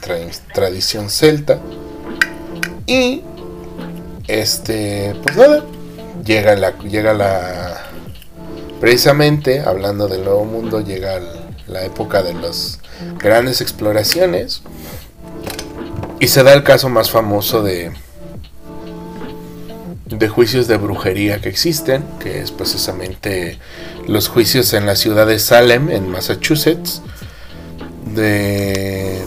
tradición 0.55 1.11
celta. 1.11 1.61
Y, 2.89 3.23
este, 4.29 5.15
pues 5.23 5.37
nada, 5.37 5.63
llega 6.25 6.57
la, 6.57 6.79
llega 6.79 7.13
la, 7.13 7.83
precisamente 8.81 9.61
hablando 9.61 10.09
del 10.09 10.25
nuevo 10.25 10.47
mundo, 10.47 10.81
llega 10.81 11.21
la 11.67 11.85
época 11.85 12.23
de 12.23 12.33
las 12.33 12.81
grandes 13.19 13.61
exploraciones. 13.61 14.63
Y 16.19 16.29
se 16.29 16.43
da 16.43 16.55
el 16.55 16.65
caso 16.65 16.89
más 16.89 17.11
famoso 17.11 17.63
de, 17.63 17.93
de 20.07 20.29
juicios 20.29 20.67
de 20.67 20.79
brujería 20.79 21.43
que 21.43 21.51
existen, 21.51 22.03
que 22.19 22.41
es 22.41 22.53
precisamente 22.53 23.59
los 24.07 24.29
juicios 24.29 24.73
en 24.73 24.87
la 24.87 24.97
ciudad 24.97 25.27
de 25.27 25.39
Salem, 25.39 25.91
en 25.91 26.09
Massachusetts, 26.09 27.03
de, 28.15 29.27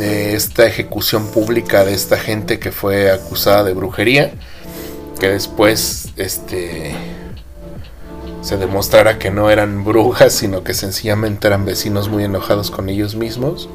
esta 0.00 0.66
ejecución 0.66 1.26
pública 1.28 1.84
de 1.84 1.94
esta 1.94 2.16
gente 2.16 2.58
que 2.58 2.72
fue 2.72 3.10
acusada 3.10 3.64
de 3.64 3.74
brujería, 3.74 4.32
que 5.20 5.28
después 5.28 6.08
este 6.16 6.94
se 8.40 8.56
demostrara 8.56 9.18
que 9.18 9.30
no 9.30 9.50
eran 9.50 9.84
brujas, 9.84 10.32
sino 10.32 10.64
que 10.64 10.74
sencillamente 10.74 11.46
eran 11.46 11.64
vecinos 11.64 12.08
muy 12.08 12.24
enojados 12.24 12.70
con 12.70 12.88
ellos 12.88 13.14
mismos 13.14 13.68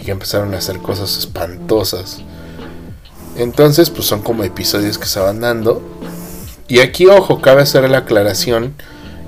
y 0.00 0.04
que 0.04 0.12
empezaron 0.12 0.54
a 0.54 0.58
hacer 0.58 0.78
cosas 0.78 1.16
espantosas 1.18 2.22
entonces, 3.36 3.88
pues 3.90 4.06
son 4.06 4.20
como 4.20 4.44
episodios 4.44 4.98
que 4.98 5.06
se 5.06 5.20
van 5.20 5.40
dando. 5.40 5.82
Y 6.68 6.80
aquí, 6.80 7.06
ojo, 7.06 7.40
cabe 7.40 7.62
hacer 7.62 7.88
la 7.90 7.98
aclaración, 7.98 8.74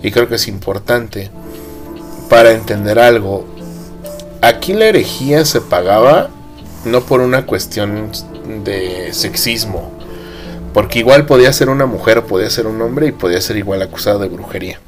y 0.02 0.11
creo 0.11 0.28
que 0.28 0.34
es 0.34 0.48
importante, 0.48 1.30
para 2.28 2.52
entender 2.52 2.98
algo. 2.98 3.46
Aquí 4.45 4.74
la 4.74 4.84
herejía 4.88 5.47
se 5.47 5.62
pagaba 5.62 6.28
no 6.84 7.01
por 7.01 7.22
una 7.22 7.47
cuestión 7.47 8.12
de 8.62 9.14
sexismo, 9.14 9.90
porque 10.74 10.99
igual 10.99 11.24
podía 11.24 11.51
ser 11.55 11.70
una 11.70 11.86
mujer 11.86 12.18
o 12.18 12.26
podía 12.26 12.51
ser 12.51 12.66
un 12.66 12.82
hombre 12.82 13.07
y 13.07 13.12
podía 13.12 13.40
ser 13.40 13.57
igual 13.57 13.80
acusado 13.80 14.18
de 14.18 14.28
brujería. 14.28 14.80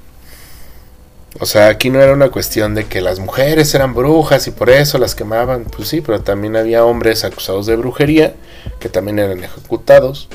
O 1.40 1.46
sea, 1.46 1.68
aquí 1.68 1.88
no 1.88 2.02
era 2.02 2.12
una 2.12 2.28
cuestión 2.28 2.74
de 2.74 2.84
que 2.84 3.00
las 3.00 3.18
mujeres 3.18 3.74
eran 3.74 3.94
brujas 3.94 4.46
y 4.46 4.50
por 4.50 4.68
eso 4.68 4.98
las 4.98 5.14
quemaban. 5.14 5.64
Pues 5.64 5.88
sí, 5.88 6.02
pero 6.02 6.20
también 6.20 6.54
había 6.54 6.84
hombres 6.84 7.24
acusados 7.24 7.64
de 7.64 7.76
brujería 7.76 8.34
que 8.78 8.90
también 8.90 9.18
eran 9.18 9.42
ejecutados. 9.42 10.28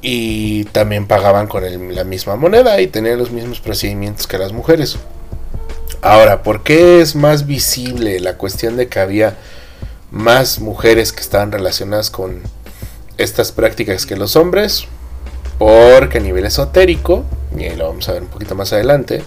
Y 0.00 0.64
también 0.64 1.06
pagaban 1.06 1.46
con 1.46 1.62
la 1.94 2.04
misma 2.04 2.36
moneda 2.36 2.80
y 2.80 2.86
tenían 2.86 3.18
los 3.18 3.32
mismos 3.32 3.60
procedimientos 3.60 4.26
que 4.26 4.38
las 4.38 4.52
mujeres. 4.52 4.96
Ahora, 6.04 6.42
¿por 6.42 6.62
qué 6.62 7.00
es 7.00 7.16
más 7.16 7.46
visible 7.46 8.20
la 8.20 8.36
cuestión 8.36 8.76
de 8.76 8.88
que 8.88 9.00
había 9.00 9.38
más 10.10 10.60
mujeres 10.60 11.14
que 11.14 11.22
estaban 11.22 11.50
relacionadas 11.50 12.10
con 12.10 12.42
estas 13.16 13.52
prácticas 13.52 14.04
que 14.04 14.14
los 14.14 14.36
hombres? 14.36 14.84
Porque 15.58 16.18
a 16.18 16.20
nivel 16.20 16.44
esotérico, 16.44 17.24
y 17.56 17.64
ahí 17.64 17.76
lo 17.76 17.88
vamos 17.88 18.06
a 18.10 18.12
ver 18.12 18.20
un 18.20 18.28
poquito 18.28 18.54
más 18.54 18.74
adelante, 18.74 19.24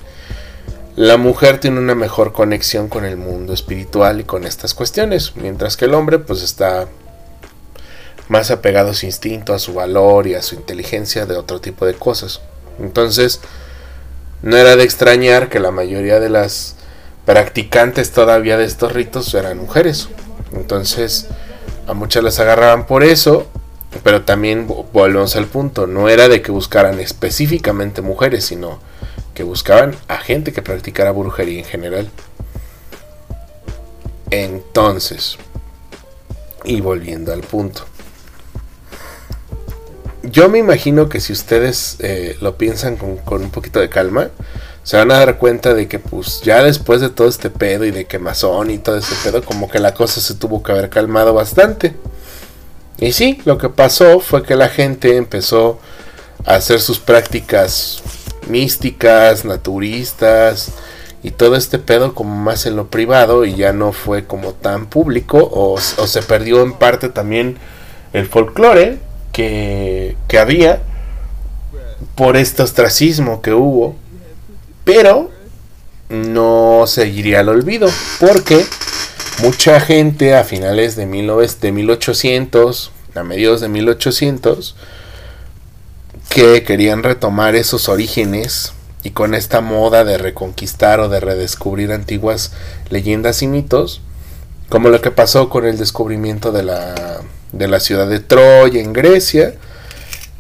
la 0.96 1.18
mujer 1.18 1.60
tiene 1.60 1.80
una 1.80 1.96
mejor 1.96 2.32
conexión 2.32 2.90
con 2.90 3.06
el 3.06 3.18
mundo 3.18 3.54
espiritual 3.54 4.20
y 4.20 4.26
con 4.26 4.46
estas 4.46 4.76
cuestiones, 4.76 5.36
mientras 5.36 5.78
que 5.78 5.86
el 5.86 5.96
hombre 5.96 6.20
pues 6.20 6.44
está 6.44 6.88
más 8.28 8.52
apegado 8.52 8.92
a 8.92 8.94
su 8.94 9.08
instinto, 9.08 9.56
a 9.56 9.60
su 9.60 9.74
valor 9.74 10.28
y 10.28 10.36
a 10.36 10.44
su 10.44 10.54
inteligencia 10.54 11.26
de 11.26 11.38
otro 11.38 11.60
tipo 11.60 11.88
de 11.88 11.96
cosas. 11.96 12.40
Entonces, 12.80 13.40
no 14.42 14.58
era 14.58 14.76
de 14.76 14.84
extrañar 14.84 15.50
que 15.50 15.60
la 15.60 15.72
mayoría 15.72 16.20
de 16.20 16.30
las 16.30 16.76
practicantes 17.26 18.12
todavía 18.12 18.58
de 18.58 18.66
estos 18.66 18.94
ritos 18.94 19.34
eran 19.34 19.58
mujeres. 19.58 20.10
Entonces, 20.54 21.28
a 21.88 21.94
muchas 21.94 22.24
las 22.24 22.40
agarraban 22.40 22.86
por 22.86 23.04
eso 23.04 23.48
pero 24.04 24.24
también 24.24 24.68
volvemos 24.68 25.36
al 25.36 25.48
punto, 25.48 25.88
no 25.88 26.10
era 26.10 26.28
de 26.28 26.42
que 26.42 26.52
buscaran 26.52 27.00
específicamente 27.00 28.02
mujeres, 28.02 28.46
sino 28.46 28.80
que 29.34 29.44
buscaban 29.44 29.96
a 30.08 30.18
gente 30.18 30.52
que 30.52 30.62
practicara 30.62 31.12
brujería 31.12 31.60
en 31.60 31.66
general. 31.66 32.10
Entonces, 34.30 35.38
y 36.64 36.82
volviendo 36.82 37.32
al 37.32 37.42
punto. 37.42 37.86
Yo 40.32 40.50
me 40.50 40.60
imagino 40.60 41.08
que 41.10 41.20
si 41.20 41.32
ustedes 41.32 41.98
eh, 42.00 42.38
lo 42.42 42.58
piensan 42.58 42.98
con, 42.98 43.42
un 43.42 43.50
poquito 43.50 43.80
de 43.80 43.88
calma, 43.88 44.30
se 44.84 44.98
van 44.98 45.12
a 45.12 45.20
dar 45.20 45.38
cuenta 45.38 45.74
de 45.74 45.88
que 45.88 46.00
pues 46.00 46.42
ya 46.42 46.64
después 46.64 47.02
de 47.02 47.10
todo 47.10 47.28
este 47.28 47.50
pedo 47.50 47.86
y 47.86 47.92
de 47.92 48.06
quemazón 48.06 48.72
y 48.72 48.78
todo 48.78 48.98
este 48.98 49.16
pedo, 49.24 49.44
como 49.44 49.70
que 49.70 49.80
la 49.80 49.94
cosa 49.94 50.20
se 50.20 50.36
tuvo 50.36 50.64
que 50.64 50.72
haber 50.72 50.90
calmado 50.90 51.34
bastante. 51.34 51.96
Y 53.00 53.12
sí, 53.14 53.42
lo 53.46 53.58
que 53.58 53.70
pasó 53.70 54.20
fue 54.20 54.44
que 54.44 54.56
la 54.56 54.70
gente 54.70 55.18
empezó 55.18 55.80
a 56.46 56.56
hacer 56.56 56.82
sus 56.82 57.00
prácticas 57.00 58.02
místicas, 58.50 59.46
naturistas 59.46 60.72
y 61.24 61.32
todo 61.32 61.56
este 61.56 61.80
pedo 61.80 62.14
como 62.14 62.36
más 62.36 62.66
en 62.66 62.76
lo 62.76 62.88
privado 62.88 63.46
y 63.46 63.56
ya 63.56 63.74
no 63.74 63.92
fue 63.92 64.26
como 64.26 64.54
tan 64.54 64.88
público 64.88 65.50
o, 65.52 65.80
se 65.80 66.22
perdió 66.22 66.62
en 66.64 66.74
parte 66.74 67.10
también 67.10 67.58
el 68.14 68.28
folclore 68.28 69.00
que, 69.38 70.16
había 70.40 70.82
por 72.16 72.38
este 72.38 72.64
ostracismo 72.64 73.44
que 73.44 73.54
hubo, 73.54 73.96
pero 74.84 75.30
no 76.10 76.86
seguiría 76.88 77.42
al 77.42 77.50
olvido, 77.50 77.88
porque 78.20 78.66
mucha 79.44 79.80
gente 79.80 80.36
a 80.36 80.44
finales 80.44 80.96
de, 80.96 81.06
1800, 81.06 82.92
a 83.14 83.24
mediados 83.24 83.62
de 83.62 83.68
1800, 83.68 84.76
que 86.30 86.64
querían 86.64 87.04
retomar 87.04 87.56
esos 87.56 87.90
orígenes 87.90 88.74
y 89.04 89.12
con 89.12 89.36
esta 89.36 89.62
moda 89.62 90.04
de 90.04 90.18
reconquistar 90.18 91.00
o 91.00 91.10
de 91.10 91.20
redescubrir 91.20 91.92
antiguas 91.92 92.54
leyendas 92.90 93.44
y 93.44 93.48
mitos, 93.48 94.02
como 94.70 94.90
lo 94.90 95.00
que 95.02 95.12
pasó 95.12 95.50
con 95.50 95.68
el 95.68 95.78
descubrimiento 95.78 96.52
de 96.52 96.64
la, 96.64 97.22
de 97.52 97.68
la 97.68 97.80
ciudad 97.80 98.08
de 98.08 98.20
Troya 98.20 98.82
en 98.82 98.94
Grecia, 98.94 99.54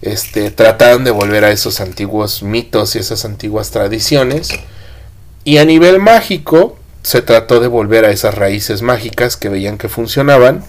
este, 0.01 0.51
trataron 0.51 1.03
de 1.03 1.11
volver 1.11 1.43
a 1.43 1.51
esos 1.51 1.81
antiguos 1.81 2.43
mitos 2.43 2.95
y 2.95 2.99
esas 2.99 3.25
antiguas 3.25 3.71
tradiciones, 3.71 4.49
y 5.43 5.57
a 5.57 5.65
nivel 5.65 5.99
mágico 5.99 6.77
se 7.03 7.21
trató 7.21 7.59
de 7.59 7.67
volver 7.67 8.03
a 8.03 8.11
esas 8.11 8.35
raíces 8.35 8.81
mágicas 8.81 9.37
que 9.37 9.49
veían 9.49 9.77
que 9.77 9.87
funcionaban 9.87 10.63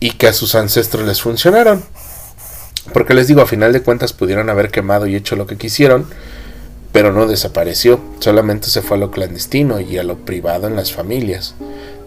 y 0.00 0.12
que 0.12 0.26
a 0.26 0.32
sus 0.32 0.56
ancestros 0.56 1.06
les 1.06 1.22
funcionaron. 1.22 1.84
Porque 2.92 3.14
les 3.14 3.28
digo, 3.28 3.40
a 3.40 3.46
final 3.46 3.72
de 3.72 3.82
cuentas 3.82 4.12
pudieron 4.12 4.50
haber 4.50 4.70
quemado 4.70 5.06
y 5.06 5.14
hecho 5.14 5.36
lo 5.36 5.46
que 5.46 5.56
quisieron, 5.56 6.06
pero 6.92 7.12
no 7.12 7.26
desapareció, 7.26 8.00
solamente 8.18 8.68
se 8.68 8.82
fue 8.82 8.96
a 8.96 9.00
lo 9.00 9.10
clandestino 9.12 9.80
y 9.80 9.96
a 9.98 10.02
lo 10.02 10.16
privado 10.16 10.66
en 10.66 10.74
las 10.74 10.92
familias. 10.92 11.54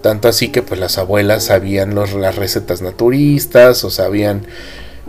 Tanto 0.04 0.28
así 0.28 0.50
que 0.50 0.62
pues 0.62 0.80
las 0.80 0.98
abuelas 0.98 1.46
sabían 1.46 1.96
las 1.96 2.36
recetas 2.36 2.82
naturistas 2.82 3.84
o 3.86 3.90
sabían 3.90 4.46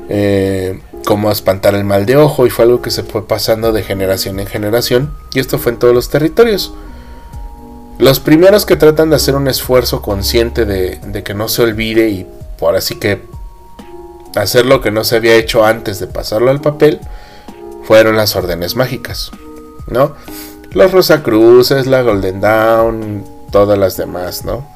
eh, 0.08 0.80
cómo 1.04 1.32
espantar 1.32 1.74
el 1.74 1.82
mal 1.82 2.06
de 2.06 2.16
ojo 2.16 2.46
y 2.46 2.50
fue 2.50 2.64
algo 2.64 2.80
que 2.80 2.92
se 2.92 3.02
fue 3.02 3.26
pasando 3.26 3.72
de 3.72 3.82
generación 3.82 4.38
en 4.38 4.46
generación 4.46 5.12
y 5.34 5.40
esto 5.40 5.58
fue 5.58 5.72
en 5.72 5.78
todos 5.80 5.94
los 5.94 6.10
territorios. 6.10 6.72
Los 7.98 8.20
primeros 8.20 8.66
que 8.66 8.76
tratan 8.76 9.10
de 9.10 9.16
hacer 9.16 9.34
un 9.34 9.48
esfuerzo 9.48 10.00
consciente 10.00 10.64
de, 10.64 11.00
de 11.04 11.22
que 11.24 11.34
no 11.34 11.48
se 11.48 11.62
olvide 11.62 12.08
y 12.08 12.26
por 12.58 12.76
así 12.76 12.94
que 12.94 13.20
hacer 14.36 14.64
lo 14.64 14.80
que 14.80 14.92
no 14.92 15.02
se 15.02 15.16
había 15.16 15.34
hecho 15.34 15.64
antes 15.64 15.98
de 15.98 16.06
pasarlo 16.06 16.52
al 16.52 16.60
papel 16.60 17.00
fueron 17.82 18.16
las 18.16 18.36
órdenes 18.36 18.76
mágicas. 18.76 19.32
¿no? 19.88 20.12
Los 20.72 20.92
Rosacruces, 20.92 21.86
la 21.88 22.02
Golden 22.02 22.40
Dawn, 22.40 23.24
todas 23.50 23.78
las 23.78 23.96
demás, 23.96 24.44
¿no? 24.44 24.73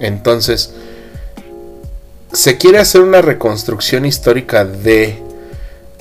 Entonces, 0.00 0.72
se 2.32 2.56
quiere 2.56 2.78
hacer 2.78 3.02
una 3.02 3.22
reconstrucción 3.22 4.06
histórica 4.06 4.64
de 4.64 5.22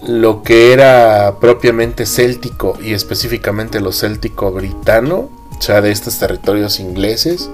lo 0.07 0.43
que 0.43 0.71
era 0.71 1.35
propiamente 1.41 2.05
céltico 2.05 2.77
y 2.81 2.93
específicamente 2.93 3.81
lo 3.81 3.91
céltico 3.91 4.51
britano, 4.51 5.29
o 5.57 5.61
sea, 5.61 5.81
de 5.81 5.91
estos 5.91 6.17
territorios 6.19 6.79
ingleses 6.79 7.49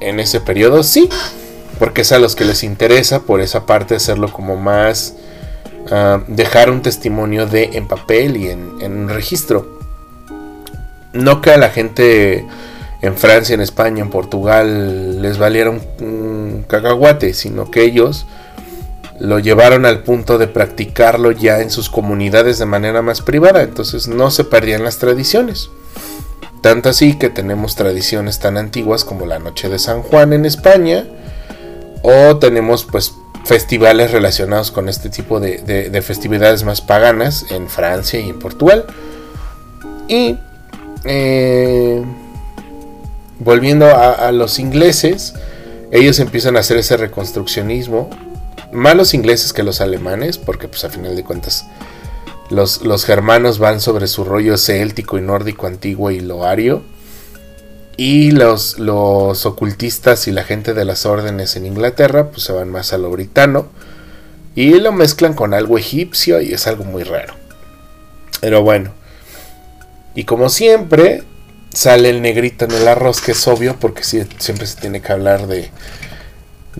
en 0.00 0.20
ese 0.20 0.40
periodo, 0.40 0.82
sí, 0.82 1.08
porque 1.78 2.02
es 2.02 2.12
a 2.12 2.18
los 2.18 2.36
que 2.36 2.44
les 2.44 2.62
interesa 2.62 3.22
por 3.22 3.40
esa 3.40 3.66
parte 3.66 3.96
hacerlo 3.96 4.32
como 4.32 4.56
más, 4.56 5.14
ah, 5.90 6.22
dejar 6.28 6.70
un 6.70 6.82
testimonio 6.82 7.46
de 7.46 7.70
en 7.72 7.88
papel 7.88 8.36
y 8.36 8.50
en, 8.50 8.80
en 8.80 8.96
un 8.96 9.08
registro. 9.08 9.80
No 11.12 11.40
que 11.40 11.50
a 11.50 11.58
la 11.58 11.70
gente 11.70 12.46
en 13.02 13.16
Francia, 13.16 13.54
en 13.54 13.60
España, 13.60 14.00
en 14.02 14.10
Portugal 14.10 15.20
les 15.20 15.36
valiera 15.36 15.70
un, 15.70 16.64
cacahuate, 16.68 17.34
sino 17.34 17.70
que 17.70 17.82
ellos 17.82 18.26
lo 19.18 19.40
llevaron 19.40 19.84
al 19.84 20.04
punto 20.04 20.38
de 20.38 20.46
practicarlo 20.46 21.32
ya 21.32 21.60
en 21.60 21.70
sus 21.70 21.90
comunidades 21.90 22.58
de 22.58 22.66
manera 22.66 23.02
más 23.02 23.20
privada, 23.20 23.62
entonces 23.62 24.08
no 24.08 24.30
se 24.30 24.44
perdían 24.44 24.84
las 24.84 24.98
tradiciones. 24.98 25.70
Tanto 26.60 26.88
así 26.88 27.18
que 27.18 27.28
tenemos 27.28 27.74
tradiciones 27.74 28.38
tan 28.38 28.56
antiguas 28.56 29.04
como 29.04 29.26
la 29.26 29.40
Noche 29.40 29.68
de 29.68 29.80
San 29.80 30.02
Juan 30.02 30.32
en 30.32 30.44
España, 30.44 31.04
o 32.02 32.36
tenemos 32.36 32.84
pues 32.84 33.14
festivales 33.44 34.12
relacionados 34.12 34.70
con 34.70 34.88
este 34.88 35.10
tipo 35.10 35.40
de, 35.40 35.58
de 35.58 36.02
festividades 36.02 36.62
más 36.62 36.80
paganas 36.80 37.46
en 37.50 37.68
Francia 37.68 38.20
y 38.20 38.30
en 38.30 38.38
Portugal. 38.38 38.86
Y 40.06 40.38
eh, 41.04 42.04
volviendo 43.38 43.86
a, 43.86 44.30
los 44.32 44.58
ingleses, 44.58 45.34
ellos 45.90 46.18
empiezan 46.18 46.56
a 46.56 46.60
hacer 46.60 46.76
ese 46.76 46.96
reconstruccionismo. 46.96 48.10
Más 48.72 48.96
los 48.96 49.14
ingleses 49.14 49.52
que 49.52 49.62
los 49.62 49.80
alemanes, 49.80 50.38
porque 50.38 50.68
pues 50.68 50.84
a 50.84 50.90
final 50.90 51.14
de 51.14 51.24
cuentas 51.24 51.66
los, 52.48 52.82
los 52.82 53.04
germanos 53.04 53.58
van 53.58 53.80
sobre 53.80 54.06
su 54.06 54.24
rollo 54.24 54.56
céltico 54.56 55.18
y 55.18 55.22
nórdico 55.22 55.66
antiguo 55.66 56.10
y 56.10 56.20
loario. 56.20 56.82
Y 57.96 58.30
los, 58.30 58.78
los 58.78 59.44
ocultistas 59.44 60.26
y 60.26 60.32
la 60.32 60.44
gente 60.44 60.72
de 60.72 60.84
las 60.84 61.04
órdenes 61.04 61.56
en 61.56 61.66
Inglaterra 61.66 62.30
pues 62.30 62.44
se 62.44 62.52
van 62.52 62.70
más 62.70 62.92
a 62.92 62.98
lo 62.98 63.10
britano. 63.10 63.66
Y 64.54 64.74
lo 64.80 64.92
mezclan 64.92 65.34
con 65.34 65.54
algo 65.54 65.78
egipcio 65.78 66.40
y 66.40 66.52
es 66.52 66.66
algo 66.66 66.84
muy 66.84 67.04
raro. 67.04 67.34
Pero 68.40 68.62
bueno. 68.62 68.92
Y 70.14 70.24
como 70.24 70.48
siempre, 70.48 71.22
sale 71.72 72.10
el 72.10 72.22
negrito 72.22 72.64
en 72.64 72.72
el 72.72 72.88
arroz, 72.88 73.20
que 73.20 73.32
es 73.32 73.48
obvio, 73.48 73.76
porque 73.78 74.04
siempre 74.04 74.66
se 74.66 74.80
tiene 74.80 75.00
que 75.00 75.12
hablar 75.12 75.46
de, 75.46 75.70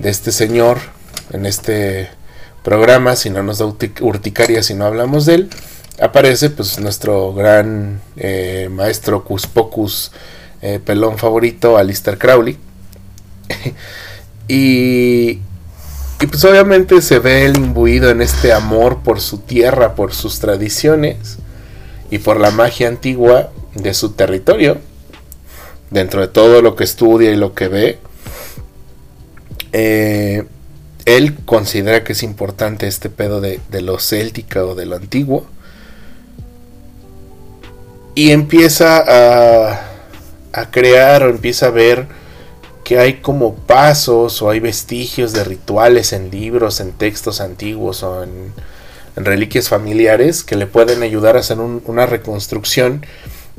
este 0.03 0.33
señor 0.33 0.79
en 1.31 1.47
este 1.47 2.11
programa, 2.63 3.17
si 3.17 3.31
no 3.31 3.43
nos 3.43 3.59
da 3.59 3.67
urticaria 3.67 4.63
si 4.63 4.75
no 4.75 4.87
hablamos 4.87 5.27
de 5.27 5.35
él. 5.35 5.51
Aparece 6.01 6.51
pues 6.51 6.79
nuestro 6.79 7.33
gran 7.33 8.01
eh, 8.17 8.69
maestro 8.71 9.25
Cuspocus 9.25 10.13
eh, 10.61 10.81
pelón 10.85 11.19
favorito, 11.19 11.77
Alistair 11.77 12.19
Crowley. 12.19 12.59
y, 14.49 15.39
y 16.21 16.27
pues 16.29 16.45
obviamente 16.45 17.01
se 17.03 17.19
ve 17.19 17.45
el 17.45 17.57
imbuido 17.57 18.11
en 18.11 18.23
este 18.23 18.53
amor 18.53 19.01
por 19.03 19.21
su 19.21 19.39
tierra, 19.39 19.95
por 19.95 20.15
sus 20.15 20.39
tradiciones 20.39 21.39
y 22.11 22.19
por 22.19 22.41
la 22.41 22.51
magia 22.51 22.89
antigua 22.89 23.51
de 23.75 23.95
su 23.95 24.13
territorio, 24.13 24.79
dentro 25.91 26.21
de 26.21 26.29
todo 26.29 26.63
lo 26.63 26.77
que 26.77 26.85
estudia 26.85 27.31
y 27.31 27.37
lo 27.37 27.55
que 27.55 27.69
ve, 27.69 27.99
eh, 29.73 30.45
él 31.05 31.37
considera 31.45 32.05
que 32.05 32.13
es 32.13 32.23
importante 32.23 32.87
este 32.87 33.11
pedo 33.11 33.41
de, 33.41 33.61
lo 33.81 33.99
céltica 33.99 34.65
o 34.65 34.75
de 34.75 34.87
lo 34.87 34.97
antiguo. 34.97 35.47
Y 38.15 38.31
empieza 38.31 38.99
a, 38.99 39.81
a 40.53 40.71
crear 40.71 41.25
o 41.25 41.31
empieza 41.31 41.67
a 41.67 41.71
ver 41.71 42.07
que 42.85 42.99
hay 42.99 43.15
como 43.15 43.55
pasos 43.55 44.43
o 44.43 44.51
hay 44.51 44.61
vestigios 44.61 45.33
de 45.33 45.45
rituales 45.45 46.13
en 46.13 46.31
libros, 46.31 46.81
en 46.81 46.93
textos 46.93 47.41
antiguos 47.41 48.03
o 48.03 48.23
en 48.23 48.53
reliquias 49.17 49.69
familiares 49.69 50.43
que 50.43 50.57
le 50.57 50.67
pueden 50.67 51.03
ayudar 51.03 51.37
a 51.37 51.41
hacer 51.41 51.59
una 51.59 52.07
reconstrucción 52.07 53.05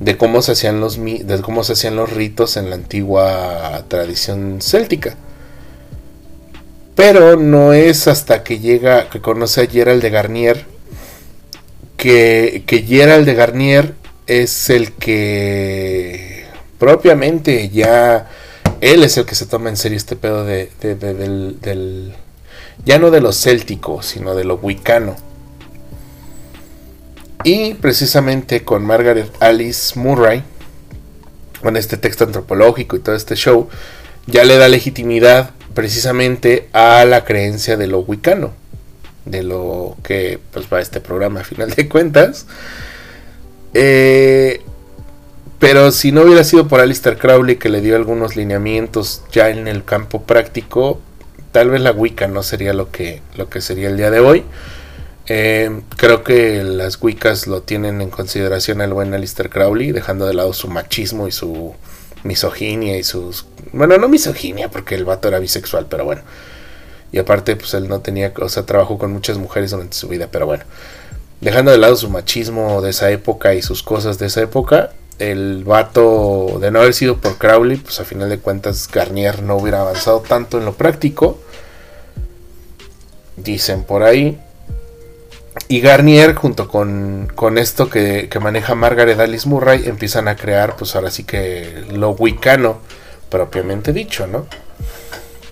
de 0.04 0.18
cómo 0.18 0.41
se 0.41 0.51
hacían 0.51 0.80
los 0.80 0.99
de 1.04 1.41
cómo 1.41 1.64
se 1.64 1.74
hacían 1.74 1.95
los 1.95 2.12
ritos 2.12 2.58
en 2.58 2.70
la 2.70 2.76
antigua 2.76 3.86
tradición 3.88 4.60
céltica. 4.62 5.16
Pero 6.95 7.38
no 7.38 7.74
es 7.74 8.08
hasta 8.08 8.43
que 8.43 8.60
llega, 8.60 9.10
que 9.10 9.22
conoce 9.22 9.62
a 9.62 9.68
Gerald 9.68 10.01
de 10.01 10.10
Garnier, 10.12 10.66
que, 11.97 12.64
que 12.68 12.84
Gerald 12.84 13.26
de 13.26 13.34
Garnier 13.34 13.93
es 14.28 14.70
el 14.70 14.91
que 14.91 16.45
propiamente 16.78 17.70
ya, 17.70 18.30
él 18.82 19.04
es 19.04 19.18
el 19.18 19.26
que 19.26 19.36
se 19.36 19.47
toma 19.47 19.70
en 19.70 19.78
serio 19.78 19.97
este 19.97 20.16
pedo 20.16 20.45
de, 20.45 20.70
del, 20.82 21.60
del, 21.62 22.14
ya 22.86 22.99
no 22.99 23.10
de 23.10 23.22
lo 23.22 23.34
céltico, 23.34 24.04
sino 24.04 24.36
de 24.36 24.43
lo 24.43 24.56
wicano 24.56 25.16
y 27.43 27.73
precisamente 27.75 28.63
con 28.63 28.85
Margaret 28.85 29.31
Alice 29.39 29.99
Murray, 29.99 30.43
con 31.61 31.77
este 31.77 31.97
texto 31.97 32.23
antropológico 32.23 32.95
y 32.95 32.99
todo 32.99 33.15
este 33.15 33.35
show, 33.35 33.69
ya 34.27 34.43
le 34.43 34.57
da 34.57 34.67
legitimidad 34.67 35.51
precisamente 35.73 36.69
a 36.73 37.05
la 37.05 37.25
creencia 37.25 37.77
de 37.77 37.87
lo 37.87 37.99
wicano, 37.99 38.53
de 39.25 39.43
lo 39.43 39.97
que 40.03 40.39
pues 40.51 40.67
va 40.71 40.81
este 40.81 40.99
programa 40.99 41.41
a 41.41 41.43
final 41.43 41.71
de 41.71 41.89
cuentas. 41.89 42.45
Eh, 43.73 44.61
pero 45.59 45.91
si 45.91 46.11
no 46.11 46.23
hubiera 46.23 46.43
sido 46.43 46.67
por 46.67 46.81
Alistair 46.81 47.17
Crowley 47.17 47.55
que 47.55 47.69
le 47.69 47.81
dio 47.81 47.95
algunos 47.95 48.35
lineamientos 48.35 49.23
ya 49.31 49.49
en 49.49 49.67
el 49.67 49.83
campo 49.83 50.23
práctico, 50.23 50.99
tal 51.51 51.69
vez 51.69 51.81
la 51.81 51.91
Wicca 51.91 52.27
no 52.27 52.43
sería 52.43 52.73
lo 52.73 52.91
que, 52.91 53.21
lo 53.37 53.49
que 53.49 53.61
sería 53.61 53.89
el 53.89 53.97
día 53.97 54.11
de 54.11 54.19
hoy. 54.19 54.43
Eh, 55.28 55.82
creo 55.95 56.24
que 56.24 56.63
las 56.63 57.01
Wiccas 57.01 57.47
lo 57.47 57.61
tienen 57.61 58.01
en 58.01 58.09
consideración 58.09 58.82
el 58.82 58.93
buen 58.93 59.13
Alistair 59.13 59.49
Crowley, 59.49 59.91
dejando 59.91 60.26
de 60.26 60.34
lado 60.34 60.53
su 60.53 60.67
machismo 60.67 61.28
y 61.28 61.32
su 61.32 61.74
misoginia 62.24 62.97
y 62.97 63.03
sus... 63.03 63.45
Bueno, 63.71 63.97
no 63.97 64.07
misoginia, 64.09 64.69
porque 64.69 64.95
el 64.95 65.05
vato 65.05 65.28
era 65.28 65.39
bisexual, 65.39 65.88
pero 65.89 66.05
bueno. 66.05 66.21
Y 67.11 67.19
aparte, 67.19 67.55
pues 67.55 67.74
él 67.74 67.88
no 67.88 68.01
tenía, 68.01 68.34
o 68.39 68.49
sea, 68.49 68.65
trabajó 68.65 68.97
con 68.97 69.13
muchas 69.13 69.38
mujeres 69.38 69.71
durante 69.71 69.95
su 69.95 70.07
vida, 70.07 70.28
pero 70.32 70.45
bueno. 70.45 70.63
dejando 71.41 71.71
de 71.71 71.78
lado 71.78 71.95
su 71.95 72.09
machismo 72.09 72.82
de 72.82 72.89
esa 72.89 73.11
época 73.11 73.53
y 73.53 73.61
sus 73.61 73.84
cosas 73.84 74.17
de 74.17 74.28
esa 74.28 74.41
época, 74.41 74.91
el 75.19 75.63
vato 75.63 76.57
de 76.59 76.71
no 76.71 76.80
haber 76.80 76.93
sido 76.93 77.17
por 77.17 77.38
Crowley, 77.38 77.78
pues 77.78 77.99
a 77.99 78.05
final 78.05 78.30
de 78.30 78.39
cuentas 78.39 78.89
Garnier 78.91 79.43
no 79.43 79.57
hubiera 79.57 79.82
avanzado 79.82 80.21
tanto 80.21 80.57
en 80.57 80.65
lo 80.65 80.74
práctico. 80.74 81.39
Dicen 83.38 83.84
por 83.84 84.03
ahí. 84.03 84.39
Y 85.74 85.82
Garnier, 85.82 86.36
junto 86.36 86.67
con, 86.67 87.32
con 87.34 87.57
esto 87.57 87.89
que, 87.89 88.30
que, 88.30 88.39
maneja 88.39 88.76
Margaret 88.76 89.19
Alice 89.19 89.49
Murray, 89.49 89.88
empiezan 89.88 90.28
a 90.28 90.36
crear, 90.36 90.76
pues 90.76 90.95
ahora 90.95 91.09
sí 91.09 91.24
que 91.24 91.84
lo 91.91 92.11
wicano, 92.11 92.78
propiamente 93.30 93.91
dicho, 93.91 94.28
¿no? 94.28 94.45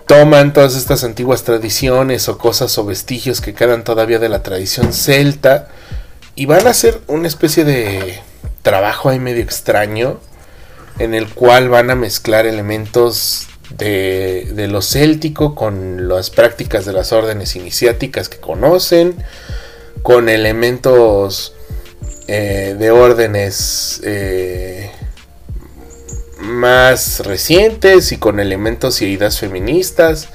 Toman 0.06 0.54
todas 0.54 0.76
estas 0.76 1.04
antiguas 1.04 1.42
tradiciones 1.44 2.30
o 2.30 2.38
cosas 2.38 2.78
o 2.78 2.86
vestigios 2.86 3.42
que 3.42 3.56
quedan 3.56 3.84
todavía 3.84 4.20
de 4.20 4.30
la 4.30 4.44
tradición 4.44 4.94
celta 4.94 5.70
y 6.36 6.46
van 6.46 6.68
a 6.68 6.70
hacer 6.70 7.02
una 7.08 7.28
especie 7.28 7.64
de 7.66 8.22
trabajo 8.62 9.10
ahí 9.10 9.18
medio 9.18 9.42
extraño 9.42 10.20
en 11.00 11.16
el 11.16 11.30
cual 11.30 11.68
van 11.70 11.90
a 11.90 11.96
mezclar 11.96 12.46
elementos 12.46 13.48
de, 13.76 14.52
de, 14.54 14.68
lo 14.68 14.84
céltico 14.84 15.56
con 15.56 16.08
las 16.08 16.30
prácticas 16.30 16.86
de 16.86 16.94
las 16.94 17.12
órdenes 17.12 17.56
iniciáticas 17.56 18.30
que 18.30 18.38
conocen, 18.38 19.16
con 20.02 20.30
elementos 20.30 21.56
eh, 22.28 22.76
de 22.78 22.92
órdenes 22.92 24.02
eh, 24.04 24.92
más 26.40 27.26
recientes 27.26 28.12
y 28.12 28.18
con 28.18 28.40
elementos 28.40 29.02
y 29.02 29.06
ideas 29.06 29.40
feministas. 29.40 30.30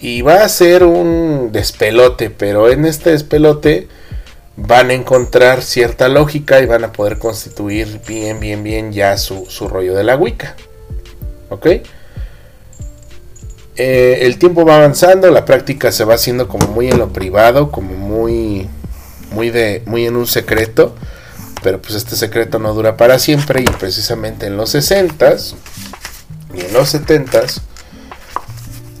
Y 0.00 0.22
va 0.22 0.44
a 0.44 0.48
ser 0.48 0.84
un 0.84 1.50
despelote, 1.52 2.30
pero 2.30 2.70
en 2.70 2.86
este 2.86 3.10
despelote 3.10 3.88
van 4.56 4.90
a 4.90 4.94
encontrar 4.94 5.62
cierta 5.62 6.08
lógica 6.08 6.60
y 6.60 6.66
van 6.66 6.84
a 6.84 6.92
poder 6.92 7.18
constituir 7.18 8.00
bien, 8.06 8.40
bien, 8.40 8.62
bien 8.62 8.92
ya 8.92 9.16
su, 9.16 9.46
rollo 9.68 9.94
de 9.94 10.04
la 10.04 10.16
Wicca. 10.16 10.56
¿Ok? 11.48 11.66
Eh, 13.76 14.18
el 14.22 14.38
tiempo 14.38 14.64
va 14.64 14.76
avanzando, 14.76 15.30
la 15.30 15.44
práctica 15.44 15.92
se 15.92 16.04
va 16.04 16.14
haciendo 16.14 16.48
como 16.48 16.66
muy 16.68 16.88
en 16.88 16.98
lo 16.98 17.12
privado, 17.12 17.70
como 17.70 17.94
muy, 17.94 18.68
muy, 19.30 19.50
de, 19.50 19.82
muy 19.86 20.06
en 20.06 20.16
un 20.16 20.26
secreto. 20.26 20.94
Pero 21.62 21.80
pues 21.80 21.94
este 21.94 22.16
secreto 22.16 22.58
no 22.58 22.72
dura 22.72 22.96
para 22.96 23.18
siempre 23.18 23.60
y 23.60 23.64
precisamente 23.64 24.46
en 24.46 24.56
los 24.56 24.74
60s 24.74 25.54
y 26.54 26.60
en 26.62 26.72
los 26.72 26.94
70s 26.94 27.60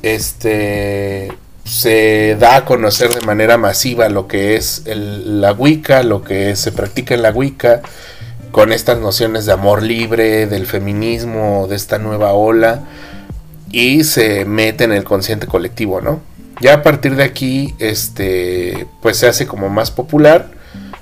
este 0.02 1.32
se 1.64 2.36
da 2.38 2.56
a 2.56 2.64
conocer 2.64 3.14
de 3.14 3.20
manera 3.20 3.56
masiva 3.56 4.08
lo 4.08 4.26
que 4.26 4.56
es 4.56 4.82
la 4.86 5.52
Wicca, 5.52 6.02
lo 6.02 6.22
que 6.24 6.56
se 6.56 6.72
practica 6.72 7.14
en 7.14 7.22
la 7.22 7.30
Wicca, 7.30 7.82
con 8.50 8.72
estas 8.72 8.98
nociones 8.98 9.46
de 9.46 9.52
amor 9.52 9.82
libre, 9.82 10.46
del 10.46 10.66
feminismo, 10.66 11.66
de 11.68 11.76
esta 11.76 11.98
nueva 11.98 12.32
ola, 12.32 12.88
y 13.70 14.02
se 14.02 14.44
mete 14.46 14.84
en 14.84 14.92
el 14.92 15.04
consciente 15.04 15.46
colectivo, 15.46 16.00
¿no? 16.00 16.20
Ya 16.60 16.74
a 16.74 16.82
partir 16.82 17.16
de 17.16 17.24
aquí, 17.24 17.74
este, 17.78 18.86
pues 19.02 19.16
se 19.16 19.26
hace 19.26 19.46
como 19.46 19.68
más 19.68 19.90
popular, 19.90 20.50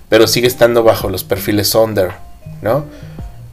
pero 0.09 0.27
sigue 0.27 0.47
estando 0.47 0.83
bajo 0.83 1.09
los 1.09 1.25
perfiles 1.25 1.75
under, 1.75 2.13
¿no? 2.63 2.85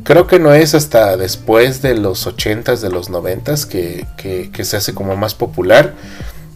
Creo 0.03 0.27
que 0.27 0.37
no 0.37 0.53
es 0.53 0.75
hasta 0.75 1.17
después 1.17 1.81
de 1.81 1.95
los 1.95 2.27
80s, 2.27 2.79
de 2.79 2.89
los 2.91 3.09
90s, 3.09 3.65
que, 3.65 4.05
que 4.51 4.65
se 4.65 4.77
hace 4.77 4.93
como 4.93 5.15
más 5.15 5.33
popular 5.33 5.95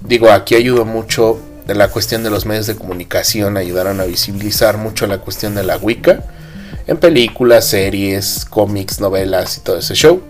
digo, 0.03 0.31
aquí 0.31 0.55
ayudó 0.55 0.85
mucho 0.85 1.39
de 1.65 1.75
la 1.75 1.89
cuestión 1.89 2.23
de 2.23 2.29
los 2.29 2.45
medios 2.45 2.67
de 2.67 2.75
comunicación, 2.75 3.57
ayudaron 3.57 3.99
a 4.01 4.05
visibilizar 4.05 4.77
mucho 4.77 5.07
la 5.07 5.19
cuestión 5.19 5.55
de 5.55 5.63
la 5.63 5.77
Wicca 5.77 6.23
en 6.87 6.97
películas, 6.97 7.65
series, 7.65 8.45
cómics, 8.45 8.99
novelas 8.99 9.57
y 9.57 9.61
todo 9.61 9.77
ese 9.77 9.93
show. 9.93 10.21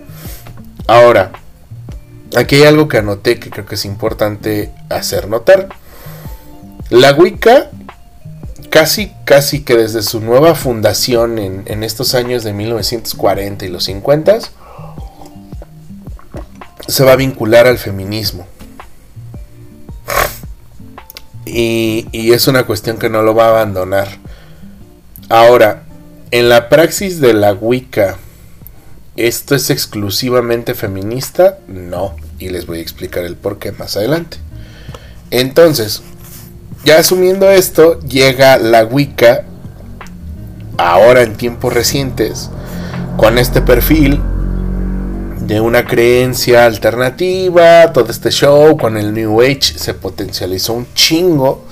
Ahora, 0.88 1.32
aquí 2.36 2.58
hay 2.58 2.64
algo 2.64 2.88
que 2.88 2.98
anoté 2.98 3.40
que 3.40 3.50
creo 3.50 3.66
que 3.66 3.76
es 3.76 3.86
importante 3.86 4.72
hacer 4.90 5.28
notar. 5.28 5.70
La 6.90 7.14
Wicca, 7.14 7.70
casi, 8.70 9.12
casi 9.26 9.62
que 9.62 9.76
desde 9.76 10.02
su 10.02 10.22
nueva 10.22 10.56
fundación 10.56 11.38
en, 11.38 11.84
estos 11.84 12.16
años 12.16 12.44
de 12.44 12.54
1940 12.54 13.66
y 13.66 13.70
los 13.70 13.84
50, 13.84 14.40
se 16.88 17.04
va 17.04 17.12
a 17.12 17.16
vincular 17.16 17.68
al 17.68 17.78
feminismo. 17.78 18.48
Y, 21.46 22.32
es 22.32 22.48
una 22.48 22.64
cuestión 22.64 22.98
que 22.98 23.10
no 23.10 23.22
lo 23.22 23.34
va 23.34 23.46
a 23.46 23.50
abandonar. 23.50 24.08
Ahora, 25.30 25.84
en 26.32 26.50
la 26.50 26.70
praxis 26.70 27.20
de 27.20 27.34
la 27.34 27.54
Wicca, 27.54 28.18
¿esto 29.28 29.54
es 29.54 29.70
exclusivamente 29.70 30.74
feminista? 30.74 31.60
No, 31.68 32.16
y 32.40 32.50
les 32.50 32.66
voy 32.66 32.80
a 32.80 32.82
explicar 32.82 33.26
el 33.26 33.36
por 33.36 33.60
qué 33.60 33.74
más 33.74 33.98
adelante. 33.98 34.38
Entonces, 35.30 36.02
ya 36.86 37.00
asumiendo 37.00 37.50
esto, 37.52 38.00
llega 38.00 38.58
la 38.58 38.86
Wicca, 38.86 39.44
ahora 40.78 41.24
en 41.24 41.36
tiempos 41.36 41.74
recientes, 41.74 42.50
con 43.18 43.38
este 43.38 43.62
perfil 43.62 44.22
de 45.42 45.60
una 45.60 45.86
creencia 45.86 46.66
alternativa, 46.66 47.92
todo 47.92 48.12
este 48.12 48.32
show 48.32 48.78
con 48.78 48.96
el 48.96 49.14
New 49.14 49.42
Age 49.42 49.78
se 49.78 49.94
potencializó 49.96 50.72
un 50.74 50.88
chingo 50.94 51.66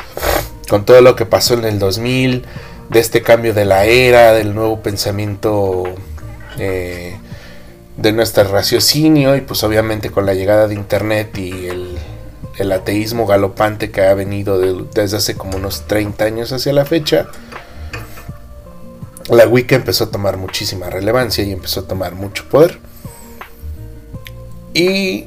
con 0.67 0.83
todo 0.83 0.99
lo 0.99 1.15
que 1.15 1.25
pasó 1.25 1.53
en 1.53 1.63
el 1.63 1.79
2000, 1.79 2.43
de 2.89 2.99
este 2.99 3.21
cambio 3.21 3.53
de 3.53 3.63
la 3.63 3.85
era, 3.85 4.33
del 4.33 4.53
nuevo 4.53 4.81
pensamiento 4.81 5.85
eh, 6.59 7.17
de 7.97 8.11
nuestro 8.11 8.43
raciocinio 8.45 9.35
y 9.35 9.41
pues 9.41 9.63
obviamente 9.63 10.11
con 10.11 10.25
la 10.25 10.35
llegada 10.35 10.67
de 10.67 10.75
internet 10.75 11.37
y 11.37 11.67
el, 11.67 11.97
ateísmo 12.71 13.27
galopante 13.27 13.91
que 13.91 14.01
ha 14.01 14.13
venido 14.13 14.59
desde 14.85 15.17
hace 15.17 15.35
como 15.35 15.57
unos 15.57 15.85
30 15.87 16.25
años 16.25 16.51
hacia 16.51 16.73
la 16.73 16.85
fecha, 16.85 17.27
la 19.29 19.47
Wicca 19.47 19.75
empezó 19.75 20.05
a 20.05 20.11
tomar 20.11 20.37
muchísima 20.37 20.89
relevancia 20.89 21.43
y 21.43 21.51
empezó 21.51 21.81
a 21.81 21.87
tomar 21.87 22.15
mucho 22.15 22.47
poder. 22.49 22.79
Y 24.73 25.25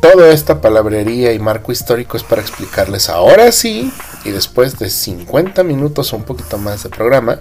toda 0.00 0.30
esta 0.30 0.60
palabrería 0.60 1.32
y 1.32 1.38
marco 1.38 1.70
histórico 1.70 2.16
es 2.16 2.22
para 2.22 2.40
explicarles 2.40 3.10
ahora 3.10 3.52
sí, 3.52 3.92
y 4.24 4.30
después 4.30 4.78
de 4.78 4.88
50 4.88 5.62
minutos 5.64 6.12
o 6.12 6.16
un 6.16 6.24
poquito 6.24 6.56
más 6.56 6.82
de 6.82 6.88
programa, 6.88 7.40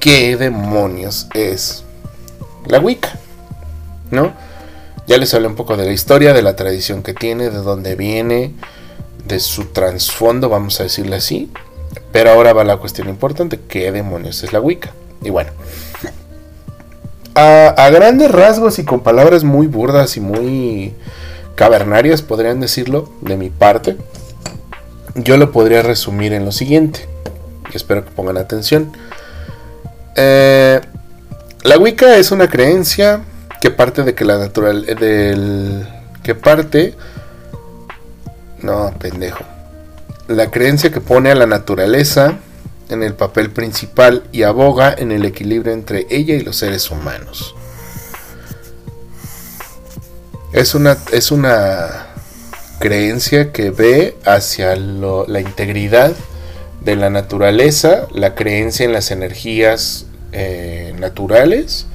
qué 0.00 0.36
demonios 0.36 1.28
es 1.34 1.84
la 2.66 2.80
Wicca, 2.80 3.18
¿no? 4.10 4.32
Ya 5.06 5.18
les 5.18 5.34
hablé 5.34 5.48
un 5.48 5.56
poco 5.56 5.76
de 5.76 5.86
la 5.86 5.92
historia, 5.92 6.32
de 6.32 6.42
la 6.42 6.56
tradición 6.56 7.02
que 7.02 7.14
tiene, 7.14 7.50
de 7.50 7.58
dónde 7.58 7.96
viene, 7.96 8.54
de 9.26 9.40
su 9.40 9.66
trasfondo, 9.66 10.48
vamos 10.48 10.78
a 10.80 10.84
decirle 10.84 11.16
así. 11.16 11.50
Pero 12.12 12.30
ahora 12.30 12.52
va 12.52 12.64
la 12.64 12.76
cuestión 12.76 13.08
importante, 13.08 13.58
¿qué 13.68 13.90
demonios 13.90 14.42
es 14.42 14.52
la 14.52 14.60
Wicca? 14.60 14.92
Y 15.22 15.30
bueno, 15.30 15.50
a, 17.34 17.90
grandes 17.90 18.30
rasgos 18.30 18.78
y 18.78 18.84
con 18.84 19.00
palabras 19.00 19.44
muy 19.44 19.66
burdas 19.66 20.16
y 20.16 20.20
muy 20.20 20.94
cavernarias, 21.54 22.22
podrían 22.22 22.60
decirlo, 22.60 23.10
de 23.20 23.36
mi 23.36 23.50
parte, 23.50 23.96
yo 25.14 25.36
lo 25.36 25.52
podría 25.52 25.82
resumir 25.82 26.32
en 26.32 26.44
lo 26.44 26.52
siguiente. 26.52 27.08
Espero 27.74 28.04
que 28.04 28.10
pongan 28.10 28.36
atención. 28.36 28.92
Eh, 30.16 30.80
la 31.62 31.78
Wicca 31.78 32.16
es 32.16 32.30
una 32.30 32.48
creencia 32.48 33.22
que 33.60 33.70
parte 33.70 34.02
de 34.02 34.14
que 34.14 34.24
la 34.24 34.38
natural. 34.38 34.86
Del, 34.86 35.86
que 36.22 36.34
parte. 36.34 36.94
No, 38.62 38.94
pendejo. 38.98 39.44
La 40.28 40.50
creencia 40.50 40.90
que 40.90 41.00
pone 41.00 41.30
a 41.30 41.34
la 41.34 41.46
naturaleza 41.46 42.38
en 42.88 43.02
el 43.02 43.14
papel 43.14 43.50
principal 43.50 44.24
y 44.32 44.42
aboga 44.42 44.94
en 44.96 45.12
el 45.12 45.24
equilibrio 45.24 45.72
entre 45.72 46.06
ella 46.10 46.34
y 46.34 46.40
los 46.40 46.56
seres 46.56 46.90
humanos. 46.90 47.54
Es 50.52 50.74
una, 50.74 50.96
es 51.12 51.30
una 51.30 52.06
creencia 52.80 53.52
que 53.52 53.70
ve 53.70 54.16
hacia 54.24 54.74
la 54.74 55.40
integridad 55.40 56.12
de 56.80 56.96
la 56.96 57.10
naturaleza, 57.10 58.06
la 58.12 58.34
creencia 58.34 58.84
en 58.84 58.92
las 58.92 59.10
energías 59.10 60.06
eh, 60.32 60.94
naturales 60.98 61.86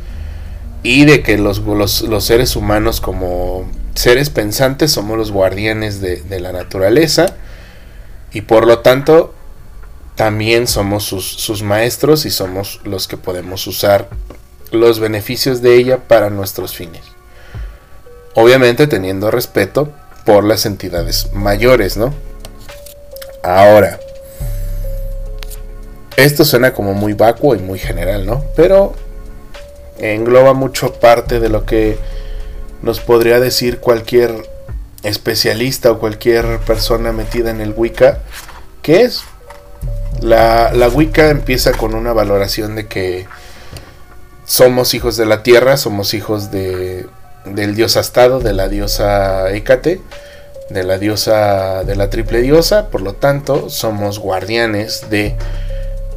y 0.83 1.05
de 1.05 1.23
que 1.23 1.37
los, 1.37 1.61
seres 2.19 2.55
humanos 2.55 3.01
como 3.01 3.69
seres 3.95 4.29
pensantes 4.29 4.91
somos 4.91 5.17
los 5.17 5.31
guardianes 5.31 6.01
de, 6.01 6.21
de 6.21 6.39
la 6.39 6.51
naturaleza 6.51 7.35
y 8.31 8.41
por 8.41 8.67
lo 8.67 8.79
tanto 8.79 9.33
también 10.15 10.67
somos 10.67 11.03
sus, 11.03 11.61
maestros 11.61 12.25
y 12.25 12.31
somos 12.31 12.79
los 12.83 13.07
que 13.07 13.17
podemos 13.17 13.67
usar 13.67 14.09
los 14.71 14.99
beneficios 14.99 15.61
de 15.61 15.75
ella 15.75 15.99
para 16.07 16.29
nuestros 16.29 16.73
fines. 16.73 17.03
Obviamente 18.33 18.87
teniendo 18.87 19.29
respeto 19.29 19.91
por 20.25 20.43
las 20.43 20.65
entidades 20.65 21.31
mayores, 21.33 21.97
¿no? 21.97 22.13
Ahora, 23.43 23.99
Esto 26.17 26.45
suena 26.45 26.73
como 26.73 26.93
muy 26.93 27.13
vacuo 27.13 27.55
y 27.55 27.59
muy 27.59 27.79
general, 27.79 28.25
¿no? 28.25 28.43
Pero 28.55 28.93
engloba 29.97 30.53
mucho 30.53 30.93
parte 30.93 31.39
de 31.39 31.49
lo 31.49 31.65
que 31.65 31.97
nos 32.81 32.99
podría 32.99 33.39
decir 33.39 33.79
cualquier 33.79 34.33
especialista 35.03 35.91
o 35.91 35.99
cualquier 35.99 36.59
persona 36.59 37.11
metida 37.11 37.51
en 37.51 37.61
el 37.61 37.73
Wicca, 37.75 38.19
que 38.81 39.01
es 39.01 39.23
la, 40.21 40.71
la 40.73 40.87
Wicca 40.87 41.29
empieza 41.29 41.73
con 41.73 41.93
una 41.93 42.13
valoración 42.13 42.75
de 42.75 42.87
que 42.87 43.27
somos 44.45 44.93
hijos 44.93 45.17
de 45.17 45.25
la 45.25 45.43
tierra, 45.43 45.77
somos 45.77 46.13
hijos 46.13 46.51
de, 46.51 47.07
del 47.45 47.75
dios 47.75 47.97
Astado, 47.97 48.39
de 48.39 48.53
la 48.53 48.67
diosa 48.67 49.51
Hécate, 49.51 50.01
de 50.69 50.83
la 50.83 50.97
diosa 50.97 51.83
de 51.83 51.95
la 51.95 52.09
triple 52.09 52.41
diosa, 52.41 52.89
por 52.89 53.01
lo 53.01 53.13
tanto 53.13 53.69
somos 53.69 54.19
guardianes 54.19 55.09
de 55.09 55.35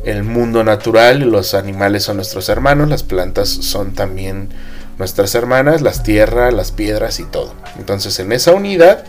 el 0.05 0.23
mundo 0.25 0.65
natural, 0.65 1.21
los 1.21 1.55
animales 1.55 2.05
son 2.05 2.17
nuestros 2.17 2.49
hermanos, 2.49 2.89
las 2.89 3.03
plantas 3.03 3.49
son 3.49 3.95
también 3.95 4.51
nuestras 4.99 5.35
hermanas, 5.35 5.81
las 5.81 6.03
tierras, 6.03 6.53
las 6.53 6.73
piedras 6.73 7.21
y 7.21 7.25
todo. 7.25 7.55
Entonces 7.79 8.19
en 8.19 8.33
esa 8.33 8.53
unidad 8.53 9.05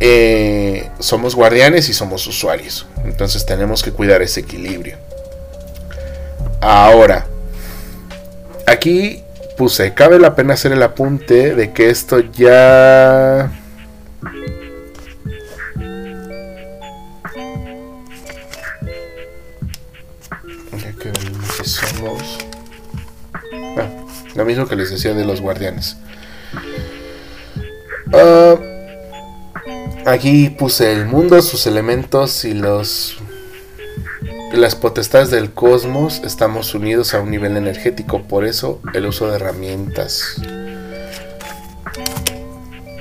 eh, 0.00 0.90
somos 0.98 1.34
guardianes 1.34 1.88
y 1.88 1.94
somos 1.94 2.26
usuarios. 2.26 2.86
Entonces 3.04 3.46
tenemos 3.46 3.82
que 3.82 3.92
cuidar 3.92 4.22
ese 4.22 4.40
equilibrio. 4.40 4.96
Ahora, 6.60 7.26
aquí 8.66 9.22
puse, 9.56 9.94
cabe 9.94 10.18
la 10.18 10.34
pena 10.34 10.54
hacer 10.54 10.72
el 10.72 10.82
apunte 10.82 11.54
de 11.54 11.72
que 11.72 11.90
esto 11.90 12.20
ya 12.20 13.50
Lo 24.34 24.44
mismo 24.44 24.66
que 24.66 24.76
les 24.76 24.90
decía 24.90 25.14
de 25.14 25.24
los 25.24 25.40
guardianes. 25.40 25.96
Ah, 28.12 28.56
aquí 30.06 30.50
puse 30.50 30.92
el 30.92 31.06
mundo, 31.06 31.40
sus 31.42 31.66
elementos 31.66 32.44
y 32.44 32.54
los 32.54 33.16
las 34.56 34.76
potestades 34.76 35.30
del 35.30 35.50
cosmos 35.50 36.22
estamos 36.24 36.74
unidos 36.74 37.12
a 37.14 37.20
un 37.20 37.30
nivel 37.30 37.56
energético, 37.56 38.22
por 38.22 38.44
eso 38.44 38.80
el 38.94 39.06
uso 39.06 39.28
de 39.28 39.36
herramientas. 39.36 40.36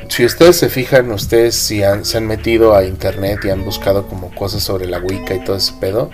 Si 0.10 0.26
ustedes 0.26 0.58
se 0.58 0.70
fijan, 0.70 1.12
ustedes 1.12 1.56
si 1.56 1.82
se 2.04 2.18
han 2.18 2.28
metido 2.28 2.76
a 2.76 2.86
internet 2.86 3.40
y 3.44 3.50
han 3.50 3.64
buscado 3.64 4.08
como 4.08 4.34
cosas 4.34 4.64
sobre 4.64 4.88
la 4.88 5.00
Wicca 5.00 5.34
y 5.36 5.44
todo 5.44 5.56
ese 5.56 5.74
pedo, 5.80 6.12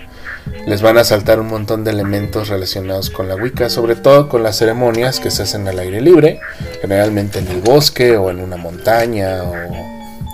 les 0.66 0.82
van 0.82 0.98
a 0.98 1.04
saltar 1.04 1.40
un 1.40 1.48
montón 1.48 1.84
de 1.84 1.90
elementos 1.90 2.48
relacionados 2.48 3.10
con 3.10 3.28
la 3.28 3.34
Wicca, 3.34 3.70
sobre 3.70 3.96
todo 3.96 4.28
con 4.28 4.42
las 4.42 4.58
ceremonias 4.58 5.20
que 5.20 5.30
se 5.30 5.42
hacen 5.42 5.66
al 5.66 5.78
aire 5.78 6.00
libre, 6.00 6.40
generalmente 6.80 7.38
en 7.38 7.48
el 7.48 7.60
bosque 7.60 8.16
o 8.16 8.30
en 8.30 8.40
una 8.40 8.56
montaña 8.56 9.42
o 9.42 9.54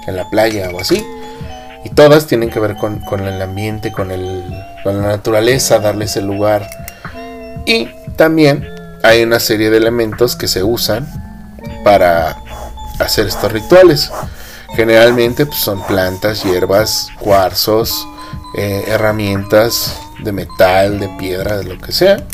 en 0.06 0.16
la 0.16 0.28
playa 0.28 0.70
o 0.70 0.80
así. 0.80 1.04
Y 1.84 1.90
todas 1.90 2.26
tienen 2.26 2.50
que 2.50 2.58
ver 2.58 2.76
con, 2.76 3.00
el 3.20 3.40
ambiente, 3.40 3.92
con, 3.92 4.10
el, 4.10 4.42
la 4.84 4.92
naturaleza, 4.92 5.78
darles 5.78 6.16
el 6.16 6.26
lugar. 6.26 6.68
Y 7.64 7.88
también 8.16 8.68
hay 9.02 9.22
una 9.22 9.38
serie 9.38 9.70
de 9.70 9.76
elementos 9.76 10.34
que 10.34 10.48
se 10.48 10.64
usan 10.64 11.06
para 11.84 12.36
hacer 12.98 13.28
estos 13.28 13.52
rituales. 13.52 14.10
Generalmente 14.74 15.46
pues, 15.46 15.58
son 15.58 15.86
plantas, 15.86 16.42
hierbas, 16.42 17.08
cuarzos, 17.20 18.06
eh, 18.58 18.84
herramientas 18.88 19.96
de 20.22 20.32
metal, 20.32 20.98
de 20.98 21.08
piedra, 21.18 21.58
de 21.58 21.64
lo 21.64 21.78
que 21.78 21.92
sea. 21.92 22.24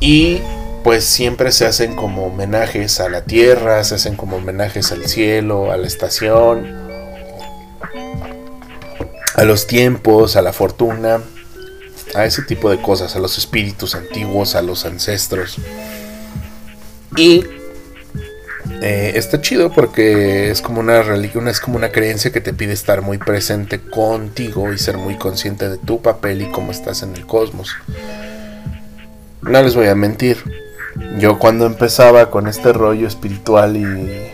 Y 0.00 0.40
pues 0.84 1.04
siempre 1.04 1.52
se 1.52 1.66
hacen 1.66 1.96
como 1.96 2.26
homenajes 2.26 3.00
a 3.00 3.08
la 3.08 3.24
tierra, 3.24 3.82
se 3.84 3.96
hacen 3.96 4.16
como 4.16 4.36
homenajes 4.36 4.92
al 4.92 5.06
cielo, 5.06 5.72
a 5.72 5.76
la 5.76 5.86
estación, 5.86 6.88
a 9.34 9.44
los 9.44 9.66
tiempos, 9.66 10.36
a 10.36 10.42
la 10.42 10.52
fortuna, 10.52 11.20
a 12.14 12.24
ese 12.24 12.42
tipo 12.42 12.70
de 12.70 12.80
cosas, 12.80 13.16
a 13.16 13.18
los 13.18 13.38
espíritus 13.38 13.94
antiguos, 13.94 14.54
a 14.54 14.62
los 14.62 14.84
ancestros. 14.84 15.58
Y 17.16 17.44
eh, 18.80 19.12
está 19.16 19.40
chido 19.40 19.72
porque 19.72 20.50
es 20.50 20.62
como 20.62 20.80
una 20.80 21.02
religión, 21.02 21.48
es 21.48 21.60
como 21.60 21.76
una 21.76 21.90
creencia 21.90 22.30
que 22.30 22.40
te 22.40 22.52
pide 22.52 22.72
estar 22.72 23.02
muy 23.02 23.18
presente 23.18 23.80
contigo 23.80 24.72
y 24.72 24.78
ser 24.78 24.98
muy 24.98 25.16
consciente 25.16 25.68
de 25.68 25.78
tu 25.78 26.00
papel 26.00 26.42
y 26.42 26.50
cómo 26.50 26.70
estás 26.70 27.02
en 27.02 27.14
el 27.14 27.26
cosmos. 27.26 27.74
No 29.42 29.62
les 29.62 29.74
voy 29.74 29.86
a 29.86 29.94
mentir, 29.94 30.38
yo 31.18 31.38
cuando 31.38 31.66
empezaba 31.66 32.30
con 32.30 32.46
este 32.46 32.72
rollo 32.72 33.08
espiritual 33.08 33.76
y 33.76 34.30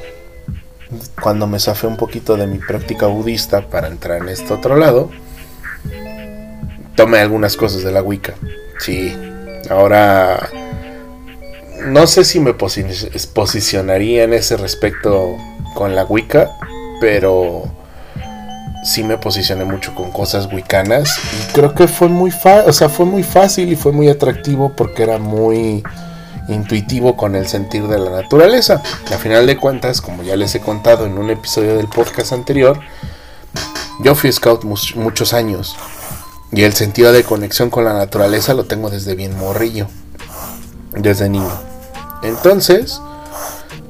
cuando 1.21 1.47
me 1.47 1.59
zafé 1.59 1.87
un 1.87 1.97
poquito 1.97 2.37
de 2.37 2.47
mi 2.47 2.59
práctica 2.59 3.07
budista 3.07 3.63
para 3.69 3.89
entrar 3.89 4.23
en 4.23 4.29
este 4.29 4.53
otro 4.53 4.77
lado, 4.77 5.11
tomé 6.95 7.19
algunas 7.19 7.57
cosas 7.57 7.83
de 7.83 7.93
la 7.93 8.03
Wicca. 8.03 8.35
Sí, 8.79 9.17
ahora 9.71 10.51
no 11.87 12.07
sé 12.07 12.25
si 12.25 12.41
me 12.41 12.55
posicionaría 12.55 14.25
en 14.25 14.33
ese 14.33 14.57
respecto 14.57 15.37
con 15.75 15.95
la 15.95 16.05
Wicca, 16.05 16.51
pero 17.01 17.65
sí 18.85 19.03
me 19.03 19.19
posicioné 19.19 19.65
mucho 19.65 19.95
con 19.95 20.11
cosas 20.13 20.47
wiccanas 20.53 21.19
y 21.33 21.53
creo 21.53 21.75
que 21.75 21.89
fue 21.89 22.09
muy 22.09 22.31
o 22.67 22.73
sea, 22.73 22.89
fue 22.89 23.07
muy 23.07 23.23
fácil 23.23 23.73
y 23.73 23.77
fue 23.77 23.93
muy 23.93 24.09
atractivo 24.09 24.73
porque 24.77 25.03
era 25.03 25.19
muy 25.19 25.83
intuitivo 26.49 27.17
con 27.17 27.35
el 27.35 27.47
sentir 27.47 27.89
de 27.89 27.99
la 27.99 28.11
naturaleza. 28.11 28.83
A 29.13 29.17
final 29.17 29.47
de 29.47 29.57
cuentas, 29.57 30.03
como 30.03 30.23
ya 30.23 30.37
les 30.37 30.55
he 30.55 30.61
contado 30.61 31.07
en 31.07 31.17
un 31.17 31.31
episodio 31.31 31.77
del 31.77 31.89
podcast 31.89 32.33
anterior, 32.33 32.79
yo 34.01 34.15
fui 34.15 34.31
scout 34.31 34.65
muchos 34.65 35.33
años 35.33 35.77
y 36.53 36.63
el 36.63 36.75
sentido 36.75 37.13
de 37.13 37.25
conexión 37.25 37.71
con 37.71 37.85
la 37.85 37.95
naturaleza 37.95 38.55
lo 38.55 38.65
tengo 38.65 38.91
desde 38.91 39.15
bien 39.15 39.37
morrillo, 39.39 39.89
desde 40.93 41.29
niño. 41.29 41.74
Entonces, 42.25 43.01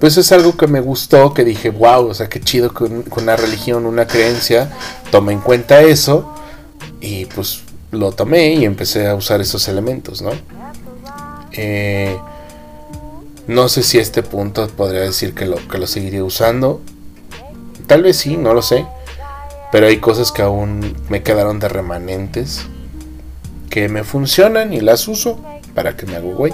pues 0.01 0.17
es 0.17 0.33
algo 0.33 0.57
que 0.57 0.67
me 0.67 0.81
gustó, 0.81 1.33
que 1.33 1.45
dije, 1.45 1.71
wow, 1.71 2.09
o 2.09 2.15
sea, 2.15 2.29
qué 2.29 2.41
chido 2.41 2.75
que, 2.75 2.85
una 2.85 3.37
religión, 3.37 3.87
una 3.87 4.07
creencia 4.07 4.71
tome 5.11 5.33
en 5.33 5.41
cuenta 5.41 5.81
eso. 5.83 6.35
Y 7.01 7.27
pues 7.27 7.63
lo 7.91 8.13
tomé 8.13 8.55
y 8.55 8.65
empecé 8.65 9.09
a 9.09 9.15
usar 9.15 9.41
esos 9.41 9.69
elementos, 9.69 10.21
¿no? 10.21 10.31
Eh, 11.53 12.19
no 13.47 13.69
sé 13.69 13.83
si 13.83 13.99
a 13.99 14.03
este 14.03 14.23
punto 14.23 14.67
podría 14.69 15.03
decir 15.03 15.35
que 15.35 15.47
lo, 15.47 15.57
que 15.69 15.79
lo 15.79 15.87
seguiría 15.87 16.25
usando. 16.25 16.81
Tal 17.87 18.03
vez 18.03 18.17
sí, 18.17 18.37
no 18.37 18.55
lo 18.55 18.63
sé. 18.63 18.87
Pero 19.71 19.87
hay 19.87 19.99
cosas 19.99 20.33
que 20.33 20.43
aún 20.43 20.97
me 21.09 21.23
quedaron 21.23 21.61
de 21.61 21.69
remanentes. 21.69 22.67
Que 23.71 23.89
me 23.89 24.05
funcionan 24.05 24.73
y 24.73 24.81
las 24.81 25.09
uso. 25.09 25.41
Para 25.75 25.97
que 25.97 26.07
me 26.07 26.17
hago 26.17 26.35
güey. 26.35 26.53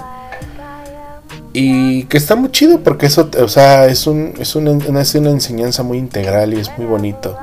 Y 1.53 2.05
que 2.05 2.17
está 2.17 2.35
muy 2.35 2.51
chido 2.51 2.79
porque 2.79 3.07
eso, 3.07 3.29
o 3.39 3.47
sea, 3.47 3.87
es, 3.87 4.07
un, 4.07 4.33
es, 4.39 4.55
una, 4.55 4.71
es 5.01 5.15
una 5.15 5.29
enseñanza 5.29 5.83
muy 5.83 5.97
integral 5.97 6.53
y 6.53 6.59
es 6.59 6.77
muy 6.77 6.85
bonito. 6.85 7.37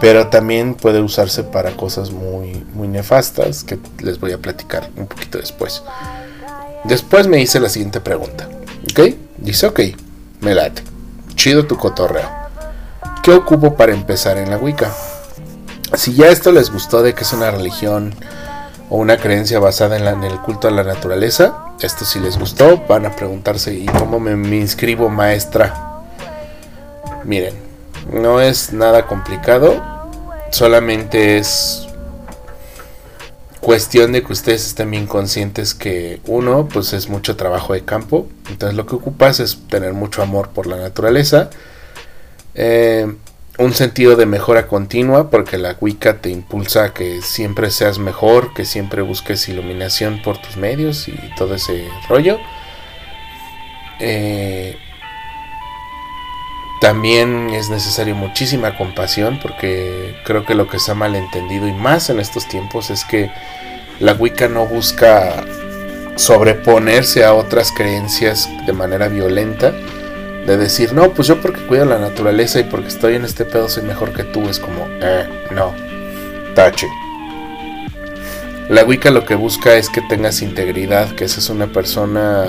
Pero 0.00 0.28
también 0.28 0.74
puede 0.74 1.00
usarse 1.00 1.44
para 1.44 1.76
cosas 1.76 2.10
muy, 2.10 2.64
muy 2.74 2.88
nefastas 2.88 3.64
que 3.64 3.78
les 4.00 4.18
voy 4.18 4.32
a 4.32 4.38
platicar 4.38 4.88
un 4.96 5.06
poquito 5.06 5.38
después. 5.38 5.82
Después 6.84 7.28
me 7.28 7.40
hice 7.40 7.60
la 7.60 7.68
siguiente 7.68 8.00
pregunta. 8.00 8.48
¿Ok? 8.90 9.14
Dice, 9.38 9.66
ok, 9.66 9.80
me 10.40 10.54
late. 10.54 10.82
Chido 11.34 11.66
tu 11.66 11.76
cotorreo. 11.76 12.28
¿Qué 13.22 13.32
ocupo 13.32 13.76
para 13.76 13.92
empezar 13.92 14.38
en 14.38 14.50
la 14.50 14.56
Wicca? 14.56 14.90
Si 15.94 16.14
ya 16.14 16.28
esto 16.28 16.50
les 16.50 16.70
gustó 16.72 17.02
de 17.02 17.14
que 17.14 17.22
es 17.22 17.32
una 17.32 17.50
religión 17.50 18.14
o 18.92 18.96
una 18.96 19.16
creencia 19.16 19.58
basada 19.58 19.96
en, 19.96 20.22
el 20.22 20.38
culto 20.42 20.68
a 20.68 20.70
la 20.70 20.84
naturaleza. 20.84 21.64
Esto 21.80 22.04
si 22.04 22.20
les 22.20 22.38
gustó, 22.38 22.84
van 22.86 23.06
a 23.06 23.16
preguntarse, 23.16 23.72
¿y 23.72 23.86
cómo 23.86 24.20
me, 24.20 24.32
inscribo 24.54 25.08
maestra? 25.08 26.02
Miren, 27.24 27.54
no 28.12 28.42
es 28.42 28.74
nada 28.74 29.06
complicado, 29.06 29.82
solamente 30.50 31.38
es 31.38 31.88
cuestión 33.62 34.12
de 34.12 34.22
que 34.22 34.30
ustedes 34.34 34.66
estén 34.66 34.90
bien 34.90 35.06
conscientes 35.06 35.72
que 35.72 36.20
uno, 36.26 36.68
pues 36.70 36.92
es 36.92 37.08
mucho 37.08 37.34
trabajo 37.34 37.72
de 37.72 37.86
campo, 37.86 38.26
entonces 38.50 38.76
lo 38.76 38.84
que 38.84 38.96
ocupas 38.96 39.40
es 39.40 39.58
tener 39.70 39.94
mucho 39.94 40.20
amor 40.20 40.50
por 40.50 40.66
la 40.66 40.76
naturaleza. 40.76 41.48
Eh, 42.54 43.10
un 43.58 43.74
sentido 43.74 44.16
de 44.16 44.26
mejora 44.26 44.66
continua 44.66 45.30
porque 45.30 45.58
la 45.58 45.76
Wicca 45.80 46.18
te 46.18 46.30
impulsa 46.30 46.84
a 46.84 46.94
que 46.94 47.20
siempre 47.22 47.70
seas 47.70 47.98
mejor, 47.98 48.54
que 48.54 48.64
siempre 48.64 49.02
busques 49.02 49.48
iluminación 49.48 50.22
por 50.22 50.38
tus 50.38 50.56
medios 50.56 51.08
y 51.08 51.14
todo 51.36 51.54
ese 51.54 51.88
rollo. 52.08 52.38
Eh, 54.00 54.76
También 56.82 57.50
es 57.50 57.70
necesario 57.70 58.16
muchísima 58.16 58.76
compasión 58.76 59.38
porque 59.40 60.16
creo 60.24 60.44
que 60.44 60.56
lo 60.56 60.66
que 60.66 60.80
se 60.80 60.90
ha 60.90 60.94
malentendido 60.96 61.68
y 61.68 61.72
más 61.72 62.10
en 62.10 62.18
estos 62.18 62.48
tiempos 62.48 62.90
es 62.90 63.04
que 63.04 63.30
la 64.00 64.14
Wicca 64.14 64.48
no 64.48 64.66
busca 64.66 65.44
sobreponerse 66.16 67.24
a 67.24 67.34
otras 67.34 67.70
creencias 67.70 68.48
de 68.66 68.72
manera 68.72 69.06
violenta. 69.06 69.72
De 70.46 70.56
decir, 70.56 70.92
no, 70.92 71.12
pues 71.12 71.28
yo 71.28 71.40
porque 71.40 71.60
cuido 71.66 71.84
la 71.84 71.98
naturaleza 71.98 72.58
y 72.58 72.64
porque 72.64 72.88
estoy 72.88 73.14
en 73.14 73.24
este 73.24 73.44
pedo 73.44 73.68
soy 73.68 73.84
mejor 73.84 74.12
que 74.12 74.24
tú. 74.24 74.48
Es 74.48 74.58
como, 74.58 74.86
eh, 75.00 75.26
no, 75.52 75.72
tache. 76.54 76.88
La 78.68 78.84
Wicca 78.84 79.10
lo 79.10 79.24
que 79.24 79.34
busca 79.34 79.74
es 79.76 79.88
que 79.88 80.00
tengas 80.00 80.42
integridad, 80.42 81.14
que 81.14 81.28
seas 81.28 81.50
una 81.50 81.66
persona 81.66 82.46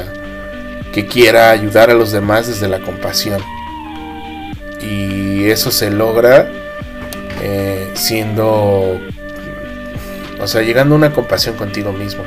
que 0.93 1.07
quiera 1.07 1.51
ayudar 1.51 1.89
a 1.89 1.95
los 1.95 2.11
demás 2.11 2.47
desde 2.47 2.67
la 2.67 2.79
compasión 2.79 3.41
y 4.79 5.49
eso 5.49 5.71
se 5.71 5.89
logra 5.89 6.47
eh, 7.41 7.89
siendo, 7.95 8.99
o 10.39 10.47
sea, 10.47 10.61
llegando 10.61 10.95
a 10.95 10.97
una 10.97 11.13
compasión 11.13 11.55
contigo 11.55 11.91
mismo. 11.91 12.23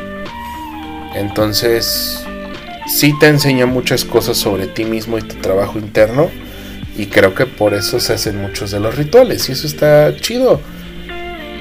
Entonces, 1.14 2.25
sí 2.86 3.14
te 3.18 3.28
enseña 3.28 3.66
muchas 3.66 4.04
cosas 4.04 4.36
sobre 4.36 4.66
ti 4.66 4.84
mismo 4.84 5.18
y 5.18 5.22
tu 5.22 5.36
trabajo 5.36 5.78
interno. 5.78 6.30
Y 6.96 7.06
creo 7.06 7.34
que 7.34 7.46
por 7.46 7.74
eso 7.74 8.00
se 8.00 8.14
hacen 8.14 8.40
muchos 8.40 8.70
de 8.70 8.80
los 8.80 8.96
rituales. 8.96 9.48
Y 9.48 9.52
eso 9.52 9.66
está 9.66 10.16
chido. 10.16 10.60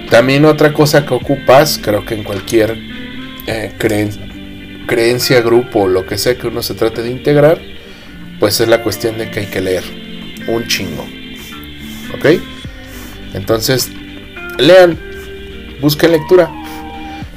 También 0.09 0.45
otra 0.45 0.71
cosa 0.71 1.05
que 1.05 1.13
ocupas, 1.13 1.80
creo 1.82 2.05
que 2.05 2.13
en 2.13 2.23
cualquier 2.23 2.78
eh, 3.47 3.73
creencia, 4.88 5.41
grupo 5.41 5.82
o 5.82 5.88
lo 5.88 6.05
que 6.05 6.17
sea 6.17 6.38
que 6.38 6.47
uno 6.47 6.61
se 6.61 6.76
trate 6.76 7.01
de 7.01 7.09
integrar, 7.09 7.59
pues 8.39 8.61
es 8.61 8.67
la 8.67 8.84
cuestión 8.84 9.17
de 9.17 9.30
que 9.30 9.41
hay 9.41 9.45
que 9.47 9.61
leer 9.61 9.84
un 10.47 10.67
chingo. 10.67 11.05
¿Ok? 12.13 12.39
Entonces, 13.34 13.89
lean, 14.57 14.97
busquen 15.82 16.11
lectura. 16.11 16.49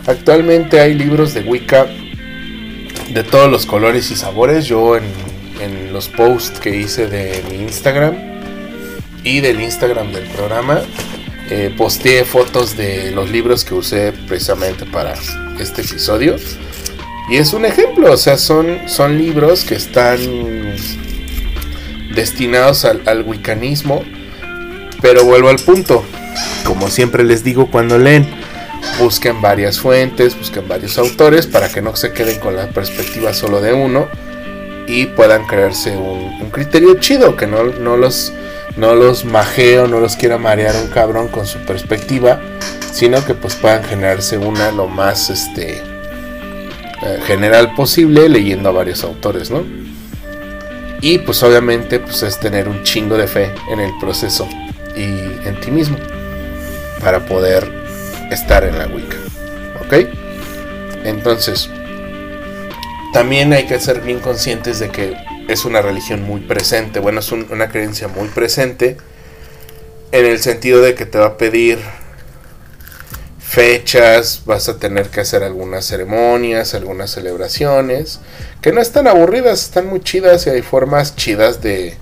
Actualmente 0.06 0.78
hay 0.78 0.94
libros 0.94 1.34
de 1.34 1.40
Wicca 1.40 1.86
de 3.12 3.24
todos 3.24 3.50
los 3.50 3.66
colores 3.66 4.10
y 4.10 4.16
sabores. 4.16 4.66
Yo 4.66 4.96
en, 4.96 5.04
los 5.92 6.08
posts 6.08 6.60
que 6.60 6.76
hice 6.76 7.08
de 7.08 7.42
mi 7.50 7.56
Instagram 7.56 8.14
y 9.24 9.40
del 9.40 9.60
Instagram 9.60 10.12
del 10.12 10.24
programa, 10.28 10.80
eh, 11.50 11.74
posteé 11.76 12.24
fotos 12.24 12.76
de 12.76 13.10
los 13.10 13.30
libros 13.30 13.64
que 13.64 13.74
usé 13.74 14.12
precisamente 14.12 14.84
para 14.86 15.14
este 15.58 15.82
episodio. 15.82 16.36
Y 17.28 17.36
es 17.36 17.52
un 17.52 17.64
ejemplo, 17.64 18.12
o 18.12 18.16
sea, 18.16 18.38
son, 18.38 18.88
son 18.88 19.18
libros 19.18 19.64
que 19.64 19.74
están 19.74 20.20
destinados 22.14 22.84
al, 22.84 23.02
al 23.06 23.22
wiccanismo. 23.22 24.04
Pero 25.00 25.24
vuelvo 25.24 25.48
al 25.48 25.58
punto. 25.58 26.04
Como 26.64 26.88
siempre 26.88 27.24
les 27.24 27.42
digo 27.42 27.70
cuando 27.70 27.98
leen, 27.98 28.28
busquen 28.98 29.40
varias 29.40 29.78
fuentes, 29.78 30.36
busquen 30.38 30.66
varios 30.68 30.98
autores 30.98 31.46
para 31.46 31.68
que 31.68 31.82
no 31.82 31.94
se 31.96 32.12
queden 32.12 32.38
con 32.40 32.56
la 32.56 32.68
perspectiva 32.68 33.32
solo 33.32 33.60
de 33.60 33.72
uno 33.72 34.08
y 34.86 35.06
puedan 35.06 35.46
crearse 35.46 35.96
un, 35.96 36.50
criterio 36.50 36.94
chido, 36.94 37.36
que 37.36 37.46
no, 37.46 37.62
no, 37.64 37.96
los, 37.96 38.32
no 38.76 38.94
los 38.94 39.24
majeo, 39.24 39.86
no 39.86 40.00
los 40.00 40.16
quiera 40.16 40.38
marear 40.38 40.74
un 40.76 40.88
cabrón 40.88 41.28
con 41.28 41.46
su 41.46 41.58
perspectiva, 41.58 42.40
sino 42.90 43.24
que 43.24 43.34
pues 43.34 43.54
puedan 43.54 43.84
generarse 43.84 44.38
una 44.38 44.72
lo 44.72 44.88
más 44.88 45.28
este, 45.28 45.82
eh, 47.02 47.20
general 47.26 47.74
posible 47.74 48.28
leyendo 48.28 48.70
a 48.70 48.72
varios 48.72 49.04
autores, 49.04 49.50
¿no? 49.50 49.62
Y 51.00 51.18
pues 51.18 51.42
obviamente 51.42 52.00
pues 52.00 52.22
es 52.22 52.40
tener 52.40 52.68
un 52.68 52.82
chingo 52.82 53.16
de 53.16 53.28
fe 53.28 53.52
en 53.70 53.78
el 53.78 53.92
proceso 54.00 54.48
y 54.96 55.02
en 55.46 55.60
ti 55.60 55.70
mismo 55.70 55.96
para 57.00 57.24
poder 57.24 57.77
estar 58.30 58.64
en 58.64 58.78
la 58.78 58.86
Wicca. 58.86 59.16
¿Ok? 59.84 60.08
Entonces, 61.04 61.70
también 63.12 63.52
hay 63.52 63.66
que 63.66 63.80
ser 63.80 64.00
bien 64.00 64.20
conscientes 64.20 64.78
de 64.78 64.90
que 64.90 65.16
es 65.48 65.64
una 65.64 65.80
religión 65.80 66.22
muy 66.22 66.40
presente, 66.40 67.00
bueno, 67.00 67.20
es 67.20 67.32
una 67.32 67.68
creencia 67.68 68.08
muy 68.08 68.28
presente 68.28 68.98
en 70.12 70.26
el 70.26 70.38
sentido 70.40 70.82
de 70.82 70.94
que 70.94 71.06
te 71.06 71.18
va 71.18 71.26
a 71.26 71.36
pedir 71.38 71.78
fechas, 73.38 74.42
vas 74.44 74.68
a 74.68 74.78
tener 74.78 75.08
que 75.08 75.20
hacer 75.20 75.42
algunas 75.42 75.86
ceremonias, 75.86 76.74
algunas 76.74 77.10
celebraciones, 77.10 78.20
que 78.60 78.72
no 78.72 78.80
están 78.80 79.06
aburridas, 79.06 79.64
están 79.64 79.86
muy 79.86 80.00
chidas 80.00 80.46
y 80.46 80.50
hay 80.50 80.62
formas 80.62 81.16
chidas 81.16 81.62
de 81.62 81.96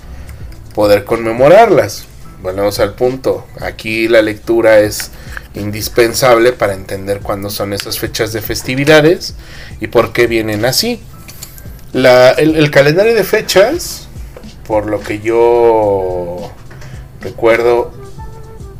poder 0.75 1.05
conmemorarlas. 1.05 2.05
Volvemos 2.43 2.81
al 2.81 2.95
punto, 2.95 3.47
aquí 3.61 4.09
la 4.09 4.23
lectura 4.23 4.81
es 4.81 5.11
indispensable 5.57 6.53
para 6.53 6.75
entender 6.75 7.21
cuándo 7.21 7.51
son 7.51 7.73
esas 7.73 7.99
fechas 7.99 8.33
de 8.33 8.43
festividades 8.43 9.35
y 9.81 9.89
por 9.89 10.13
qué 10.13 10.27
vienen 10.27 10.65
así. 10.65 11.01
el, 11.93 12.71
calendario 12.71 13.15
de 13.15 13.25
fechas, 13.25 14.09
por 14.67 14.87
lo 14.87 15.01
que 15.01 15.21
yo 15.21 16.53
recuerdo, 17.21 17.93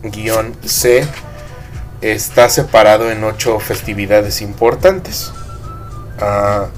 guion 0.03 0.55
C, 0.65 1.07
está 2.01 2.49
separado 2.49 3.11
en 3.11 3.25
ocho 3.25 3.59
festividades 3.59 4.43
importantes. 4.43 5.33
Ah, 6.21 6.69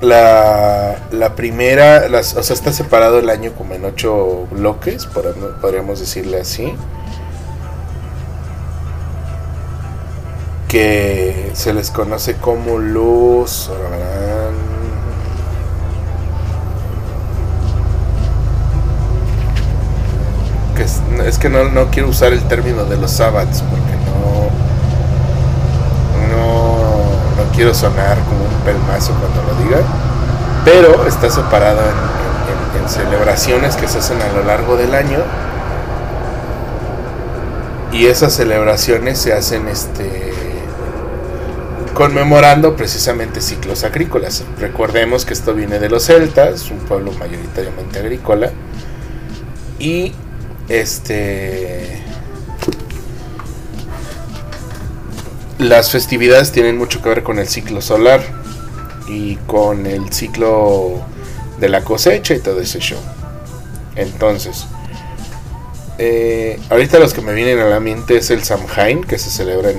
la, 0.00 1.32
primera, 1.34 2.06
o 2.12 2.42
sea, 2.42 2.54
está 2.54 2.72
separado 2.72 3.18
el 3.18 3.30
año 3.30 3.54
como 3.54 3.74
en 3.74 3.84
ocho 3.84 4.46
bloques, 4.50 5.06
podríamos 5.60 6.00
decirle 6.00 6.40
así. 6.40 6.74
Que 10.74 11.52
se 11.54 11.72
les 11.72 11.92
conoce 11.92 12.34
como 12.34 12.78
luz, 12.78 13.70
es, 21.24 21.38
que 21.38 21.48
no, 21.48 21.62
no, 21.66 21.92
quiero 21.92 22.08
usar 22.08 22.32
el 22.32 22.42
término 22.48 22.84
de 22.86 22.96
los 22.96 23.12
sabbats 23.12 23.62
porque 23.62 23.94
no, 24.04 24.50
no, 26.34 27.44
no 27.44 27.52
quiero 27.54 27.72
sonar 27.72 28.18
como 28.24 28.44
un 28.44 28.64
pelmazo 28.64 29.12
cuando 29.20 29.44
lo 29.44 29.54
diga, 29.62 29.78
pero 30.64 31.06
está 31.06 31.30
separado 31.30 31.78
en, 31.82 32.88
celebraciones 32.88 33.76
que 33.76 33.86
se 33.86 33.98
hacen 33.98 34.20
a 34.20 34.28
lo 34.32 34.42
largo 34.42 34.76
del 34.76 34.92
año 34.92 35.20
y 37.92 38.06
esas 38.06 38.34
celebraciones 38.34 39.18
se 39.18 39.32
hacen 39.32 39.68
este 39.68 40.34
conmemorando 41.94 42.76
precisamente 42.76 43.40
ciclos 43.40 43.84
agrícolas. 43.84 44.44
Recordemos 44.58 45.24
que 45.24 45.32
esto 45.32 45.54
viene 45.54 45.78
de 45.78 45.88
los 45.88 46.04
celtas, 46.04 46.70
un 46.70 46.78
pueblo 46.80 47.12
mayoritariamente 47.12 48.00
agrícola, 48.00 48.50
y 49.78 50.12
este. 50.68 52.02
Las 55.58 55.90
festividades 55.90 56.52
tienen 56.52 56.76
mucho 56.76 57.00
que 57.00 57.08
ver 57.08 57.22
con 57.22 57.38
el 57.38 57.48
ciclo 57.48 57.80
solar 57.80 58.20
y 59.08 59.36
con 59.46 59.86
el 59.86 60.12
ciclo 60.12 61.00
de 61.60 61.68
la 61.68 61.84
cosecha 61.84 62.34
y 62.34 62.40
todo 62.40 62.60
ese 62.60 62.80
show. 62.80 62.98
Entonces, 63.94 64.66
eh, 65.98 66.58
ahorita 66.70 66.98
los 66.98 67.14
que 67.14 67.20
me 67.20 67.32
vienen 67.32 67.60
a 67.60 67.66
la 67.66 67.78
mente 67.78 68.16
es 68.16 68.30
el 68.30 68.42
Samhain, 68.42 69.04
que 69.04 69.18
se 69.18 69.30
celebra 69.30 69.70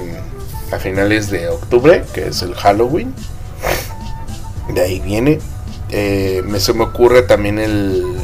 a 0.71 0.79
finales 0.79 1.29
de 1.29 1.47
octubre, 1.49 2.03
que 2.13 2.27
es 2.27 2.41
el 2.41 2.55
Halloween. 2.55 3.13
De 4.73 4.81
ahí 4.81 4.99
viene. 4.99 5.39
Eh, 5.91 6.41
me, 6.45 6.59
se 6.59 6.73
me 6.73 6.83
ocurre 6.83 7.21
también 7.21 7.59
el 7.59 8.15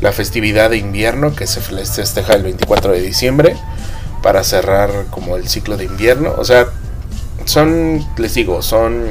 la 0.00 0.12
festividad 0.12 0.70
de 0.70 0.76
invierno 0.76 1.34
que 1.34 1.46
se 1.46 1.60
festeja 1.60 2.34
el 2.34 2.42
24 2.42 2.92
de 2.92 3.00
diciembre 3.00 3.56
para 4.22 4.44
cerrar 4.44 4.90
como 5.10 5.36
el 5.36 5.48
ciclo 5.48 5.76
de 5.76 5.84
invierno. 5.84 6.34
O 6.36 6.44
sea, 6.44 6.66
son, 7.44 8.04
les 8.16 8.34
digo, 8.34 8.62
son, 8.62 9.06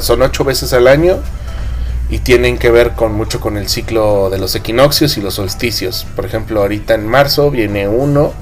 son 0.00 0.22
ocho 0.22 0.44
veces 0.44 0.72
al 0.72 0.86
año 0.86 1.18
y 2.08 2.18
tienen 2.18 2.58
que 2.58 2.70
ver 2.70 2.92
con 2.92 3.12
mucho 3.12 3.40
con 3.40 3.56
el 3.56 3.68
ciclo 3.68 4.30
de 4.30 4.38
los 4.38 4.54
equinoccios 4.54 5.16
y 5.16 5.20
los 5.20 5.34
solsticios. 5.34 6.06
Por 6.14 6.26
ejemplo, 6.26 6.60
ahorita 6.60 6.94
en 6.94 7.06
marzo 7.06 7.50
viene 7.50 7.88
uno 7.88 8.32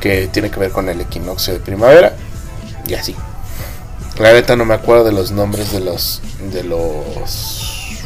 que 0.00 0.28
tiene 0.28 0.50
que 0.50 0.58
ver 0.58 0.70
con 0.70 0.88
el 0.88 1.00
equinoccio 1.00 1.52
de 1.52 1.60
primavera 1.60 2.14
y 2.86 2.94
así. 2.94 3.14
La 4.18 4.32
neta 4.32 4.56
no 4.56 4.64
me 4.64 4.74
acuerdo 4.74 5.04
de 5.04 5.12
los 5.12 5.30
nombres 5.30 5.72
de 5.72 5.80
los 5.80 6.20
de 6.52 6.62
los 6.64 8.00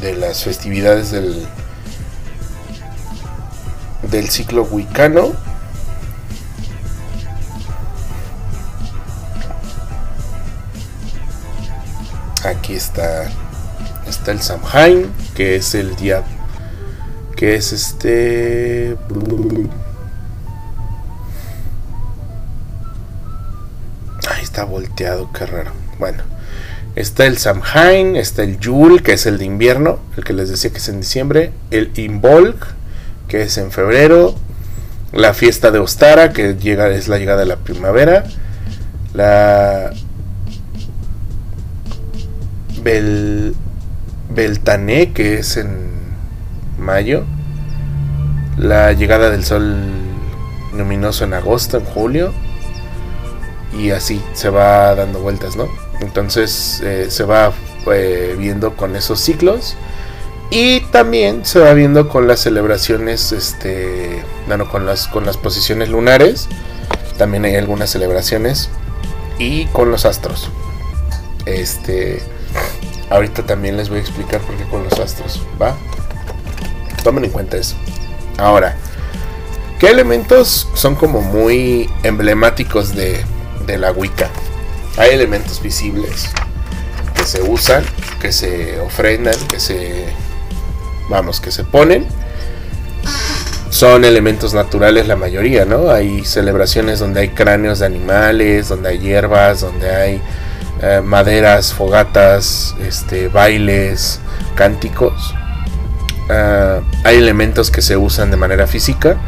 de 0.00 0.14
las 0.14 0.44
festividades 0.44 1.10
del 1.10 1.46
del 4.02 4.28
ciclo 4.28 4.64
wicano. 4.64 5.32
Aquí 12.44 12.74
está, 12.74 13.30
está 14.08 14.30
el 14.30 14.40
Samhain, 14.40 15.12
que 15.34 15.56
es 15.56 15.74
el 15.74 15.96
día 15.96 16.24
que 17.38 17.54
es 17.54 17.72
este... 17.72 18.96
Ahí 24.28 24.42
está 24.42 24.64
volteado, 24.64 25.30
qué 25.32 25.46
raro. 25.46 25.70
Bueno, 25.98 26.22
está 26.96 27.24
el 27.24 27.38
Samhain, 27.38 28.14
está 28.16 28.42
el 28.42 28.58
Yule, 28.58 29.02
que 29.02 29.14
es 29.14 29.24
el 29.26 29.38
de 29.38 29.46
invierno, 29.46 30.00
el 30.16 30.24
que 30.24 30.34
les 30.34 30.50
decía 30.50 30.70
que 30.70 30.78
es 30.78 30.88
en 30.88 31.00
diciembre, 31.00 31.52
el 31.70 31.90
Imbolc, 31.96 32.56
que 33.26 33.42
es 33.42 33.56
en 33.56 33.70
febrero, 33.70 34.34
la 35.12 35.32
fiesta 35.32 35.70
de 35.70 35.78
Ostara, 35.78 36.32
que 36.32 36.54
llega, 36.54 36.88
es 36.90 37.08
la 37.08 37.18
llegada 37.18 37.40
de 37.40 37.46
la 37.46 37.56
primavera, 37.56 38.24
la 39.14 39.92
Bel, 42.82 43.54
Beltané, 44.30 45.12
que 45.12 45.38
es 45.38 45.56
en 45.56 45.88
mayo, 46.78 47.24
la 48.58 48.92
llegada 48.92 49.30
del 49.30 49.44
sol 49.44 49.76
luminoso 50.76 51.24
en 51.24 51.32
agosto, 51.32 51.78
en 51.78 51.84
julio, 51.84 52.32
y 53.78 53.92
así 53.92 54.20
se 54.34 54.50
va 54.50 54.94
dando 54.94 55.20
vueltas, 55.20 55.56
¿no? 55.56 55.68
Entonces 56.00 56.80
eh, 56.82 57.06
se 57.10 57.24
va 57.24 57.52
eh, 57.92 58.34
viendo 58.36 58.76
con 58.76 58.96
esos 58.96 59.20
ciclos 59.20 59.76
y 60.50 60.80
también 60.90 61.44
se 61.44 61.60
va 61.60 61.72
viendo 61.74 62.08
con 62.08 62.26
las 62.26 62.40
celebraciones, 62.40 63.32
este, 63.32 64.22
bueno, 64.46 64.68
con 64.68 64.84
las, 64.84 65.06
con 65.06 65.24
las 65.24 65.36
posiciones 65.36 65.88
lunares, 65.90 66.48
también 67.16 67.44
hay 67.44 67.56
algunas 67.56 67.90
celebraciones 67.90 68.68
y 69.38 69.66
con 69.66 69.90
los 69.90 70.04
astros. 70.04 70.50
Este, 71.46 72.22
ahorita 73.10 73.44
también 73.44 73.76
les 73.76 73.88
voy 73.90 73.98
a 73.98 74.00
explicar 74.00 74.40
por 74.40 74.56
qué 74.56 74.64
con 74.64 74.84
los 74.84 74.98
astros, 74.98 75.42
¿va? 75.60 75.76
Tomen 77.04 77.24
en 77.24 77.30
cuenta 77.30 77.56
eso. 77.56 77.76
Ahora, 78.38 78.76
¿qué 79.78 79.90
elementos 79.90 80.68
son 80.74 80.94
como 80.94 81.20
muy 81.20 81.90
emblemáticos 82.02 82.94
de, 82.94 83.24
de 83.72 83.78
la 83.78 83.92
Wicca? 83.92 84.28
Hay 84.96 85.10
elementos 85.10 85.62
visibles 85.62 86.30
que 87.14 87.24
se 87.24 87.42
usan, 87.42 87.84
que 88.20 88.32
se 88.32 88.80
ofrendan, 88.80 89.36
que 89.48 89.60
se 89.60 90.06
vamos, 91.08 91.40
que 91.40 91.50
se 91.50 91.64
ponen. 91.64 92.06
Son 93.70 94.04
elementos 94.04 94.54
naturales 94.54 95.06
la 95.06 95.16
mayoría, 95.16 95.64
¿no? 95.64 95.90
Hay 95.90 96.24
celebraciones 96.24 96.98
donde 96.98 97.20
hay 97.20 97.28
cráneos 97.28 97.78
de 97.78 97.86
animales, 97.86 98.68
donde 98.68 98.88
hay 98.88 98.98
hierbas, 98.98 99.60
donde 99.60 99.94
hay 99.94 100.22
eh, 100.82 101.02
maderas, 101.04 101.74
fogatas, 101.74 102.74
este, 102.80 103.28
bailes, 103.28 104.20
cánticos. 104.54 105.34
Ah, 106.30 106.80
hay 107.04 107.16
elementos 107.18 107.70
que 107.70 107.82
se 107.82 107.96
usan 107.96 108.30
de 108.30 108.36
manera 108.36 108.66
física 108.66 109.18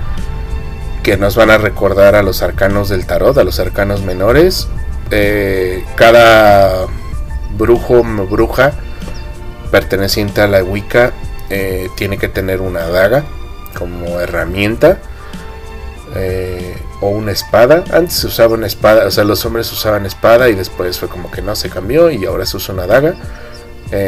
que 1.02 1.16
nos 1.16 1.36
van 1.36 1.50
a 1.50 1.58
recordar 1.58 2.14
a 2.14 2.22
los 2.22 2.42
arcanos 2.42 2.88
del 2.88 3.06
tarot, 3.06 3.36
a 3.38 3.44
los 3.44 3.60
arcanos 3.60 4.02
menores. 4.02 4.68
Eh, 5.10 5.84
cada 5.96 6.86
brujo 7.56 8.00
o 8.00 8.26
bruja 8.26 8.72
perteneciente 9.70 10.40
a 10.40 10.46
la 10.46 10.62
Wicca 10.62 11.12
eh, 11.48 11.88
tiene 11.96 12.16
que 12.16 12.28
tener 12.28 12.60
una 12.60 12.86
daga 12.86 13.24
como 13.76 14.20
herramienta 14.20 14.98
eh, 16.14 16.76
o 17.00 17.08
una 17.08 17.32
espada. 17.32 17.84
Antes 17.92 18.14
se 18.14 18.26
usaba 18.26 18.54
una 18.54 18.66
espada, 18.66 19.06
o 19.06 19.10
sea, 19.10 19.24
los 19.24 19.44
hombres 19.44 19.72
usaban 19.72 20.06
espada 20.06 20.48
y 20.48 20.54
después 20.54 20.98
fue 20.98 21.08
como 21.08 21.30
que 21.30 21.42
no 21.42 21.56
se 21.56 21.70
cambió 21.70 22.10
y 22.10 22.24
ahora 22.26 22.46
se 22.46 22.56
usa 22.56 22.74
una 22.74 22.86
daga. 22.86 23.14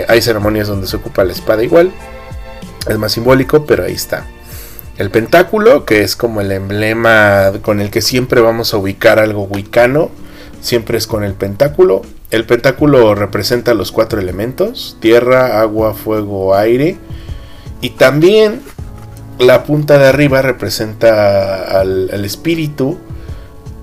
Hay 0.06 0.22
ceremonias 0.22 0.68
donde 0.68 0.86
se 0.86 0.94
ocupa 0.94 1.24
la 1.24 1.32
espada 1.32 1.64
igual, 1.64 1.90
es 2.86 2.98
más 2.98 3.10
simbólico, 3.10 3.66
pero 3.66 3.82
ahí 3.82 3.94
está. 3.94 4.24
El 4.98 5.10
pentáculo, 5.10 5.84
que 5.86 6.02
es 6.02 6.16
como 6.16 6.40
el 6.40 6.52
emblema 6.52 7.52
con 7.62 7.80
el 7.80 7.90
que 7.90 8.02
siempre 8.02 8.40
vamos 8.40 8.74
a 8.74 8.76
ubicar 8.76 9.18
algo 9.18 9.44
wicano, 9.44 10.10
siempre 10.60 10.98
es 10.98 11.06
con 11.06 11.24
el 11.24 11.34
pentáculo. 11.34 12.02
El 12.30 12.44
pentáculo 12.44 13.14
representa 13.14 13.74
los 13.74 13.90
cuatro 13.90 14.20
elementos, 14.20 14.96
tierra, 15.00 15.60
agua, 15.60 15.94
fuego, 15.94 16.54
aire. 16.54 16.96
Y 17.80 17.90
también 17.90 18.60
la 19.38 19.64
punta 19.64 19.98
de 19.98 20.06
arriba 20.06 20.42
representa 20.42 21.80
al, 21.80 22.24
espíritu 22.24 22.98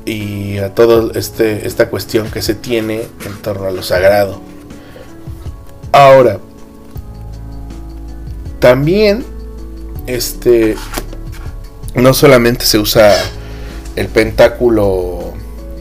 y 0.05 0.57
a 0.59 0.73
toda 0.73 1.11
este, 1.15 1.67
esta 1.67 1.89
cuestión 1.89 2.29
que 2.31 2.41
se 2.41 2.53
tiene 2.55 3.01
en 3.25 3.33
torno 3.41 3.67
a 3.67 3.71
lo 3.71 3.83
sagrado. 3.83 4.41
Ahora, 5.91 6.39
también 8.59 9.25
este 10.15 10.75
no 11.95 12.13
solamente 12.13 12.65
se 12.65 12.77
usa 12.77 13.15
el 13.95 14.07
pentáculo 14.07 15.33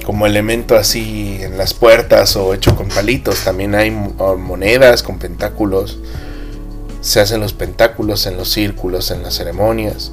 como 0.04 0.26
elemento 0.26 0.76
así 0.76 1.38
en 1.42 1.58
las 1.58 1.74
puertas 1.74 2.34
o 2.36 2.54
hecho 2.54 2.74
con 2.74 2.88
palitos, 2.88 3.44
también 3.44 3.74
hay 3.74 3.90
monedas 3.90 5.02
con 5.02 5.18
pentáculos 5.18 5.98
se 7.00 7.20
hacen 7.20 7.40
los 7.40 7.52
pentáculos 7.52 8.26
en 8.26 8.36
los 8.36 8.50
círculos, 8.50 9.10
en 9.10 9.22
las 9.22 9.34
ceremonias. 9.34 10.12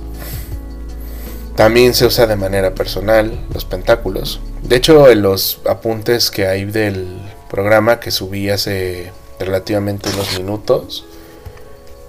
También 1.55 1.93
se 1.93 2.05
usa 2.05 2.27
de 2.27 2.35
manera 2.35 2.75
personal 2.75 3.39
los 3.53 3.65
pentáculos. 3.65 4.39
De 4.63 4.75
hecho, 4.75 5.09
en 5.09 5.21
los 5.21 5.61
apuntes 5.69 6.29
que 6.29 6.47
hay 6.47 6.65
del 6.65 7.07
programa 7.49 7.99
que 7.99 8.11
subí 8.11 8.49
hace 8.49 9.11
relativamente 9.39 10.09
unos 10.09 10.37
minutos, 10.37 11.05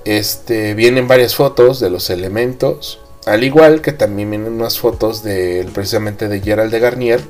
este, 0.07 0.75
vienen 0.75 1.09
varias 1.09 1.35
fotos 1.35 1.81
de 1.81 1.91
los 1.91 2.11
elementos, 2.11 3.01
al 3.27 3.43
igual 3.43 3.83
que 3.83 3.93
también 3.93 4.31
vienen 4.31 4.53
unas 4.53 4.79
fotos 4.79 5.25
de 5.25 5.69
precisamente 5.75 6.29
de 6.29 6.41
Gerald 6.41 6.71
de 6.71 6.79
Garnier 6.79 7.21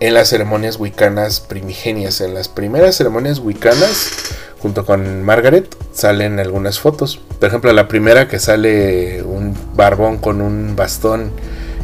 en 0.00 0.14
las 0.14 0.28
ceremonias 0.28 0.78
wicanas 0.78 1.38
primigenias. 1.38 2.20
En 2.20 2.34
las 2.34 2.48
primeras 2.48 2.96
ceremonias 2.96 3.38
wicanas 3.38 4.10
junto 4.58 4.84
con 4.84 5.22
Margaret 5.22 5.72
salen 5.92 6.40
algunas 6.40 6.80
fotos. 6.80 7.20
Por 7.38 7.48
ejemplo, 7.48 7.72
la 7.72 7.86
primera 7.86 8.26
que 8.26 8.40
sale 8.40 9.22
un 9.22 9.54
barbón 9.74 10.18
con 10.18 10.40
un 10.40 10.74
bastón 10.74 11.30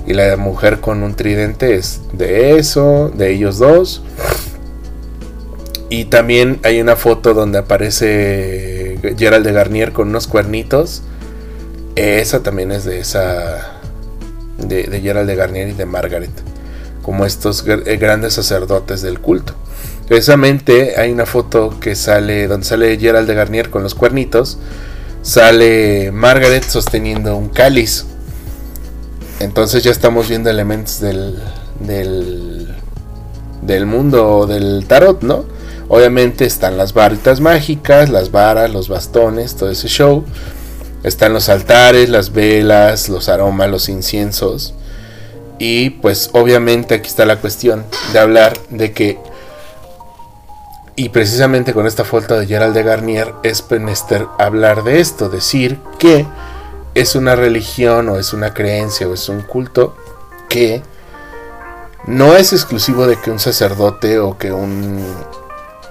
y 0.08 0.14
la 0.14 0.36
mujer 0.36 0.80
con 0.80 1.04
un 1.04 1.14
tridente 1.14 1.76
es 1.76 2.00
de 2.12 2.58
eso, 2.58 3.12
de 3.14 3.30
ellos 3.30 3.58
dos. 3.58 4.02
Y 5.88 6.06
también 6.06 6.58
hay 6.64 6.80
una 6.80 6.96
foto 6.96 7.32
donde 7.32 7.58
aparece 7.58 8.79
Gerald 9.16 9.44
de 9.44 9.52
Garnier 9.52 9.92
con 9.92 10.08
unos 10.08 10.26
cuernitos. 10.26 11.02
Esa 11.96 12.42
también 12.42 12.72
es 12.72 12.84
de 12.84 13.00
esa. 13.00 13.78
de, 14.58 15.00
Gerald 15.00 15.28
de 15.28 15.36
Garnier 15.36 15.68
y 15.68 15.72
de 15.72 15.86
Margaret. 15.86 16.30
Como 17.02 17.26
estos 17.26 17.64
grandes 17.64 18.34
sacerdotes 18.34 19.02
del 19.02 19.20
culto. 19.20 19.54
Precisamente 20.08 20.94
hay 20.98 21.12
una 21.12 21.24
foto 21.24 21.78
que 21.80 21.94
sale, 21.94 22.46
donde 22.46 22.66
sale 22.66 22.98
Gerald 22.98 23.28
de 23.28 23.34
Garnier 23.34 23.70
con 23.70 23.82
los 23.82 23.94
cuernitos. 23.94 24.58
Sale 25.22 26.10
Margaret 26.12 26.64
sosteniendo 26.64 27.36
un 27.36 27.48
cáliz. 27.48 28.06
Entonces 29.38 29.82
ya 29.82 29.90
estamos 29.90 30.28
viendo 30.28 30.50
elementos 30.50 31.00
del, 31.00 31.38
del, 31.80 32.74
del 33.62 33.86
mundo 33.86 34.46
del 34.46 34.84
tarot, 34.86 35.22
¿no? 35.22 35.44
Obviamente 35.92 36.44
están 36.44 36.78
las 36.78 36.94
varitas 36.94 37.40
mágicas, 37.40 38.10
las 38.10 38.30
varas, 38.30 38.70
los 38.70 38.88
bastones, 38.88 39.56
todo 39.56 39.70
ese 39.70 39.88
show. 39.88 40.24
Están 41.02 41.32
los 41.32 41.48
altares, 41.48 42.08
las 42.08 42.32
velas, 42.32 43.08
los 43.08 43.28
aromas, 43.28 43.68
los 43.68 43.88
inciensos. 43.88 44.72
Y 45.58 45.90
pues 45.90 46.30
obviamente 46.32 46.94
aquí 46.94 47.08
está 47.08 47.26
la 47.26 47.40
cuestión 47.40 47.84
de 48.12 48.20
hablar 48.20 48.56
de 48.70 48.92
que 48.92 49.18
y 50.94 51.08
precisamente 51.08 51.74
con 51.74 51.88
esta 51.88 52.04
foto 52.04 52.38
de 52.38 52.46
Gerald 52.46 52.74
de 52.74 52.84
Garnier 52.84 53.34
es 53.42 53.60
penester 53.60 54.28
hablar 54.38 54.84
de 54.84 55.00
esto, 55.00 55.28
decir 55.28 55.80
que 55.98 56.24
es 56.94 57.16
una 57.16 57.34
religión 57.34 58.08
o 58.10 58.16
es 58.16 58.32
una 58.32 58.54
creencia 58.54 59.08
o 59.08 59.14
es 59.14 59.28
un 59.28 59.42
culto 59.42 59.96
que 60.48 60.82
no 62.06 62.36
es 62.36 62.52
exclusivo 62.52 63.08
de 63.08 63.16
que 63.16 63.32
un 63.32 63.40
sacerdote 63.40 64.20
o 64.20 64.38
que 64.38 64.52
un, 64.52 65.04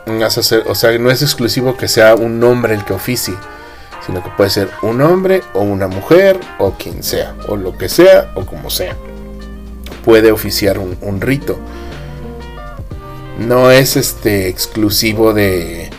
o 0.10 0.76
sea, 0.76 0.98
no 0.98 1.12
es 1.12 1.22
exclusivo 1.22 1.78
que 1.78 1.88
sea 1.88 2.16
un 2.16 2.44
hombre 2.44 2.74
el 2.74 2.86
que 2.86 2.94
oficie, 2.94 3.36
sino 4.06 4.24
que 4.24 4.30
puede 4.32 4.50
ser 4.50 4.70
un 4.82 5.02
hombre 5.02 5.44
o 5.54 5.62
una 5.62 5.88
mujer 5.88 6.40
o 6.58 6.72
quien 6.72 7.04
sea, 7.04 7.36
o 7.48 7.56
lo 7.56 7.78
que 7.78 7.90
sea 7.90 8.32
o 8.36 8.46
como 8.46 8.70
sea. 8.70 8.96
Puede 10.04 10.32
oficiar 10.32 10.80
un 10.80 11.22
rito 11.22 11.60
no 13.40 13.72
es 13.72 13.96
este 13.96 14.50
exclusivo 14.50 15.34
de 15.34 15.90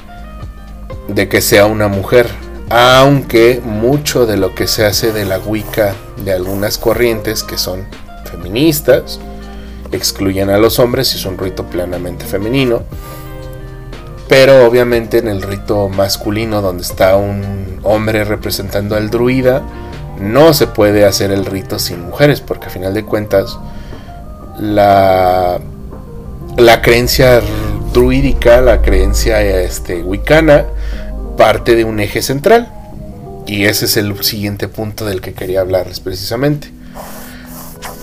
de 1.09 1.29
que 1.29 1.41
sea 1.41 1.67
una 1.67 1.89
mujer, 1.89 2.29
aunque 2.69 3.61
mucho 3.65 4.27
de 4.27 4.37
lo 4.37 4.55
que 4.55 4.69
se 4.69 4.85
hace 4.85 5.11
de 5.13 5.25
la 5.25 5.39
Wicca 5.39 5.95
de 6.25 6.33
algunas 6.33 6.79
corrientes 6.79 7.43
que 7.43 7.59
son 7.59 7.85
feministas 8.31 9.19
excluyen 9.91 10.51
a 10.51 10.59
los 10.59 10.79
hombres 10.79 11.13
y 11.15 11.17
es 11.17 11.25
un 11.25 11.37
rito 11.37 11.65
plenamente 11.65 12.25
femenino. 12.27 12.85
Pero 14.31 14.65
obviamente 14.65 15.19
en 15.19 15.27
el 15.27 15.43
rito 15.43 15.89
masculino 15.89 16.63
donde 16.63 16.85
está 16.85 17.17
un 17.17 17.81
hombre 17.83 18.23
representando 18.23 18.95
al 18.95 19.11
druida, 19.11 19.61
no 20.21 20.55
se 20.55 20.69
puede 20.69 21.05
hacer 21.05 21.33
el 21.33 21.45
rito 21.45 21.81
sin 21.81 22.03
mujeres, 22.03 22.41
porque 22.41 22.67
a 22.67 22.71
final 22.71 22.95
de 22.95 23.05
cuentas 23.05 23.59
la, 24.61 25.59
la 26.57 26.81
creencia 26.81 27.41
druídica, 27.93 28.61
la 28.61 28.83
creencia 28.83 29.43
este, 29.43 30.01
wicana, 30.01 30.65
parte 31.37 31.75
de 31.75 31.83
un 31.83 31.99
eje 31.99 32.23
central. 32.23 32.73
Y 33.49 33.65
ese 33.65 33.87
es 33.87 33.97
el 33.97 34.23
siguiente 34.23 34.69
punto 34.69 35.07
del 35.07 35.21
que 35.21 35.35
quería 35.35 35.61
hablarles 35.63 35.99
precisamente. 35.99 36.71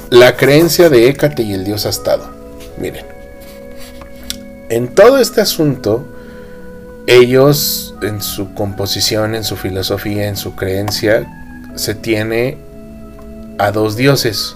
La 0.09 0.35
creencia 0.35 0.89
de 0.89 1.07
Hécate 1.07 1.43
y 1.43 1.53
el 1.53 1.63
dios 1.63 1.85
Astado. 1.85 2.29
Miren, 2.77 3.05
en 4.67 4.93
todo 4.93 5.19
este 5.19 5.39
asunto, 5.39 6.16
ellos 7.07 7.95
en 8.01 8.21
su 8.21 8.53
composición, 8.53 9.33
en 9.33 9.45
su 9.45 9.55
filosofía, 9.55 10.27
en 10.27 10.35
su 10.35 10.55
creencia, 10.55 11.25
se 11.75 11.95
tiene 11.95 12.57
a 13.57 13.71
dos 13.71 13.95
dioses. 13.95 14.55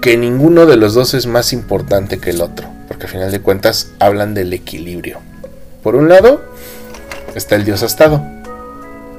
Que 0.00 0.16
ninguno 0.16 0.64
de 0.64 0.76
los 0.76 0.94
dos 0.94 1.12
es 1.14 1.26
más 1.26 1.52
importante 1.52 2.18
que 2.18 2.30
el 2.30 2.40
otro, 2.40 2.68
porque 2.86 3.06
al 3.06 3.12
final 3.12 3.30
de 3.32 3.40
cuentas 3.40 3.90
hablan 3.98 4.32
del 4.32 4.52
equilibrio. 4.52 5.18
Por 5.82 5.96
un 5.96 6.08
lado 6.08 6.40
está 7.34 7.56
el 7.56 7.64
dios 7.64 7.82
astado. 7.82 8.24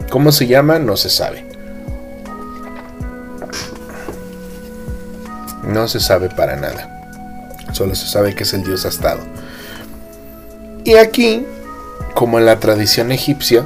¿Cómo 0.10 0.32
se 0.32 0.48
llama? 0.48 0.80
No 0.80 0.96
se 0.96 1.10
sabe. 1.10 1.46
No 5.68 5.88
se 5.90 6.00
sabe 6.00 6.30
para 6.30 6.56
nada. 6.56 6.96
Solo 7.74 7.94
se 7.94 8.08
sabe 8.08 8.34
que 8.34 8.44
es 8.44 8.54
el 8.54 8.64
dios 8.64 8.86
astado. 8.86 9.20
Y 10.84 10.96
aquí, 10.96 11.46
como 12.16 12.40
en 12.40 12.46
la 12.46 12.60
tradición 12.60 13.12
egipcia, 13.12 13.66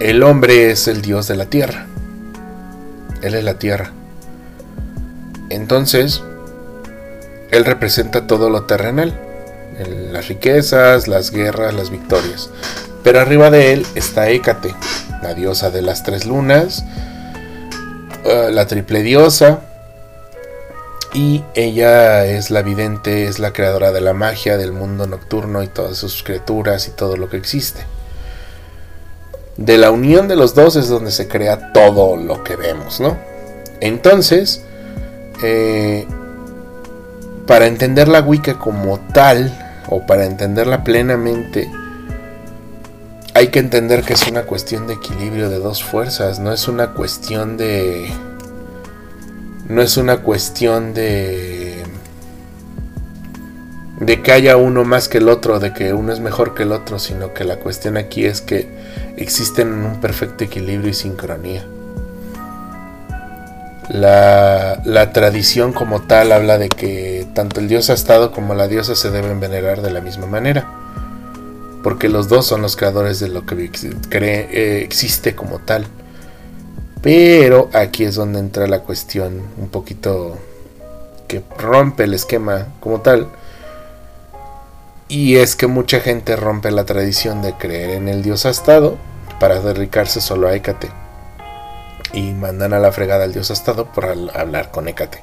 el 0.00 0.22
hombre 0.22 0.70
es 0.70 0.86
el 0.86 1.02
dios 1.02 1.26
de 1.28 1.36
la 1.36 1.46
tierra. 1.46 1.86
Él 3.22 3.34
es 3.34 3.42
la 3.42 3.54
tierra. 3.54 3.92
Entonces, 5.50 6.22
él 7.50 7.64
representa 7.64 8.26
todo 8.26 8.50
lo 8.50 8.64
terrenal. 8.64 9.18
Las 10.12 10.28
riquezas, 10.28 11.08
las 11.08 11.30
guerras, 11.30 11.74
las 11.74 11.90
victorias. 11.90 12.50
Pero 13.02 13.20
arriba 13.20 13.50
de 13.50 13.72
él 13.72 13.86
está 13.94 14.28
Hécate, 14.28 14.74
la 15.22 15.34
diosa 15.34 15.70
de 15.70 15.82
las 15.82 16.02
tres 16.02 16.26
lunas, 16.26 16.84
eh, 18.24 18.50
la 18.52 18.66
triple 18.66 19.02
diosa. 19.02 19.60
Y 21.14 21.42
ella 21.54 22.26
es 22.26 22.50
la 22.50 22.62
vidente, 22.62 23.26
es 23.26 23.38
la 23.38 23.52
creadora 23.52 23.92
de 23.92 24.00
la 24.00 24.12
magia, 24.12 24.56
del 24.56 24.72
mundo 24.72 25.06
nocturno 25.06 25.62
y 25.62 25.68
todas 25.68 25.96
sus 25.96 26.22
criaturas 26.22 26.86
y 26.88 26.90
todo 26.90 27.16
lo 27.16 27.28
que 27.30 27.38
existe 27.38 27.86
de 29.58 29.76
la 29.76 29.90
unión 29.90 30.28
de 30.28 30.36
los 30.36 30.54
dos 30.54 30.76
es 30.76 30.88
donde 30.88 31.10
se 31.10 31.28
crea 31.28 31.72
todo 31.72 32.16
lo 32.16 32.44
que 32.44 32.56
vemos, 32.56 33.00
¿no? 33.00 33.18
Entonces, 33.80 34.62
eh, 35.42 36.06
para 37.46 37.66
entender 37.66 38.08
la 38.08 38.20
Wicca 38.20 38.58
como 38.58 39.00
tal, 39.12 39.82
o 39.88 40.06
para 40.06 40.26
entenderla 40.26 40.84
plenamente, 40.84 41.68
hay 43.34 43.48
que 43.48 43.58
entender 43.58 44.04
que 44.04 44.12
es 44.12 44.28
una 44.28 44.42
cuestión 44.42 44.86
de 44.86 44.94
equilibrio 44.94 45.50
de 45.50 45.58
dos 45.58 45.82
fuerzas, 45.82 46.38
no 46.38 46.52
es 46.52 46.68
una 46.68 46.94
cuestión 46.94 47.56
de... 47.56 48.12
No 49.68 49.82
es 49.82 49.96
una 49.98 50.18
cuestión 50.18 50.94
de... 50.94 51.82
de 54.00 54.22
que 54.22 54.32
haya 54.32 54.56
uno 54.56 54.84
más 54.84 55.08
que 55.08 55.18
el 55.18 55.28
otro, 55.28 55.60
de 55.60 55.74
que 55.74 55.92
uno 55.92 56.12
es 56.12 56.20
mejor 56.20 56.54
que 56.54 56.62
el 56.62 56.72
otro, 56.72 56.98
sino 56.98 57.34
que 57.34 57.44
la 57.44 57.56
cuestión 57.56 57.96
aquí 57.98 58.24
es 58.24 58.40
que 58.40 58.68
existen 59.16 59.68
en 59.68 59.84
un 59.84 60.00
perfecto 60.00 60.44
equilibrio 60.44 60.90
y 60.90 60.94
sincronía. 60.94 61.66
La, 63.90 64.80
la, 64.84 65.12
tradición 65.12 65.72
como 65.72 66.02
tal 66.02 66.32
habla 66.32 66.58
de 66.58 66.68
que 66.68 67.26
tanto 67.34 67.58
el 67.58 67.68
dios 67.68 67.88
astado 67.88 68.32
como 68.32 68.54
la 68.54 68.68
diosa 68.68 68.94
se 68.94 69.10
deben 69.10 69.40
venerar 69.40 69.80
de 69.80 69.90
la 69.90 70.02
misma 70.02 70.26
manera, 70.26 70.66
porque 71.82 72.08
los 72.08 72.28
dos 72.28 72.46
son 72.46 72.60
los 72.60 72.76
creadores 72.76 73.18
de 73.18 73.28
lo 73.28 73.46
que 73.46 73.70
eh, 74.10 74.82
existe 74.82 75.34
como 75.34 75.58
tal. 75.58 75.86
Pero 77.02 77.70
aquí 77.72 78.04
es 78.04 78.14
donde 78.14 78.40
entra 78.40 78.66
la 78.66 78.80
cuestión 78.80 79.42
un 79.56 79.68
poquito 79.68 80.36
que 81.28 81.42
rompe 81.56 82.04
el 82.04 82.14
esquema 82.14 82.68
como 82.80 83.00
tal. 83.00 83.28
Y 85.08 85.36
es 85.36 85.56
que 85.56 85.66
mucha 85.66 86.00
gente 86.00 86.36
rompe 86.36 86.70
la 86.70 86.84
tradición 86.84 87.40
de 87.40 87.54
creer 87.54 87.90
en 87.90 88.08
el 88.08 88.22
dios 88.22 88.46
astado 88.46 88.98
para 89.38 89.60
dedicarse 89.60 90.20
solo 90.20 90.48
a 90.48 90.54
Hécate. 90.54 90.90
Y 92.12 92.32
mandan 92.32 92.72
a 92.72 92.78
la 92.78 92.90
fregada 92.90 93.24
al 93.24 93.32
dios 93.32 93.50
Astado 93.50 93.86
por 93.86 94.06
hablar 94.06 94.70
con 94.70 94.88
Hécate. 94.88 95.22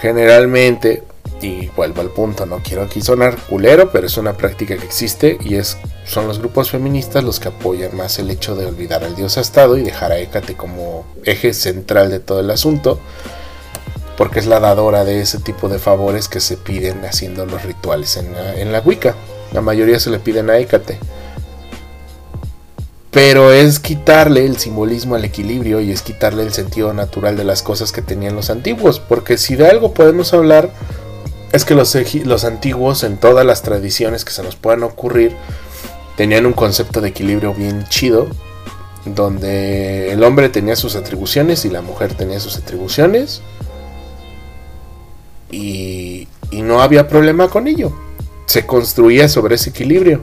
Generalmente, 0.00 1.04
y 1.42 1.68
vuelvo 1.68 2.02
al 2.02 2.10
punto, 2.10 2.44
no 2.44 2.60
quiero 2.62 2.82
aquí 2.82 3.00
sonar 3.00 3.36
culero, 3.36 3.90
pero 3.90 4.06
es 4.06 4.16
una 4.18 4.34
práctica 4.34 4.76
que 4.76 4.84
existe 4.84 5.38
y 5.40 5.54
es 5.54 5.78
son 6.04 6.26
los 6.26 6.38
grupos 6.38 6.70
feministas 6.70 7.24
los 7.24 7.40
que 7.40 7.48
apoyan 7.48 7.96
más 7.96 8.18
el 8.18 8.30
hecho 8.30 8.56
de 8.56 8.66
olvidar 8.66 9.04
al 9.04 9.14
dios 9.14 9.38
Astado 9.38 9.78
y 9.78 9.82
dejar 9.82 10.12
a 10.12 10.18
Hécate 10.18 10.56
como 10.56 11.06
eje 11.24 11.54
central 11.54 12.10
de 12.10 12.20
todo 12.20 12.40
el 12.40 12.50
asunto, 12.50 12.98
porque 14.16 14.38
es 14.38 14.46
la 14.46 14.60
dadora 14.60 15.04
de 15.04 15.20
ese 15.20 15.38
tipo 15.38 15.68
de 15.68 15.78
favores 15.78 16.28
que 16.28 16.40
se 16.40 16.56
piden 16.56 17.04
haciendo 17.04 17.46
los 17.46 17.62
rituales 17.62 18.16
en 18.16 18.32
la, 18.32 18.54
en 18.56 18.72
la 18.72 18.80
Wicca. 18.80 19.14
La 19.52 19.60
mayoría 19.62 19.98
se 19.98 20.10
le 20.10 20.18
piden 20.18 20.50
a 20.50 20.58
Hécate. 20.58 20.98
Pero 23.10 23.52
es 23.52 23.80
quitarle 23.80 24.44
el 24.44 24.58
simbolismo 24.58 25.16
al 25.16 25.24
equilibrio 25.24 25.80
y 25.80 25.90
es 25.90 26.02
quitarle 26.02 26.44
el 26.44 26.52
sentido 26.52 26.92
natural 26.92 27.36
de 27.36 27.44
las 27.44 27.62
cosas 27.62 27.90
que 27.90 28.02
tenían 28.02 28.36
los 28.36 28.50
antiguos. 28.50 29.00
Porque 29.00 29.36
si 29.36 29.56
de 29.56 29.66
algo 29.66 29.94
podemos 29.94 30.32
hablar, 30.32 30.70
es 31.52 31.64
que 31.64 31.74
los, 31.74 32.44
antiguos, 32.44 33.02
en 33.02 33.16
todas 33.16 33.44
las 33.44 33.62
tradiciones 33.62 34.24
que 34.24 34.32
se 34.32 34.42
nos 34.42 34.56
puedan 34.56 34.82
ocurrir, 34.82 35.34
tenían 36.16 36.46
un 36.46 36.52
concepto 36.52 37.00
de 37.00 37.08
equilibrio 37.08 37.54
bien 37.54 37.84
chido. 37.88 38.28
Donde 39.06 40.12
el 40.12 40.22
hombre 40.22 40.50
tenía 40.50 40.76
sus 40.76 40.94
atribuciones 40.94 41.64
y 41.64 41.70
la 41.70 41.80
mujer 41.80 42.14
tenía 42.14 42.38
sus 42.38 42.56
atribuciones. 42.56 43.40
Y, 45.50 46.28
y 46.50 46.62
no 46.62 46.82
había 46.82 47.08
problema 47.08 47.48
con 47.48 47.66
ello. 47.66 47.92
Se 48.46 48.66
construía 48.66 49.28
sobre 49.28 49.54
ese 49.54 49.70
equilibrio. 49.70 50.20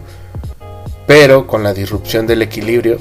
Pero 1.07 1.47
con 1.47 1.63
la 1.63 1.73
disrupción 1.73 2.27
del 2.27 2.41
equilibrio, 2.41 2.99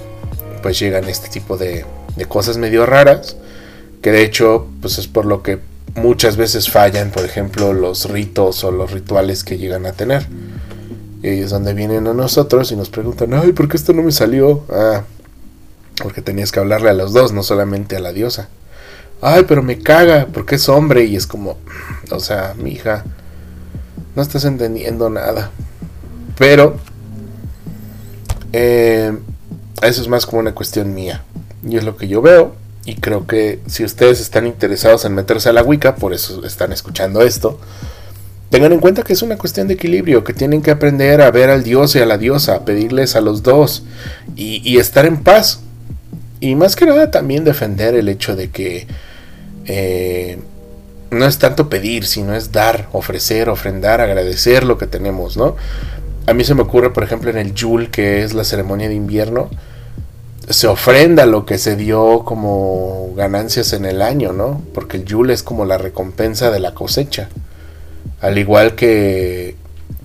pues 0.62 0.78
llegan 0.78 1.08
este 1.08 1.28
tipo 1.28 1.56
de, 1.56 1.84
cosas 2.28 2.56
medio 2.56 2.86
raras, 2.86 3.36
que 4.00 4.12
de 4.12 4.22
hecho, 4.22 4.66
pues 4.80 4.98
es 4.98 5.08
por 5.08 5.26
lo 5.26 5.42
que 5.42 5.58
muchas 5.96 6.36
veces 6.36 6.70
fallan, 6.70 7.10
por 7.10 7.24
ejemplo, 7.24 7.72
los 7.72 8.08
ritos 8.08 8.62
o 8.64 8.70
los 8.70 8.92
rituales 8.92 9.42
que 9.44 9.58
llegan 9.58 9.86
a 9.86 9.92
tener. 9.92 10.26
Y 11.22 11.40
es 11.40 11.50
donde 11.50 11.74
vienen 11.74 12.06
a 12.06 12.14
nosotros 12.14 12.70
y 12.70 12.76
nos 12.76 12.90
preguntan, 12.90 13.34
ay, 13.34 13.52
¿por 13.52 13.68
qué 13.68 13.76
esto 13.76 13.92
no 13.92 14.02
me 14.02 14.12
salió? 14.12 14.64
Ah, 14.70 15.02
porque 16.02 16.22
tenías 16.22 16.52
que 16.52 16.60
hablarle 16.60 16.90
a 16.90 16.94
los 16.94 17.12
dos, 17.12 17.32
no 17.32 17.42
solamente 17.42 17.96
a 17.96 18.00
la 18.00 18.12
diosa. 18.12 18.48
Ay, 19.22 19.44
pero 19.48 19.62
me 19.62 19.78
caga, 19.78 20.26
porque 20.32 20.56
es 20.56 20.68
hombre 20.68 21.04
y 21.04 21.16
es 21.16 21.26
como, 21.26 21.56
o 22.10 22.20
sea, 22.20 22.54
mi 22.56 22.72
hija, 22.72 23.04
no 24.14 24.22
estás 24.22 24.44
entendiendo 24.44 25.08
nada. 25.08 25.50
Pero 26.38 26.76
eh, 28.52 29.16
eso 29.82 30.02
es 30.02 30.08
más 30.08 30.26
como 30.26 30.40
una 30.40 30.54
cuestión 30.54 30.94
mía. 30.94 31.24
Y 31.66 31.76
es 31.76 31.84
lo 31.84 31.96
que 31.96 32.08
yo 32.08 32.20
veo. 32.20 32.54
Y 32.86 32.94
creo 32.94 33.26
que 33.26 33.58
si 33.66 33.84
ustedes 33.84 34.20
están 34.20 34.46
interesados 34.46 35.04
en 35.04 35.14
meterse 35.14 35.48
a 35.48 35.52
la 35.52 35.62
Wicca, 35.62 35.96
por 35.96 36.14
eso 36.14 36.46
están 36.46 36.72
escuchando 36.72 37.20
esto, 37.20 37.58
tengan 38.48 38.72
en 38.72 38.78
cuenta 38.78 39.02
que 39.02 39.12
es 39.12 39.22
una 39.22 39.36
cuestión 39.36 39.66
de 39.66 39.74
equilibrio, 39.74 40.22
que 40.22 40.32
tienen 40.32 40.62
que 40.62 40.70
aprender 40.70 41.20
a 41.20 41.32
ver 41.32 41.50
al 41.50 41.64
dios 41.64 41.96
y 41.96 41.98
a 41.98 42.06
la 42.06 42.16
diosa, 42.16 42.54
a 42.54 42.64
pedirles 42.64 43.16
a 43.16 43.20
los 43.20 43.42
dos 43.42 43.82
y, 44.36 44.78
estar 44.78 45.04
en 45.04 45.24
paz. 45.24 45.60
Y 46.38 46.54
más 46.54 46.76
que 46.76 46.86
nada 46.86 47.10
también 47.10 47.42
defender 47.42 47.96
el 47.96 48.08
hecho 48.08 48.36
de 48.36 48.50
que 48.50 48.86
eh, 49.64 50.38
no 51.10 51.26
es 51.26 51.38
tanto 51.38 51.68
pedir, 51.68 52.06
sino 52.06 52.36
es 52.36 52.52
dar, 52.52 52.88
ofrecer, 52.92 53.48
ofrendar, 53.48 54.00
agradecer 54.00 54.62
lo 54.62 54.78
que 54.78 54.86
tenemos, 54.86 55.36
¿no? 55.36 55.56
A 56.26 56.34
mí 56.34 56.44
se 56.44 56.54
me 56.54 56.62
ocurre, 56.62 56.90
por 56.90 57.02
ejemplo, 57.02 57.30
en 57.30 57.38
el 57.38 57.52
Yule, 57.52 57.90
que 57.90 58.22
es 58.22 58.32
la 58.32 58.44
ceremonia 58.44 58.88
de 58.88 58.94
invierno, 58.94 59.50
se 60.48 60.68
ofrenda 60.68 61.26
lo 61.26 61.44
que 61.44 61.58
se 61.58 61.76
dio 61.76 62.22
como 62.24 63.12
ganancias 63.16 63.72
en 63.72 63.84
el 63.84 64.00
año, 64.00 64.32
¿no? 64.32 64.62
Porque 64.74 64.98
el 64.98 65.04
Yule 65.04 65.32
es 65.32 65.42
como 65.42 65.64
la 65.64 65.78
recompensa 65.78 66.50
de 66.50 66.60
la 66.60 66.72
cosecha. 66.72 67.28
Al 68.20 68.38
igual 68.38 68.76
que, 68.76 69.56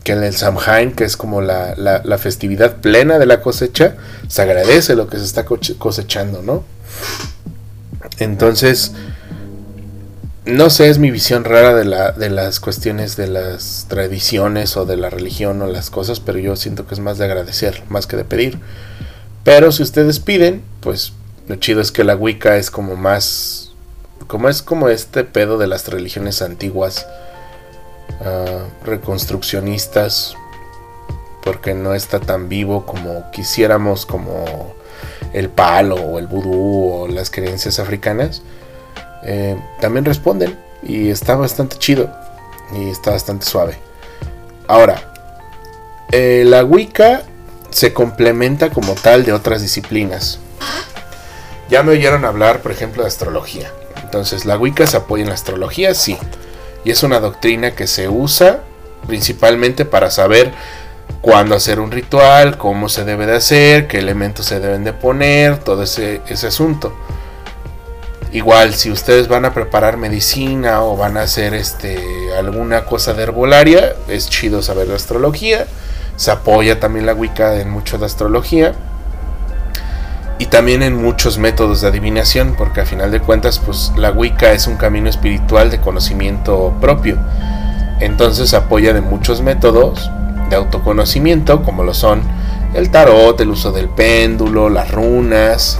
que 0.04 0.14
en 0.14 0.24
el 0.24 0.34
Samhain, 0.34 0.94
que 0.94 1.04
es 1.04 1.16
como 1.16 1.42
la, 1.42 1.76
la, 1.76 2.18
festividad 2.18 2.78
plena 2.78 3.20
de 3.20 3.28
la 3.28 3.42
cosecha, 3.42 3.96
se 4.28 4.42
agradece 4.42 4.96
lo 4.96 5.08
que 5.08 5.18
se 5.18 5.26
está 5.26 5.46
cosechando, 5.46 6.42
¿no? 6.42 6.64
Entonces, 8.18 8.94
no 10.46 10.72
sé, 10.72 10.90
es 10.90 10.98
mi 10.98 11.12
visión 11.12 11.44
rara 11.44 11.76
de, 11.76 11.86
la, 11.86 12.12
de 12.14 12.32
las 12.32 12.60
cuestiones 12.60 13.16
de 13.16 13.28
las 13.28 13.86
tradiciones 13.90 14.76
o 14.76 14.86
de 14.86 14.98
la 14.98 15.12
religión 15.12 15.62
o 15.62 15.68
las 15.68 15.92
cosas, 15.92 16.20
pero 16.20 16.40
yo 16.40 16.56
siento 16.56 16.88
que 16.88 16.96
es 16.96 17.00
más 17.00 17.20
de 17.20 17.26
agradecer, 17.26 17.84
más 17.90 18.08
que 18.08 18.18
de 18.18 18.26
pedir. 18.26 18.60
Pero 19.44 19.72
si 19.72 19.84
ustedes 19.84 20.20
piden, 20.20 20.64
pues 20.82 21.14
lo 21.48 21.56
chido 21.56 21.82
es 21.82 21.92
que 21.92 22.04
la 22.04 22.16
Wicca 22.16 22.58
es 22.58 22.72
como 22.72 22.96
más. 22.96 23.72
Como 24.28 24.48
es 24.48 24.62
como 24.62 24.88
este 24.88 25.24
pedo 25.24 25.58
de 25.58 25.68
las 25.68 25.88
religiones 25.88 26.42
antiguas, 26.42 27.06
ah, 28.22 28.66
reconstruccionistas, 28.86 30.36
porque 31.44 31.74
no 31.74 31.94
está 31.96 32.20
tan 32.20 32.48
vivo 32.48 32.86
como 32.86 33.30
quisiéramos, 33.32 34.06
como 34.06 34.74
el 35.34 35.50
palo 35.50 35.96
o 35.96 36.20
el 36.20 36.28
vudú 36.28 36.94
o 36.94 37.08
las 37.08 37.30
creencias 37.30 37.80
africanas. 37.80 38.44
Eh, 39.24 39.56
también 39.80 40.06
responden 40.06 40.58
y 40.82 41.10
está 41.10 41.36
bastante 41.36 41.78
chido 41.78 42.10
y 42.76 42.90
está 42.90 43.12
bastante 43.12 43.46
suave. 43.46 43.78
Ahora, 44.68 45.14
eh, 46.12 46.44
la 46.46 46.64
Wicca 46.64 47.24
se 47.72 47.94
complementa 47.94 48.70
como 48.70 48.94
tal 48.96 49.24
de 49.26 49.34
otras 49.34 49.62
disciplinas. 49.62 50.40
Ya 51.70 51.84
me 51.84 51.94
oyeron 51.94 52.26
hablar, 52.26 52.62
por 52.62 52.72
ejemplo, 52.72 53.04
de 53.04 53.08
astrología. 53.08 53.72
Entonces, 54.04 54.46
la 54.46 54.58
Wicca 54.58 54.86
se 54.86 54.98
apoya 54.98 55.24
en 55.24 55.30
la 55.30 55.36
astrología, 55.36 55.94
sí. 55.94 56.18
Y 56.84 56.92
es 56.92 57.02
una 57.04 57.20
doctrina 57.20 57.72
que 57.72 57.88
se 57.88 58.10
usa 58.10 58.60
principalmente 59.08 59.86
para 59.86 60.12
saber 60.12 60.52
cuándo 61.22 61.56
hacer 61.56 61.80
un 61.80 61.92
ritual, 61.92 62.58
cómo 62.58 62.90
se 62.90 63.06
debe 63.06 63.26
de 63.26 63.36
hacer, 63.36 63.88
qué 63.88 64.00
elementos 64.00 64.46
se 64.46 64.60
deben 64.60 64.84
de 64.84 64.94
poner, 64.94 65.60
todo 65.60 65.84
ese, 65.84 66.22
asunto. 66.46 66.94
Igual, 68.32 68.74
si 68.74 68.92
ustedes 68.92 69.28
van 69.28 69.46
a 69.46 69.54
preparar 69.54 69.98
medicina 69.98 70.84
o 70.84 70.96
van 70.96 71.18
a 71.18 71.24
hacer 71.24 71.54
este, 71.54 72.00
alguna 72.38 72.86
cosa 72.86 73.14
de 73.14 73.24
herbolaria, 73.24 73.96
es 74.08 74.30
chido 74.30 74.62
saber 74.62 74.88
de 74.88 74.96
astrología. 74.96 75.68
Se 76.16 76.32
apoya 76.32 76.80
también 76.80 77.06
la 77.06 77.14
Wicca 77.14 77.60
en 77.60 77.70
mucho 77.70 77.98
de 77.98 78.06
astrología. 78.06 78.74
Y 80.40 80.48
también 80.48 80.82
en 80.82 81.00
muchos 81.00 81.38
métodos 81.38 81.82
de 81.82 81.88
adivinación, 81.88 82.56
porque 82.58 82.82
a 82.82 82.86
final 82.86 83.12
de 83.12 83.20
cuentas, 83.20 83.60
pues 83.60 83.92
la 83.96 84.12
Wicca 84.12 84.52
es 84.52 84.66
un 84.66 84.76
camino 84.76 85.08
espiritual 85.10 85.70
de 85.70 85.80
conocimiento 85.80 86.74
propio. 86.82 87.18
Entonces 88.00 88.50
se 88.50 88.56
apoya 88.56 88.94
de 88.94 89.02
muchos 89.02 89.42
métodos 89.42 90.10
de 90.50 90.56
autoconocimiento, 90.56 91.62
como 91.64 91.84
lo 91.84 91.94
son 91.94 92.24
el 92.74 92.90
tarot, 92.90 93.40
el 93.40 93.50
uso 93.50 93.72
del 93.72 93.90
péndulo, 93.90 94.70
las 94.70 94.90
runas, 94.92 95.80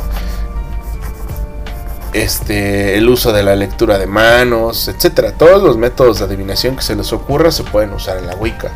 este, 2.14 2.98
el 2.98 3.08
uso 3.10 3.32
de 3.32 3.44
la 3.44 3.56
lectura 3.56 3.98
de 3.98 4.08
manos, 4.08 4.88
etcétera. 4.88 5.34
Todos 5.34 5.64
los 5.64 5.78
métodos 5.78 6.20
de 6.20 6.26
adivinación 6.26 6.76
que 6.76 6.82
se 6.82 6.96
les 6.96 7.14
ocurra 7.14 7.52
se 7.52 7.64
pueden 7.64 7.94
usar 7.94 8.18
en 8.18 8.28
la 8.28 8.36
Wicca. 8.36 8.72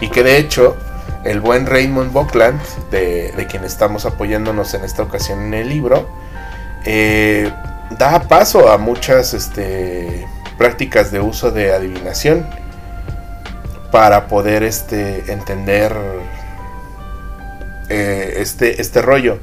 Y 0.00 0.08
que 0.08 0.22
de 0.22 0.38
hecho, 0.38 0.76
el 1.24 1.40
buen 1.40 1.66
Raymond 1.66 2.12
Buckland, 2.12 2.60
de, 2.90 3.46
quien 3.50 3.64
estamos 3.64 4.06
apoyándonos 4.06 4.74
en 4.74 4.84
esta 4.84 5.02
ocasión 5.02 5.40
en 5.40 5.54
el 5.54 5.68
libro, 5.68 6.08
eh, 6.84 7.52
da 7.98 8.22
paso 8.22 8.70
a 8.70 8.78
muchas 8.78 9.34
este, 9.34 10.26
prácticas 10.56 11.10
de 11.10 11.20
uso 11.20 11.50
de 11.50 11.72
adivinación 11.72 12.46
para 13.92 14.28
poder 14.28 14.62
este, 14.62 15.30
entender 15.32 15.94
eh, 17.88 18.34
este, 18.36 18.80
este 18.80 19.02
rollo. 19.02 19.38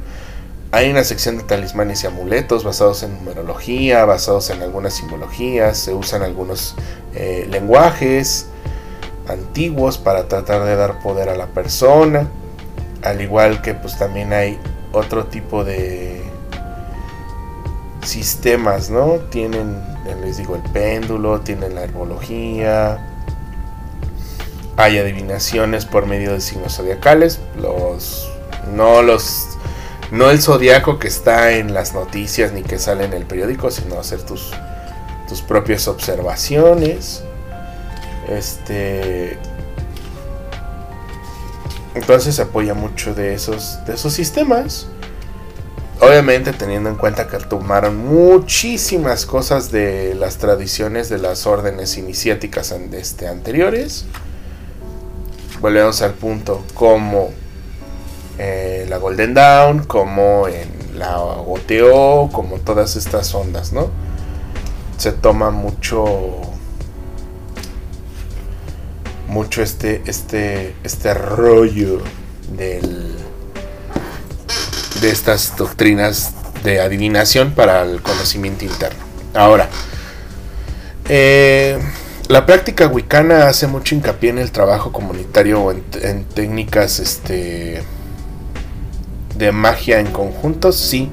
Hay 0.72 0.90
una 0.90 1.04
sección 1.04 1.38
de 1.38 1.44
talismanes 1.44 2.04
y 2.04 2.08
amuletos 2.08 2.64
basados 2.64 3.04
en 3.04 3.14
numerología, 3.16 4.04
basados 4.06 4.50
en 4.50 4.62
algunas 4.62 4.94
simbologías, 4.94 5.78
se 5.78 5.94
usan 5.94 6.24
algunos 6.24 6.76
eh, 7.16 7.48
lenguajes 7.50 8.48
antiguos 9.30 9.98
para 9.98 10.28
tratar 10.28 10.64
de 10.64 10.76
dar 10.76 11.00
poder 11.00 11.30
a 11.30 11.36
la 11.36 11.48
persona, 11.48 12.28
al 13.04 13.22
igual 13.22 13.62
que 13.62 13.74
pues 13.74 13.98
también 13.98 14.34
hay 14.34 14.60
otro 14.92 15.26
tipo 15.26 15.64
de 15.64 16.22
sistemas, 18.04 18.90
¿no? 18.90 19.16
Tienen, 19.30 19.82
les 20.22 20.38
digo, 20.38 20.56
el 20.56 20.62
péndulo, 20.72 21.42
tienen 21.42 21.76
la 21.76 21.84
herbología, 21.84 23.00
hay 24.78 24.98
adivinaciones 25.00 25.86
por 25.86 26.06
medio 26.06 26.34
de 26.34 26.42
signos 26.42 26.78
zodiacales, 26.78 27.40
los 27.60 28.32
no 28.74 29.02
los 29.02 29.48
no 30.12 30.30
el 30.30 30.42
zodiaco 30.42 31.00
que 31.00 31.08
está 31.08 31.52
en 31.52 31.74
las 31.74 31.94
noticias 31.94 32.54
ni 32.54 32.62
que 32.62 32.80
sale 32.80 33.04
en 33.04 33.14
el 33.14 33.26
periódico, 33.26 33.72
sino 33.72 34.00
hacer 34.00 34.22
tus 34.22 34.54
tus 35.28 35.42
propias 35.42 35.88
observaciones. 35.88 37.24
Este 38.28 39.38
entonces 41.96 42.36
se 42.36 42.44
apoya 42.44 42.74
mucho 42.74 43.14
de 43.14 43.34
esos 43.34 43.84
de 43.86 43.94
esos 43.96 44.14
sistemas. 44.14 44.88
Obviamente 46.00 46.54
teniendo 46.54 46.90
en 46.90 46.96
cuenta 46.96 47.28
que 47.28 47.38
tomaron 47.38 47.98
muchísimas 47.98 49.26
cosas 49.26 49.72
de 49.72 50.14
las 50.14 50.38
tradiciones 50.38 51.10
de 51.10 51.18
las 51.18 51.48
órdenes 51.48 51.98
iniciáticas 51.98 52.72
este, 52.72 53.28
anteriores 53.28 54.06
volvemos 55.62 56.02
al 56.02 56.14
punto 56.14 56.64
como 56.74 57.30
eh, 58.38 58.86
la 58.90 58.98
Golden 58.98 59.34
Dawn, 59.34 59.84
como 59.86 60.48
en 60.48 61.00
la 61.00 61.20
OTO, 61.20 62.30
como 62.32 62.58
todas 62.60 62.96
estas 62.96 63.34
ondas, 63.34 63.74
¿no? 63.74 63.90
Se 64.98 65.12
toma 65.12 65.52
mucho 65.52 66.42
mucho 69.28 69.62
este 69.62 70.02
este 70.06 70.76
este 70.84 71.14
rollo 71.14 72.02
del 72.58 73.16
de 75.02 75.12
estas 75.12 75.56
doctrinas 75.56 76.34
de 76.64 76.80
adivinación 76.80 77.52
para 77.52 77.84
el 77.84 78.02
conocimiento 78.02 78.66
interno. 78.66 79.00
Ahora, 79.34 79.70
eh, 81.08 81.78
la 82.28 82.46
práctica 82.46 82.88
wicana 82.88 83.48
hace 83.48 83.68
mucho 83.68 83.96
hincapié 83.96 84.32
en 84.32 84.40
el 84.40 84.52
trabajo 84.52 84.92
comunitario 84.92 85.72
en, 85.72 85.84
en 86.02 86.26
técnicas 86.26 87.00
este, 87.00 87.84
de 89.38 89.52
magia 89.52 90.00
en 90.00 90.08
conjunto, 90.08 90.72
sí. 90.72 91.10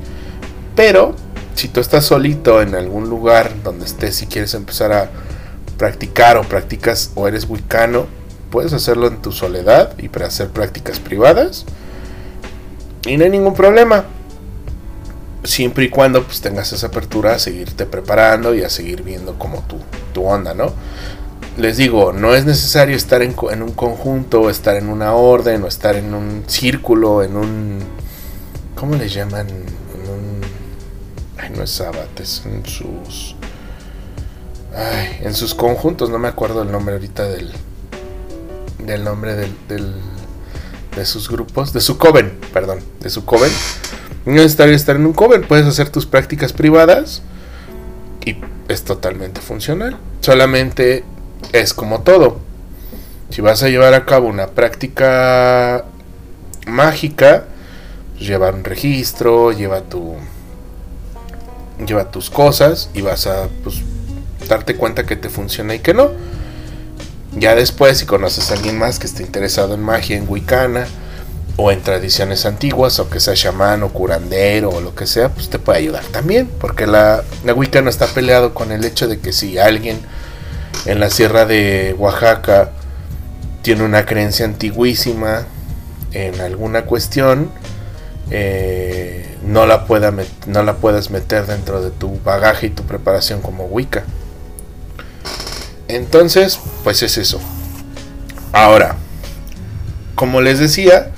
Pero 0.74 1.14
si 1.54 1.68
tú 1.68 1.80
estás 1.80 2.06
solito 2.06 2.62
en 2.62 2.74
algún 2.74 3.08
lugar 3.08 3.52
donde 3.62 3.84
estés 3.84 4.22
y 4.22 4.26
quieres 4.26 4.54
empezar 4.54 4.92
a 4.92 5.10
practicar 5.76 6.36
o 6.36 6.42
practicas 6.42 7.10
o 7.14 7.28
eres 7.28 7.48
wicano, 7.48 8.06
puedes 8.50 8.72
hacerlo 8.72 9.08
en 9.08 9.20
tu 9.20 9.32
soledad 9.32 9.94
y 9.98 10.08
para 10.08 10.26
hacer 10.26 10.48
prácticas 10.48 11.00
privadas. 11.00 11.64
Y 13.06 13.16
no 13.16 13.24
hay 13.24 13.30
ningún 13.30 13.54
problema. 13.54 14.04
Siempre 15.42 15.84
y 15.84 15.90
cuando 15.90 16.22
pues, 16.24 16.40
tengas 16.40 16.72
esa 16.72 16.86
apertura 16.86 17.34
a 17.34 17.38
seguirte 17.38 17.84
preparando 17.84 18.54
y 18.54 18.62
a 18.62 18.70
seguir 18.70 19.02
viendo 19.02 19.38
como 19.38 19.60
tu, 19.62 19.76
tu 20.12 20.24
onda, 20.24 20.54
¿no? 20.54 20.72
les 21.56 21.76
digo, 21.76 22.12
no 22.12 22.34
es 22.34 22.44
necesario 22.44 22.96
estar 22.96 23.22
en, 23.22 23.34
un 23.62 23.72
conjunto, 23.72 24.42
o 24.42 24.50
estar 24.50 24.76
en 24.76 24.88
una 24.88 25.14
orden, 25.14 25.62
o 25.62 25.68
estar 25.68 25.96
en 25.96 26.14
un 26.14 26.44
círculo, 26.46 27.22
en 27.22 27.36
un... 27.36 27.78
¿Cómo 28.74 28.96
les 28.96 29.14
llaman? 29.14 29.48
En 29.48 30.10
un... 30.10 30.40
Ay, 31.38 31.50
no 31.56 31.62
es 31.62 31.70
sabates, 31.70 32.42
en 32.44 32.66
sus... 32.66 33.36
Ay, 34.76 35.20
en 35.22 35.34
sus 35.34 35.54
conjuntos, 35.54 36.10
no 36.10 36.18
me 36.18 36.28
acuerdo 36.28 36.62
el 36.62 36.72
nombre 36.72 36.94
ahorita 36.94 37.24
del... 37.24 37.52
Del 38.78 39.02
nombre 39.02 39.34
del, 39.34 39.54
de 40.94 41.06
sus 41.06 41.30
grupos, 41.30 41.72
de 41.72 41.80
su 41.80 41.96
coven, 41.96 42.38
perdón, 42.52 42.80
de 43.00 43.08
su 43.08 43.24
coven. 43.24 43.50
No 44.26 44.36
es 44.36 44.42
necesario 44.42 44.74
estar 44.74 44.96
en 44.96 45.06
un 45.06 45.12
coven, 45.12 45.42
puedes 45.46 45.66
hacer 45.66 45.88
tus 45.88 46.06
prácticas 46.06 46.52
privadas 46.52 47.22
y 48.24 48.36
es 48.68 48.84
totalmente 48.84 49.40
funcional. 49.40 49.96
Solamente 50.20 51.04
es 51.52 51.72
como 51.72 52.02
todo. 52.02 52.40
Si 53.30 53.40
vas 53.40 53.62
a 53.62 53.68
llevar 53.68 53.94
a 53.94 54.04
cabo 54.04 54.28
una 54.28 54.48
práctica 54.48 55.84
mágica, 56.66 57.44
pues 58.14 58.28
lleva 58.28 58.50
un 58.50 58.64
registro, 58.64 59.52
lleva 59.52 59.82
tu 59.82 60.14
lleva 61.84 62.10
tus 62.10 62.30
cosas 62.30 62.88
y 62.94 63.02
vas 63.02 63.26
a 63.26 63.48
pues, 63.62 63.82
darte 64.48 64.76
cuenta 64.76 65.04
que 65.04 65.16
te 65.16 65.28
funciona 65.28 65.74
y 65.74 65.78
que 65.80 65.94
no. 65.94 66.10
Ya 67.36 67.54
después, 67.54 67.98
si 67.98 68.06
conoces 68.06 68.50
a 68.50 68.54
alguien 68.54 68.78
más 68.78 68.98
que 68.98 69.06
esté 69.06 69.22
interesado 69.22 69.74
en 69.74 69.82
magia, 69.82 70.16
en 70.16 70.28
wicana, 70.28 70.86
o 71.56 71.70
en 71.70 71.82
tradiciones 71.82 72.46
antiguas, 72.46 72.98
o 72.98 73.08
que 73.08 73.20
sea 73.20 73.34
chamán 73.34 73.82
o 73.82 73.90
curandero 73.90 74.70
o 74.70 74.80
lo 74.80 74.94
que 74.94 75.06
sea, 75.06 75.28
pues 75.28 75.48
te 75.50 75.58
puede 75.58 75.78
ayudar 75.78 76.04
también. 76.06 76.48
Porque 76.60 76.86
la, 76.86 77.22
la 77.44 77.54
wicca 77.54 77.80
no 77.80 77.90
está 77.90 78.06
peleado 78.06 78.54
con 78.54 78.72
el 78.72 78.84
hecho 78.84 79.06
de 79.06 79.20
que 79.20 79.32
si 79.32 79.58
alguien 79.58 80.00
en 80.86 81.00
la 81.00 81.10
sierra 81.10 81.44
de 81.44 81.94
Oaxaca 81.98 82.70
tiene 83.62 83.84
una 83.84 84.04
creencia 84.04 84.44
antiguísima 84.44 85.46
en 86.12 86.40
alguna 86.40 86.82
cuestión, 86.82 87.50
eh, 88.30 89.36
no, 89.44 89.66
la 89.66 89.86
pueda 89.86 90.12
no 90.46 90.62
la 90.62 90.76
puedes 90.76 91.10
meter 91.10 91.46
dentro 91.46 91.82
de 91.82 91.90
tu 91.90 92.18
bagaje 92.24 92.66
y 92.66 92.70
tu 92.70 92.84
preparación 92.84 93.40
como 93.40 93.64
Wicca. 93.64 94.04
Entonces, 95.88 96.58
pues 96.82 97.02
es 97.02 97.18
eso. 97.18 97.40
Ahora, 98.52 98.96
como 100.14 100.40
les 100.40 100.58
decía, 100.58 101.10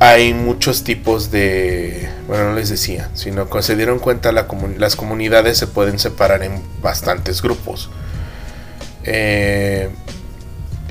hay 0.00 0.32
muchos 0.34 0.84
tipos 0.84 1.30
de, 1.30 2.08
bueno, 2.26 2.50
no 2.50 2.54
les 2.54 2.68
decía, 2.68 3.10
sino 3.14 3.50
que 3.50 3.62
se 3.62 3.76
dieron 3.76 3.98
cuenta 3.98 4.32
la 4.32 4.46
las 4.76 4.96
comunidades 4.96 5.58
se 5.58 5.66
pueden 5.66 5.98
separar 5.98 6.42
en 6.42 6.62
bastantes 6.82 7.42
grupos. 7.42 7.90
Eh, 9.04 9.90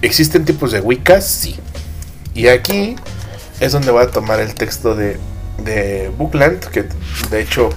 ¿Existen 0.02 0.46
tipos 0.46 0.72
de 0.72 0.82
Wiccas? 0.82 1.26
Sí. 1.26 1.58
Y 2.34 2.48
aquí 2.48 2.96
es 3.60 3.72
donde 3.72 3.92
voy 3.92 4.04
a 4.04 4.12
tomar 4.12 4.40
el 4.40 4.54
texto 4.54 4.96
de, 4.96 5.18
de 5.64 6.12
Bookland, 6.18 6.60
que 6.66 6.86
de 7.32 7.42
hecho 7.42 7.70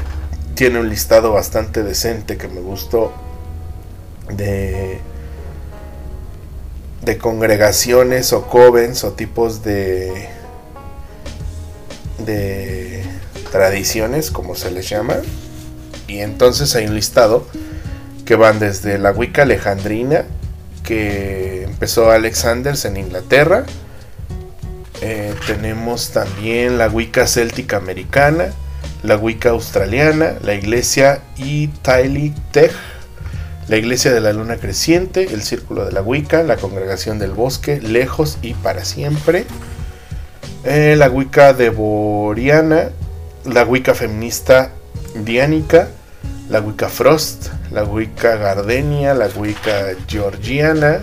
tiene 0.55 0.81
un 0.81 0.89
listado 0.91 1.33
bastante 1.33 1.83
decente 1.83 2.37
que 2.37 2.49
me 2.49 2.61
gustó 2.61 3.15
de 4.37 4.99
de 7.03 7.17
congregaciones 7.19 8.33
o 8.33 8.47
covens 8.47 9.05
o 9.05 9.13
tipos 9.13 9.63
de 9.63 10.29
de 12.19 13.03
tradiciones 13.51 14.31
como 14.31 14.55
se 14.55 14.71
les 14.71 14.89
llama. 14.89 15.17
Y 16.07 16.19
entonces 16.21 16.75
hay 16.77 16.87
un 16.87 16.95
listado 16.95 17.47
que 18.25 18.37
van 18.37 18.59
desde 18.59 18.99
la 18.99 19.13
Wicca 19.13 19.43
alejandrina 19.43 20.25
que 20.85 21.65
empezó 21.65 22.11
Alexanders 22.11 22.85
en 22.85 22.97
Inglaterra. 22.97 23.65
Eh, 25.01 25.35
tenemos 25.47 26.11
también 26.11 26.77
la 26.77 26.89
Wicca 26.89 27.27
céltica 27.27 27.79
americana 27.79 28.53
la 29.03 29.17
Wicca 29.17 29.51
australiana 29.51 30.35
la 30.43 30.55
iglesia 30.55 31.21
Italy 31.37 32.35
Tech 32.53 32.73
la 33.71 33.77
Iglesia 33.77 34.13
de 34.13 34.21
la 34.21 34.33
Luna 34.33 34.57
Creciente, 34.57 35.33
el 35.33 35.43
Círculo 35.43 35.85
de 35.85 35.93
la 35.93 36.03
Wicca, 36.03 36.43
la 36.43 36.57
Congregación 36.57 37.21
del 37.21 37.31
Bosque, 37.31 37.81
Lejos 37.81 38.37
y 38.43 38.55
para 38.55 38.85
siempre, 38.85 39.45
eh, 40.65 40.97
la 40.99 41.09
Wicca 41.09 41.53
Devoriana, 41.53 42.91
la 43.45 43.65
Wicca 43.65 43.95
Feminista 43.95 44.73
Diánica, 45.15 45.87
la 46.49 46.61
Wicca 46.61 46.89
Frost, 46.89 47.51
la 47.71 47.85
Wicca 47.85 48.35
Gardenia, 48.39 49.15
la 49.15 49.29
Wicca 49.29 49.95
Georgiana, 50.09 51.03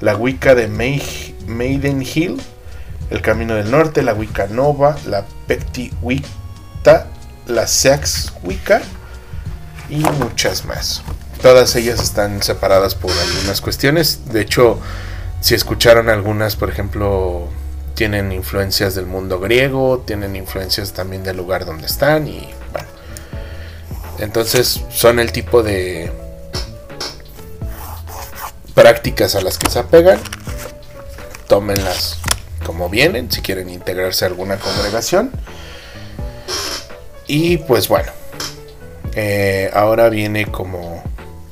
la 0.00 0.16
Wicca 0.16 0.54
de 0.54 0.66
Maiden 1.46 2.00
Hill, 2.02 2.40
el 3.10 3.20
Camino 3.20 3.54
del 3.54 3.70
Norte, 3.70 4.02
la 4.02 4.14
Wicca 4.14 4.46
Nova, 4.46 4.96
la 5.04 5.26
Pecti 5.46 5.92
Wicca, 6.00 7.06
la 7.46 7.66
Sex 7.66 8.32
Wicca 8.42 8.80
y 9.90 9.96
muchas 9.96 10.64
más. 10.64 11.04
Todas 11.44 11.76
ellas 11.76 12.00
están 12.00 12.42
separadas 12.42 12.94
por 12.94 13.10
algunas 13.10 13.60
cuestiones. 13.60 14.32
De 14.32 14.40
hecho, 14.40 14.78
si 15.42 15.54
escucharon 15.54 16.08
algunas, 16.08 16.56
por 16.56 16.70
ejemplo, 16.70 17.48
tienen 17.94 18.32
influencias 18.32 18.94
del 18.94 19.04
mundo 19.04 19.38
griego, 19.40 20.02
tienen 20.06 20.36
influencias 20.36 20.94
también 20.94 21.22
del 21.22 21.36
lugar 21.36 21.66
donde 21.66 21.84
están 21.84 22.28
y 22.28 22.48
bueno. 22.72 22.88
Entonces 24.20 24.80
son 24.88 25.18
el 25.18 25.32
tipo 25.32 25.62
de 25.62 26.10
prácticas 28.74 29.34
a 29.34 29.42
las 29.42 29.58
que 29.58 29.68
se 29.68 29.80
apegan. 29.80 30.18
Tómenlas 31.46 32.20
como 32.64 32.88
vienen, 32.88 33.30
si 33.30 33.42
quieren 33.42 33.68
integrarse 33.68 34.24
a 34.24 34.28
alguna 34.28 34.56
congregación. 34.56 35.30
Y 37.26 37.58
pues 37.58 37.88
bueno, 37.88 38.12
eh, 39.14 39.70
ahora 39.74 40.08
viene 40.08 40.46
como 40.46 41.04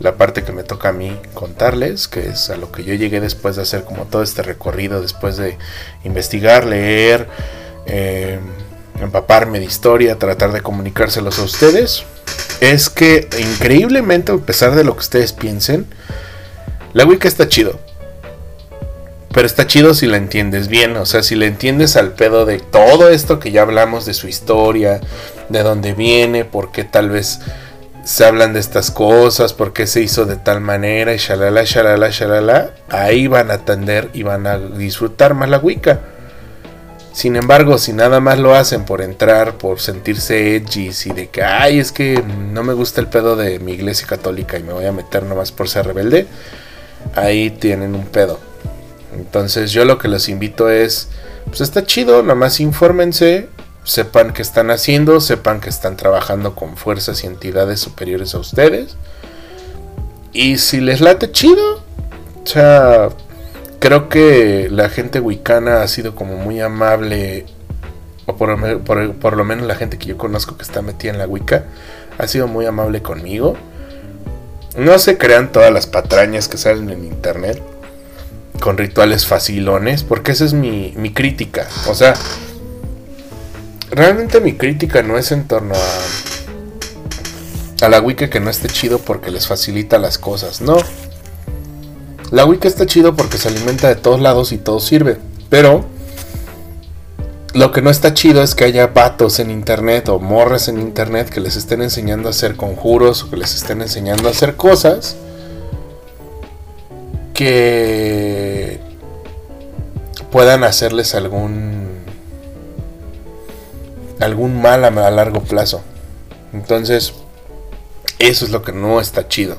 la 0.03 0.17
parte 0.17 0.43
que 0.43 0.53
me 0.53 0.65
toca 0.65 0.89
a 0.89 0.93
mí 0.93 1.17
contarles, 1.33 2.09
que 2.09 2.29
es 2.29 2.51
a 2.51 2.57
lo 2.57 2.73
que 2.73 2.83
yo 2.83 2.95
llegué 2.95 3.21
después 3.21 3.57
de 3.57 3.63
hacer 3.63 3.85
como 3.85 4.05
todo 4.05 4.23
este 4.23 4.43
recorrido, 4.43 5.01
después 5.01 5.37
de 5.37 5.57
investigar, 6.03 6.67
leer, 6.67 7.29
eh, 7.87 8.41
empaparme 9.01 9.61
de 9.61 9.65
historia, 9.65 10.19
tratar 10.19 10.53
de 10.53 10.61
comunicárselos 10.61 11.39
a 11.39 11.43
ustedes, 11.43 12.05
es 12.61 12.91
que 12.91 13.29
increíblemente, 13.39 14.33
a 14.33 14.37
pesar 14.39 14.75
de 14.75 14.85
lo 14.85 14.95
que 14.95 15.01
ustedes 15.01 15.33
piensen, 15.33 15.87
la 16.93 17.05
Wicca 17.05 17.29
está 17.29 17.49
chido. 17.49 17.79
Pero 19.33 19.47
está 19.47 19.67
chido 19.67 19.95
si 19.95 20.07
la 20.07 20.19
entiendes 20.19 20.69
bien, 20.69 20.97
o 20.97 21.07
sea, 21.07 21.23
si 21.23 21.37
la 21.37 21.47
entiendes 21.47 21.97
al 21.97 22.13
pedo 22.13 22.45
de 22.45 22.59
todo 22.59 23.09
esto 23.09 23.39
que 23.39 23.51
ya 23.51 23.63
hablamos 23.63 24.05
de 24.05 24.13
su 24.15 24.29
historia, 24.29 25.01
de 25.49 25.63
dónde 25.63 25.95
viene, 25.95 26.45
por 26.45 26.71
qué 26.71 26.85
tal 26.85 27.09
vez 27.09 27.41
se 28.05 28.25
hablan 28.25 28.53
de 28.53 28.61
estas 28.61 28.91
cosas, 28.91 29.53
por 29.53 29.73
qué 29.73 29.87
se 29.87 30.01
hizo 30.01 30.25
de 30.25 30.37
tal 30.37 30.61
manera 30.61 31.15
y 31.15 31.19
shalala, 31.19 31.63
shalala, 31.65 32.11
shalala, 32.11 32.71
ahí 32.89 33.29
van 33.29 33.51
a 33.51 33.55
atender 33.55 34.11
y 34.13 34.23
van 34.23 34.47
a 34.47 34.59
disfrutar 34.59 35.35
más 35.35 35.49
la 35.49 35.59
Wicca. 35.59 36.01
Sin 37.13 37.37
embargo, 37.37 37.77
si 37.77 37.93
nada 37.93 38.21
más 38.21 38.39
lo 38.39 38.55
hacen 38.55 38.85
por 38.85 39.03
entrar, 39.03 39.59
por 39.59 39.81
sentirse 39.81 40.57
edgy 40.57 40.91
y 41.05 41.13
de 41.13 41.29
que, 41.29 41.43
ay, 41.43 41.79
es 41.79 41.93
que 41.93 42.23
no 42.53 42.63
me 42.65 42.73
gusta 42.73 43.03
el 43.03 43.07
pedo 43.07 43.37
de 43.37 43.59
mi 43.59 43.73
iglesia 43.73 44.07
católica 44.07 44.59
y 44.59 44.63
me 44.63 44.73
voy 44.73 44.87
a 44.87 44.93
meter 44.93 45.23
nomás 45.23 45.53
por 45.53 45.69
ser 45.69 45.87
rebelde, 45.87 46.27
ahí 47.15 47.51
tienen 47.51 47.95
un 47.95 48.07
pedo. 48.07 48.41
Entonces 49.15 49.73
yo 49.73 49.85
lo 49.85 49.99
que 49.99 50.09
los 50.09 50.31
invito 50.31 50.71
es, 50.71 51.09
pues 51.47 51.61
está 51.61 51.85
chido, 51.85 52.23
nada 52.23 52.35
más 52.35 52.61
infórmense, 52.61 53.49
sepan 53.85 54.33
qué 54.33 54.43
están 54.43 54.71
haciendo, 54.71 55.21
sepan 55.21 55.61
que 55.61 55.69
están 55.69 55.97
trabajando 55.97 56.55
con 56.55 56.77
fuerzas 56.77 57.25
y 57.25 57.27
entidades 57.27 57.81
superiores 57.81 58.35
a 58.35 58.39
ustedes. 58.39 58.97
Y 60.33 60.59
si 60.59 60.81
les 60.81 61.01
late 61.01 61.31
chido, 61.31 61.83
o 62.43 62.47
sea, 62.47 63.11
creo 63.79 64.09
que 64.09 64.69
la 64.71 64.89
gente 64.89 65.21
wicana 65.21 65.83
ha 65.83 65.89
sido 65.89 66.15
como 66.15 66.37
muy 66.37 66.61
amable, 66.61 67.47
o 68.27 68.37
por, 68.37 68.81
por, 68.83 69.37
lo 69.37 69.45
menos 69.45 69.67
la 69.67 69.75
gente 69.75 69.99
que 69.99 70.07
yo 70.07 70.17
conozco 70.17 70.57
que 70.57 70.63
está 70.63 70.81
metida 70.83 71.13
en 71.13 71.19
la 71.19 71.27
Wicca, 71.27 71.65
ha 72.19 72.27
sido 72.29 72.47
muy 72.47 72.65
amable 72.65 73.03
conmigo. 73.03 73.57
No 74.77 74.99
se 74.99 75.19
crean 75.19 75.53
todas 75.53 75.71
las 75.71 75.87
patrañas 75.87 76.49
que 76.49 76.57
salen 76.57 76.89
en 76.89 77.05
internet 77.05 77.63
con 78.61 78.79
rituales 78.79 79.27
facilones, 79.27 80.05
porque 80.05 80.33
esa 80.33 80.45
es 80.45 80.55
mi, 80.55 80.95
mi 80.97 81.13
crítica. 81.13 81.67
O 81.89 81.95
sea, 81.95 82.15
realmente 83.93 84.41
mi 84.41 84.55
crítica 84.55 85.03
no 85.03 85.17
es 85.17 85.33
en 85.33 85.47
torno 85.47 85.75
a 85.75 86.33
a 87.83 87.89
la 87.89 88.01
Wicca 88.01 88.31
que 88.31 88.39
no 88.39 88.49
esté 88.49 88.69
chido 88.69 88.99
porque 89.01 89.33
les 89.33 89.49
facilita 89.49 89.99
las 89.99 90.17
cosas, 90.17 90.61
no. 90.61 90.77
La 92.31 92.45
Wicca 92.45 92.69
está 92.69 92.87
chido 92.87 93.17
porque 93.17 93.39
se 93.39 93.49
alimenta 93.49 93.89
de 93.89 93.97
todos 93.97 94.21
lados 94.21 94.53
y 94.53 94.59
todo 94.59 94.79
sirve, 94.79 95.19
pero 95.51 95.85
lo 97.55 97.73
que 97.73 97.83
no 97.83 97.91
está 97.91 98.15
chido 98.15 98.43
es 98.43 98.55
que 98.55 98.65
haya 98.65 98.87
vatos 98.87 99.41
en 99.41 99.51
internet 99.51 100.09
o 100.09 100.21
morres 100.21 100.69
en 100.69 100.81
internet 100.81 101.29
que 101.29 101.41
les 101.41 101.57
estén 101.57 101.83
enseñando 101.83 102.29
a 102.29 102.31
hacer 102.31 102.57
conjuros 102.57 103.25
o 103.25 103.31
que 103.31 103.37
les 103.37 103.55
estén 103.55 103.83
enseñando 103.83 104.29
a 104.29 104.31
hacer 104.31 104.55
cosas 104.55 105.17
que 107.35 108.81
puedan 110.31 110.63
hacerles 110.63 111.17
algún 111.17 111.92
algún 114.23 114.61
mal 114.61 114.85
a, 114.85 115.11
largo 115.11 115.41
plazo. 115.43 115.83
Entonces, 116.53 117.13
eso 118.19 118.45
es 118.45 118.51
lo 118.51 118.63
que 118.63 118.73
no 118.73 119.01
está 119.01 119.29
chido. 119.29 119.57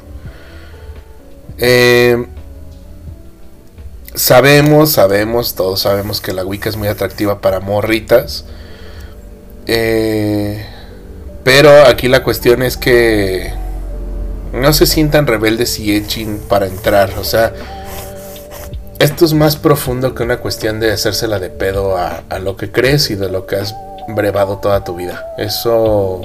Eh, 1.58 2.26
sabemos, 4.16 4.92
sabemos, 4.92 5.56
todos 5.56 5.82
sabemos 5.82 6.22
que 6.22 6.34
la 6.34 6.46
Wicca 6.46 6.70
es 6.70 6.78
muy 6.78 6.88
atractiva 6.88 7.42
para 7.42 7.60
morritas. 7.60 8.46
Eh, 9.68 10.66
pero 11.44 11.86
aquí 11.86 12.08
la 12.08 12.24
cuestión 12.24 12.64
es 12.64 12.78
que 12.78 13.54
no 14.54 14.72
se 14.74 14.86
sientan 14.86 15.28
rebeldes 15.28 15.80
y 15.80 15.96
echen 15.96 16.40
para 16.48 16.68
entrar. 16.68 17.12
O 17.20 17.24
sea, 17.24 17.54
esto 19.00 19.26
es 19.26 19.34
más 19.34 19.58
profundo 19.58 20.16
que 20.16 20.24
una 20.24 20.38
cuestión 20.38 20.80
de 20.80 20.94
hacérsela 20.94 21.40
de 21.40 21.50
pedo 21.50 21.98
a, 21.98 22.24
a 22.30 22.40
lo 22.40 22.56
que 22.56 22.72
crees 22.72 23.10
y 23.10 23.16
de 23.16 23.30
lo 23.30 23.46
que 23.46 23.58
has 23.58 23.76
brevado 24.08 24.58
toda 24.58 24.84
tu 24.84 24.96
vida. 24.96 25.34
Eso... 25.38 26.22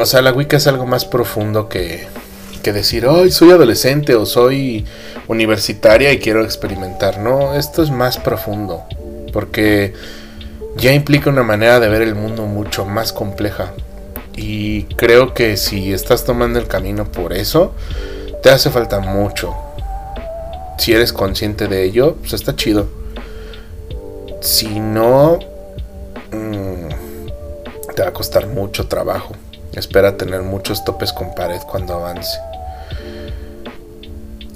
O 0.00 0.06
sea, 0.06 0.22
la 0.22 0.32
Wicca 0.32 0.56
es 0.56 0.66
algo 0.68 0.86
más 0.86 1.04
profundo 1.04 1.68
que, 1.68 2.06
que 2.62 2.72
decir, 2.72 3.06
hoy 3.06 3.32
soy 3.32 3.50
adolescente 3.50 4.14
o 4.14 4.26
soy 4.26 4.84
universitaria 5.26 6.12
y 6.12 6.18
quiero 6.18 6.44
experimentar. 6.44 7.18
No, 7.18 7.54
esto 7.54 7.82
es 7.82 7.90
más 7.90 8.16
profundo. 8.16 8.84
Porque 9.32 9.94
ya 10.76 10.92
implica 10.92 11.30
una 11.30 11.42
manera 11.42 11.80
de 11.80 11.88
ver 11.88 12.02
el 12.02 12.14
mundo 12.14 12.46
mucho 12.46 12.84
más 12.84 13.12
compleja. 13.12 13.72
Y 14.36 14.84
creo 14.94 15.34
que 15.34 15.56
si 15.56 15.92
estás 15.92 16.24
tomando 16.24 16.60
el 16.60 16.68
camino 16.68 17.10
por 17.10 17.32
eso, 17.32 17.74
te 18.42 18.50
hace 18.50 18.70
falta 18.70 19.00
mucho. 19.00 19.54
Si 20.78 20.92
eres 20.92 21.12
consciente 21.12 21.66
de 21.66 21.82
ello, 21.82 22.14
pues 22.20 22.34
está 22.34 22.54
chido. 22.54 22.88
Si 24.40 24.80
no, 24.80 25.38
mm, 26.32 26.88
te 27.94 28.02
va 28.02 28.08
a 28.08 28.12
costar 28.12 28.46
mucho 28.46 28.86
trabajo. 28.86 29.34
Espera 29.72 30.16
tener 30.16 30.42
muchos 30.42 30.84
topes 30.84 31.12
con 31.12 31.34
pared 31.34 31.60
cuando 31.70 31.94
avance. 31.94 32.38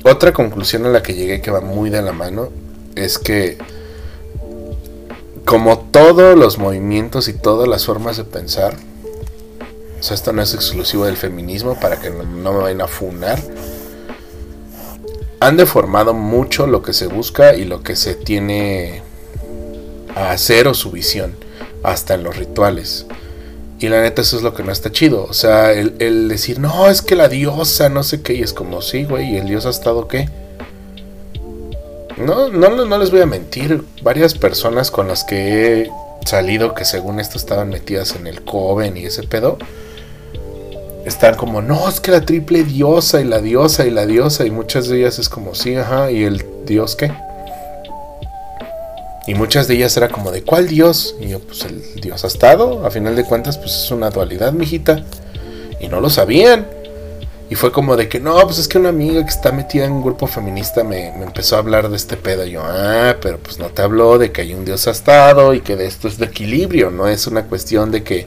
Otra 0.05 0.33
conclusión 0.33 0.87
a 0.87 0.89
la 0.89 1.03
que 1.03 1.15
llegué 1.15 1.41
que 1.41 1.51
va 1.51 1.61
muy 1.61 1.91
de 1.91 2.03
la 2.03 2.13
mano 2.13 2.49
es 2.97 3.19
que 3.19 3.59
como 5.45 5.79
todos 5.79 6.37
los 6.37 6.59
movimientos 6.59 7.29
y 7.29 7.35
todas 7.35 7.69
las 7.69 7.87
formas 7.87 8.17
de 8.17 8.25
pensar, 8.25 8.75
o 9.99 10.03
sea, 10.03 10.15
esto 10.15 10.33
no 10.33 10.43
es 10.43 10.55
exclusivo 10.55 11.05
del 11.07 11.17
feminismo 11.17 11.79
para 11.79 12.01
que 12.01 12.11
no, 12.11 12.53
me 12.53 12.59
vayan 12.59 12.81
a 12.81 12.89
funar. 12.89 13.39
Han 15.39 15.57
deformado 15.57 16.15
mucho 16.15 16.67
lo 16.67 16.83
que 16.83 16.93
se 16.93 17.07
busca 17.07 17.55
y 17.55 17.65
lo 17.65 17.83
que 17.83 17.95
se 17.95 18.15
tiene 18.15 19.03
a 20.15 20.33
hacer 20.33 20.69
o 20.69 20.75
su 20.75 20.91
visión, 20.91 21.35
hasta 21.83 22.15
en 22.15 22.25
los 22.25 22.37
rituales. 22.37 23.07
Y 23.79 23.89
la 23.89 24.01
neta, 24.01 24.23
eso 24.23 24.37
es 24.37 24.43
lo 24.43 24.55
que 24.55 24.63
no 24.63 24.71
está 24.71 24.93
chido. 24.93 25.25
O 25.25 25.33
sea, 25.33 25.73
el, 25.73 25.95
el 25.99 26.29
decir, 26.29 26.61
no, 26.61 26.89
es 26.89 27.03
que 27.03 27.17
la 27.17 27.29
diosa, 27.29 27.89
no 27.89 28.05
sé 28.05 28.23
qué, 28.23 28.35
y 28.35 28.43
es 28.43 28.53
como, 28.53 28.81
sí, 28.81 29.05
güey, 29.05 29.35
¿y 29.35 29.37
el 29.39 29.47
dios 29.47 29.67
ha 29.67 29.71
estado 29.71 30.07
qué? 30.07 30.29
No, 32.17 32.49
no, 32.49 32.85
no 32.85 32.99
les 32.99 33.11
voy 33.11 33.21
a 33.21 33.27
mentir. 33.27 33.83
Varias 34.03 34.35
personas 34.35 34.91
con 34.91 35.09
las 35.09 35.25
que 35.25 35.83
he 35.83 35.91
salido, 36.25 36.75
que 36.75 36.85
según 36.85 37.19
esto 37.19 37.39
estaban 37.39 37.71
metidas 37.71 38.15
en 38.15 38.29
el 38.29 38.43
Coven 38.43 38.97
y 38.97 39.07
ese 39.07 39.25
pedo, 39.25 39.59
están 41.05 41.35
como, 41.35 41.61
no, 41.63 41.89
es 41.89 41.99
que 42.01 42.13
la 42.13 42.21
triple 42.21 42.63
diosa 42.63 43.21
y 43.21 43.25
la 43.25 43.41
diosa 43.41 43.85
y 43.87 43.91
la 43.91 44.07
diosa. 44.07 44.47
Y 44.47 44.51
muchas 44.51 44.87
de 44.89 44.99
ellas 44.99 45.19
es 45.19 45.29
como, 45.29 45.55
sí, 45.55 45.75
ajá, 45.75 46.11
¿y 46.13 46.23
el 46.23 46.45
dios 46.67 46.95
qué? 46.95 47.13
Y 49.27 49.35
muchas 49.35 49.69
de 49.69 49.75
ellas 49.75 49.97
era 49.97 50.09
como, 50.09 50.33
¿de 50.33 50.43
cuál 50.43 50.67
dios? 50.69 51.15
Y 51.21 51.29
yo, 51.29 51.41
pues 51.41 51.65
el 51.65 52.01
dios 52.01 52.25
ha 52.25 52.27
estado. 52.27 52.85
A 52.85 52.91
final 52.91 53.15
de 53.15 53.25
cuentas, 53.25 53.57
pues 53.57 53.73
es 53.73 53.91
una 53.91 54.11
dualidad, 54.11 54.53
mijita. 54.53 55.05
Y 55.81 55.89
no 55.89 56.01
lo 56.01 56.11
sabían. 56.11 56.67
Y 57.49 57.55
fue 57.55 57.71
como 57.71 57.97
de 57.97 58.09
que, 58.09 58.19
no, 58.19 58.35
pues 58.47 58.59
es 58.59 58.67
que 58.67 58.79
una 58.79 58.89
amiga 58.89 59.23
que 59.23 59.31
está 59.31 59.53
metida 59.53 59.85
en 59.85 59.93
un 59.93 60.03
grupo 60.03 60.27
feminista 60.27 60.83
me, 60.85 61.09
empezó 61.09 61.57
a 61.57 61.59
hablar 61.59 61.89
de 61.89 61.97
este 61.97 62.17
pedo. 62.17 62.47
Y 62.47 62.53
yo, 62.53 62.63
ah, 62.65 63.17
pero 63.21 63.39
pues 63.39 63.59
no 63.59 63.67
te 63.67 63.83
habló 63.83 64.19
de 64.19 64.33
que 64.33 64.41
hay 64.41 64.55
un 64.55 64.65
dios 64.65 64.87
estado 64.87 65.55
y 65.55 65.61
que 65.61 65.77
de 65.77 65.87
esto 65.87 66.09
es 66.09 66.19
de 66.19 66.27
equilibrio, 66.27 66.91
no 66.91 67.07
es 67.07 67.27
una 67.27 67.45
cuestión 67.45 67.91
de 67.91 68.03
que 68.03 68.27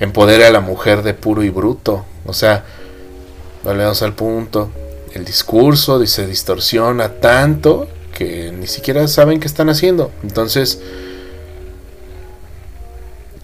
empodere 0.00 0.46
a 0.46 0.50
la 0.50 0.60
mujer 0.60 1.02
de 1.02 1.14
puro 1.14 1.44
y 1.44 1.50
bruto. 1.50 2.04
O 2.24 2.32
sea, 2.32 2.64
volvemos 3.62 4.02
al 4.02 4.14
punto. 4.14 4.70
El 5.12 5.24
discurso 5.24 6.04
se 6.06 6.26
distorsiona 6.26 7.10
tanto 7.20 7.86
que 8.16 8.52
ni 8.52 8.66
siquiera 8.66 9.06
saben 9.08 9.40
qué 9.40 9.46
están 9.46 9.68
haciendo. 9.68 10.10
Entonces, 10.22 10.80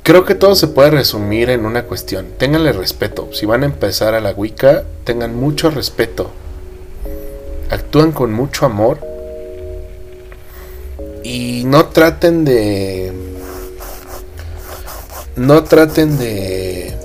Creo 0.08 0.24
que 0.24 0.34
todo 0.34 0.54
se 0.54 0.68
puede 0.68 0.88
resumir 0.88 1.50
en 1.50 1.66
una 1.66 1.84
cuestión. 1.84 2.28
Ténganle 2.38 2.72
respeto. 2.72 3.28
Si 3.34 3.44
van 3.44 3.62
a 3.62 3.66
empezar 3.66 4.14
a 4.14 4.22
la 4.22 4.30
Wicca, 4.30 4.84
tengan 5.04 5.36
mucho 5.36 5.68
respeto. 5.68 6.30
Actúan 7.68 8.12
con 8.12 8.32
mucho 8.32 8.64
amor. 8.64 9.00
Y 11.22 11.64
no 11.66 11.88
traten 11.88 12.46
de... 12.46 13.12
No 15.36 15.64
traten 15.64 16.16
de... 16.16 16.96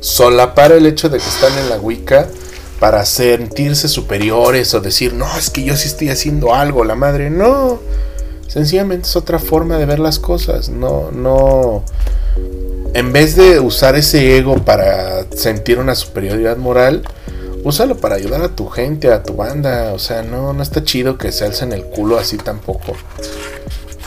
Solapar 0.00 0.72
el 0.72 0.86
hecho 0.86 1.10
de 1.10 1.18
que 1.18 1.28
están 1.28 1.58
en 1.58 1.68
la 1.68 1.78
Wicca 1.78 2.26
para 2.80 3.04
sentirse 3.04 3.86
superiores 3.86 4.74
o 4.74 4.80
decir, 4.80 5.12
no, 5.12 5.26
es 5.38 5.50
que 5.50 5.62
yo 5.62 5.76
sí 5.76 5.86
estoy 5.86 6.08
haciendo 6.08 6.54
algo, 6.54 6.82
la 6.82 6.96
madre. 6.96 7.30
No 7.30 7.78
Sencillamente 8.50 9.06
es 9.06 9.14
otra 9.14 9.38
forma 9.38 9.78
de 9.78 9.86
ver 9.86 10.00
las 10.00 10.18
cosas. 10.18 10.70
No, 10.70 11.12
no. 11.12 11.84
En 12.94 13.12
vez 13.12 13.36
de 13.36 13.60
usar 13.60 13.94
ese 13.94 14.36
ego 14.36 14.56
para 14.64 15.24
sentir 15.30 15.78
una 15.78 15.94
superioridad 15.94 16.56
moral, 16.56 17.02
úsalo 17.62 17.98
para 17.98 18.16
ayudar 18.16 18.42
a 18.42 18.48
tu 18.48 18.66
gente, 18.66 19.12
a 19.12 19.22
tu 19.22 19.34
banda. 19.34 19.92
O 19.92 20.00
sea, 20.00 20.22
no, 20.22 20.52
no 20.52 20.64
está 20.64 20.82
chido 20.82 21.16
que 21.16 21.30
se 21.30 21.44
alcen 21.44 21.72
el 21.72 21.84
culo 21.84 22.18
así 22.18 22.38
tampoco. 22.38 22.96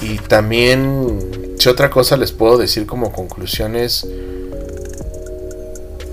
Y 0.01 0.17
también, 0.17 1.55
si 1.57 1.69
otra 1.69 1.89
cosa 1.89 2.17
les 2.17 2.33
puedo 2.33 2.57
decir 2.57 2.85
como 2.85 3.13
conclusión 3.13 3.77
es, 3.77 4.05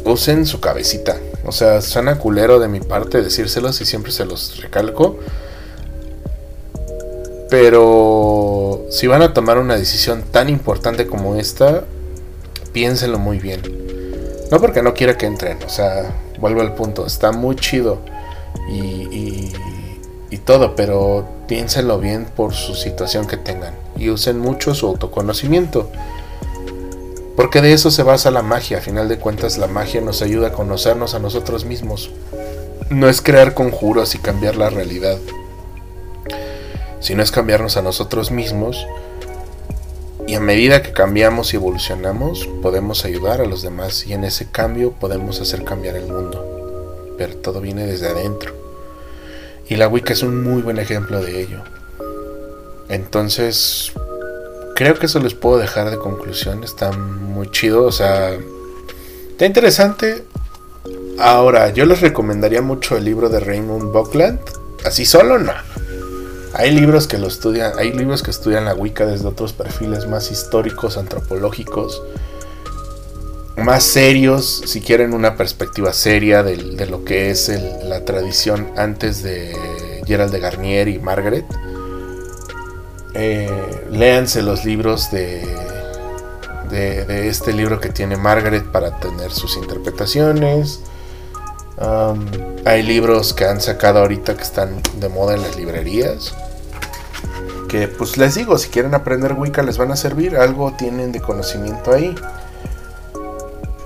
usen 0.05 0.47
su 0.47 0.61
cabecita. 0.61 1.17
O 1.45 1.53
sea, 1.53 1.81
suena 1.81 2.19
culero 2.19 2.59
de 2.59 2.69
mi 2.69 2.81
parte 2.81 3.23
decírselos 3.23 3.81
y 3.81 3.85
siempre 3.85 4.13
se 4.13 4.25
los 4.25 4.61
recalco. 4.61 5.19
Pero 7.49 8.87
si 8.91 9.07
van 9.07 9.23
a 9.23 9.35
tomar 9.35 9.59
una 9.59 9.77
decisión 9.77 10.23
tan 10.31 10.49
importante 10.49 11.07
como 11.07 11.37
esta, 11.37 11.85
piénsenlo 12.73 13.19
muy 13.19 13.39
bien. 13.39 13.61
No 14.51 14.61
porque 14.61 14.83
no 14.83 14.95
quiera 14.95 15.17
que 15.17 15.27
entren, 15.27 15.59
o 15.65 15.69
sea, 15.69 16.13
vuelvo 16.39 16.61
al 16.61 16.75
punto, 16.75 17.07
está 17.07 17.33
muy 17.33 17.57
chido 17.57 17.99
y, 18.69 19.53
y, 20.31 20.39
todo, 20.39 20.75
pero 20.75 21.29
piénsenlo 21.47 22.01
bien 22.01 22.25
por 22.25 22.55
su 22.55 22.75
situación 22.75 23.27
que 23.27 23.37
tengan 23.37 23.75
y 23.97 24.11
usen 24.11 24.39
mucho 24.39 24.75
su 24.75 24.87
autoconocimiento. 24.87 25.91
Porque 27.41 27.63
de 27.63 27.73
eso 27.73 27.91
se 27.91 28.03
basa 28.03 28.31
la 28.31 28.43
magia, 28.43 28.79
a 28.79 28.83
final 28.83 29.09
de 29.09 29.19
cuentas 29.19 29.57
la 29.57 29.67
magia 29.67 30.03
nos 30.03 30.21
ayuda 30.21 30.49
a 30.49 30.53
conocernos 30.53 31.15
a 31.15 31.19
nosotros 31.19 31.65
mismos. 31.65 32.11
No 32.91 33.09
es 33.09 33.23
crear 33.23 33.55
conjuros 33.55 34.15
y 34.15 34.19
cambiar 34.19 34.57
la 34.57 34.69
realidad 34.69 35.19
sino 37.01 37.23
es 37.23 37.31
cambiarnos 37.31 37.77
a 37.77 37.83
nosotros 37.83 38.31
mismos 38.31 38.87
y 40.27 40.35
a 40.35 40.41
medida 40.41 40.83
que 40.83 40.93
cambiamos 40.93 41.53
y 41.53 41.57
evolucionamos 41.57 42.49
podemos 42.63 43.05
ayudar 43.05 43.41
a 43.41 43.47
los 43.47 43.63
demás 43.63 44.07
y 44.07 44.13
en 44.13 44.25
ese 44.25 44.51
cambio 44.51 44.93
podemos 44.93 45.41
hacer 45.41 45.65
cambiar 45.65 45.97
el 45.97 46.07
mundo. 46.07 47.15
Pero 47.19 47.37
todo 47.37 47.61
viene 47.61 47.87
desde 47.87 48.09
adentro. 48.09 48.55
Y 49.69 49.77
la 49.77 49.89
Wicca 49.89 50.13
es 50.13 50.23
un 50.23 50.43
muy 50.43 50.63
buen 50.63 50.79
ejemplo 50.79 51.21
de 51.21 51.41
ello. 51.41 51.63
Entonces, 52.89 53.93
creo 54.81 54.95
que 54.95 55.05
eso 55.05 55.21
les 55.21 55.35
puedo 55.35 55.59
dejar 55.59 55.91
de 55.91 55.99
conclusión. 55.99 56.65
Está 56.65 56.91
muy 56.91 57.51
chido, 57.51 57.85
o 57.85 57.93
sea, 57.93 58.31
está 59.31 59.45
interesante. 59.45 60.25
Ahora, 61.19 61.69
yo 61.69 61.85
les 61.85 62.01
recomendaría 62.01 62.63
mucho 62.63 62.97
el 62.97 63.05
libro 63.05 63.29
de 63.29 63.41
Raymond 63.41 63.93
Buckland. 63.93 64.41
Así 64.87 65.05
solo 65.05 65.39
no. 65.39 65.53
Hay 66.55 66.71
libros 66.71 67.07
que 67.07 67.19
lo 67.19 67.27
estudian, 67.27 67.75
hay 67.79 67.93
libros 67.93 68.23
que 68.23 68.31
estudian 68.31 68.65
la 68.65 68.75
Wicca 68.75 69.05
desde 69.05 69.29
otros 69.29 69.53
perfiles 69.53 70.07
más 70.09 70.31
históricos, 70.31 70.97
antropológicos, 70.97 72.03
más 73.59 73.85
serios, 73.85 74.63
si 74.65 74.81
quieren 74.81 75.13
una 75.13 75.37
perspectiva 75.37 75.93
seria 75.93 76.43
de, 76.43 76.87
lo 76.87 77.05
que 77.05 77.31
es 77.31 77.53
la 77.85 78.07
tradición 78.07 78.71
antes 78.79 79.23
de 79.23 80.03
Gerald 80.07 80.33
de 80.33 80.41
Garnier 80.41 80.89
y 80.89 80.99
Margaret. 80.99 81.45
Eh, 83.15 83.87
léanse 83.91 84.43
los 84.43 84.65
libros 84.65 85.11
de, 85.11 85.45
de, 86.71 87.29
este 87.29 87.53
libro 87.53 87.81
que 87.81 87.89
tiene 87.91 88.17
Margaret 88.17 88.65
para 88.71 88.99
tener 88.99 89.33
sus 89.33 89.57
interpretaciones. 89.57 90.81
hay 92.65 92.83
libros 92.83 93.33
que 93.35 93.47
han 93.47 93.61
sacado 93.61 94.01
ahorita 94.01 94.37
que 94.37 94.43
están 94.43 94.81
de 94.97 95.09
moda 95.09 95.35
en 95.35 95.43
las 95.43 95.57
librerías 95.57 96.35
que 97.71 97.87
pues 97.87 98.17
les 98.17 98.35
digo, 98.35 98.59
si 98.59 98.69
quieren 98.69 98.95
aprender 98.95 99.35
Wicca 99.35 99.63
les 99.63 99.79
van 99.79 99.93
a 99.93 99.97
servir, 99.97 100.37
algo 100.37 100.73
tienen 100.73 101.13
de 101.13 101.21
conocimiento 101.21 101.93
ahí. 101.93 102.17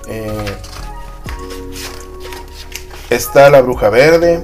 Eh, 0.07 0.55
está 3.11 3.51
la 3.51 3.61
bruja 3.61 3.91
verde, 3.91 4.43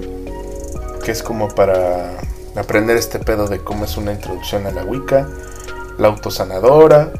que 1.04 1.12
es 1.12 1.24
como 1.24 1.48
para 1.48 2.21
aprender 2.56 2.98
este 2.98 3.20
pedo 3.20 3.48
de 3.48 3.64
cómo 3.64 3.86
es 3.86 3.98
una 3.98 4.12
introducción 4.12 4.66
a 4.68 4.72
la 4.72 4.84
Wicca. 4.84 5.28
La 5.98 6.08
autosanadora. 6.08 7.12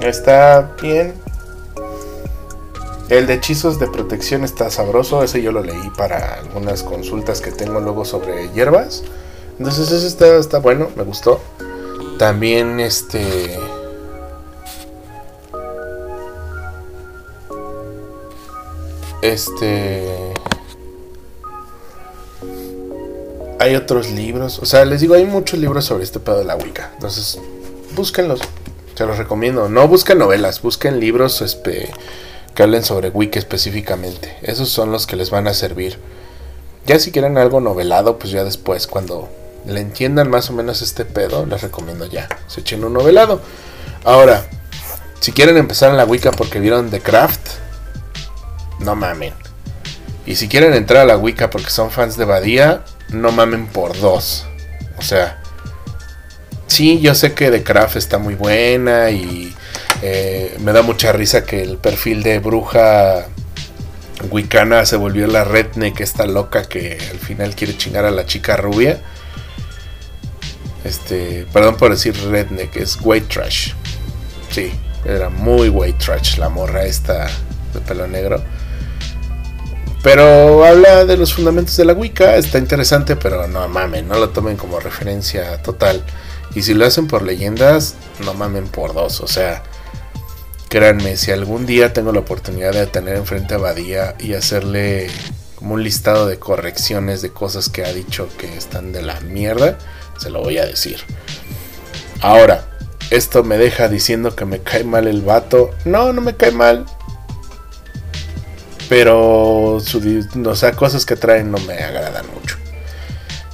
Está 0.00 0.76
bien. 0.80 1.14
El 3.08 3.26
de 3.26 3.34
hechizos 3.34 3.78
de 3.78 3.88
protección 3.88 4.44
está 4.44 4.70
sabroso, 4.70 5.22
ese 5.22 5.40
yo 5.40 5.50
lo 5.50 5.62
leí 5.62 5.90
para 5.96 6.34
algunas 6.34 6.82
consultas 6.82 7.40
que 7.40 7.50
tengo 7.50 7.80
luego 7.80 8.04
sobre 8.04 8.50
hierbas. 8.50 9.02
Entonces 9.58 9.90
ese 9.90 10.06
está, 10.06 10.36
está 10.36 10.58
bueno, 10.58 10.88
me 10.94 11.04
gustó. 11.04 11.40
También 12.18 12.80
este... 12.80 13.58
Este... 19.22 20.27
Hay 23.60 23.74
otros 23.74 24.10
libros, 24.10 24.58
o 24.60 24.66
sea, 24.66 24.84
les 24.84 25.00
digo, 25.00 25.14
hay 25.14 25.24
muchos 25.24 25.58
libros 25.58 25.84
sobre 25.84 26.04
este 26.04 26.20
pedo 26.20 26.38
de 26.38 26.44
la 26.44 26.56
Wicca. 26.56 26.90
Entonces, 26.94 27.38
búsquenlos, 27.96 28.40
se 28.94 29.06
los 29.06 29.18
recomiendo. 29.18 29.68
No 29.68 29.88
busquen 29.88 30.18
novelas, 30.18 30.62
busquen 30.62 31.00
libros 31.00 31.40
este, 31.40 31.90
que 32.54 32.62
hablen 32.62 32.84
sobre 32.84 33.10
Wicca 33.10 33.38
específicamente. 33.38 34.36
Esos 34.42 34.68
son 34.68 34.92
los 34.92 35.06
que 35.06 35.16
les 35.16 35.30
van 35.30 35.48
a 35.48 35.54
servir. 35.54 35.98
Ya 36.86 36.98
si 36.98 37.10
quieren 37.12 37.36
algo 37.36 37.60
novelado, 37.60 38.18
pues 38.18 38.32
ya 38.32 38.44
después, 38.44 38.86
cuando 38.86 39.28
le 39.66 39.80
entiendan 39.80 40.30
más 40.30 40.50
o 40.50 40.52
menos 40.52 40.80
este 40.82 41.04
pedo, 41.04 41.44
les 41.46 41.60
recomiendo 41.62 42.06
ya. 42.06 42.28
Se 42.46 42.60
echen 42.60 42.84
un 42.84 42.92
novelado. 42.94 43.40
Ahora, 44.04 44.48
si 45.20 45.32
quieren 45.32 45.56
empezar 45.56 45.90
en 45.90 45.96
la 45.96 46.04
Wicca 46.04 46.30
porque 46.30 46.60
vieron 46.60 46.90
The 46.90 47.00
Craft, 47.00 47.40
no 48.80 48.94
mamen. 48.94 49.34
Y 50.26 50.36
si 50.36 50.48
quieren 50.48 50.74
entrar 50.74 51.02
a 51.02 51.06
la 51.06 51.16
Wicca 51.16 51.50
porque 51.50 51.70
son 51.70 51.90
fans 51.90 52.16
de 52.16 52.24
Badía, 52.24 52.84
no 53.10 53.32
mamen 53.32 53.66
por 53.66 53.98
dos. 53.98 54.46
O 54.98 55.02
sea, 55.02 55.40
sí, 56.66 57.00
yo 57.00 57.14
sé 57.14 57.34
que 57.34 57.50
The 57.50 57.62
Craft 57.62 57.96
está 57.96 58.18
muy 58.18 58.34
buena 58.34 59.10
y 59.10 59.54
eh, 60.02 60.56
me 60.60 60.72
da 60.72 60.82
mucha 60.82 61.12
risa 61.12 61.44
que 61.44 61.62
el 61.62 61.78
perfil 61.78 62.22
de 62.22 62.38
bruja 62.38 63.26
Wicana 64.30 64.84
se 64.84 64.96
volvió 64.96 65.26
la 65.26 65.44
redneck, 65.44 66.00
esta 66.00 66.26
loca 66.26 66.64
que 66.64 66.98
al 67.10 67.18
final 67.18 67.54
quiere 67.54 67.76
chingar 67.76 68.04
a 68.04 68.10
la 68.10 68.26
chica 68.26 68.56
rubia. 68.56 69.00
Este, 70.84 71.46
perdón 71.52 71.76
por 71.76 71.90
decir 71.90 72.16
redneck, 72.30 72.76
es 72.76 72.98
white 73.02 73.26
trash. 73.28 73.72
Sí, 74.50 74.72
era 75.04 75.28
muy 75.28 75.68
white 75.68 75.98
trash 76.04 76.38
la 76.38 76.48
morra 76.48 76.84
esta 76.84 77.28
de 77.74 77.80
pelo 77.80 78.06
negro. 78.06 78.42
Pero 80.02 80.64
habla 80.64 81.04
de 81.04 81.16
los 81.16 81.34
fundamentos 81.34 81.76
de 81.76 81.84
la 81.84 81.92
Wicca, 81.92 82.36
está 82.36 82.58
interesante, 82.58 83.16
pero 83.16 83.48
no 83.48 83.68
mamen, 83.68 84.06
no 84.06 84.18
lo 84.18 84.30
tomen 84.30 84.56
como 84.56 84.78
referencia 84.78 85.60
total. 85.62 86.04
Y 86.54 86.62
si 86.62 86.74
lo 86.74 86.86
hacen 86.86 87.08
por 87.08 87.22
leyendas, 87.22 87.94
no 88.24 88.32
mamen 88.34 88.68
por 88.68 88.94
dos. 88.94 89.20
O 89.20 89.26
sea, 89.26 89.62
créanme, 90.68 91.16
si 91.16 91.32
algún 91.32 91.66
día 91.66 91.92
tengo 91.92 92.12
la 92.12 92.20
oportunidad 92.20 92.72
de 92.72 92.86
tener 92.86 93.16
enfrente 93.16 93.54
a 93.54 93.58
Badía 93.58 94.14
y 94.18 94.34
hacerle 94.34 95.08
como 95.56 95.74
un 95.74 95.82
listado 95.82 96.26
de 96.26 96.38
correcciones 96.38 97.20
de 97.20 97.30
cosas 97.30 97.68
que 97.68 97.84
ha 97.84 97.92
dicho 97.92 98.28
que 98.38 98.56
están 98.56 98.92
de 98.92 99.02
la 99.02 99.20
mierda, 99.20 99.78
se 100.18 100.30
lo 100.30 100.40
voy 100.40 100.58
a 100.58 100.66
decir. 100.66 101.00
Ahora, 102.20 102.68
esto 103.10 103.42
me 103.42 103.58
deja 103.58 103.88
diciendo 103.88 104.36
que 104.36 104.44
me 104.44 104.60
cae 104.60 104.84
mal 104.84 105.08
el 105.08 105.22
vato. 105.22 105.70
No, 105.84 106.12
no 106.12 106.20
me 106.20 106.36
cae 106.36 106.52
mal. 106.52 106.86
Pero, 108.88 109.80
su, 109.84 110.26
o 110.46 110.56
sea, 110.56 110.72
cosas 110.72 111.04
que 111.04 111.16
traen 111.16 111.50
no 111.50 111.58
me 111.58 111.74
agradan 111.74 112.26
mucho. 112.34 112.56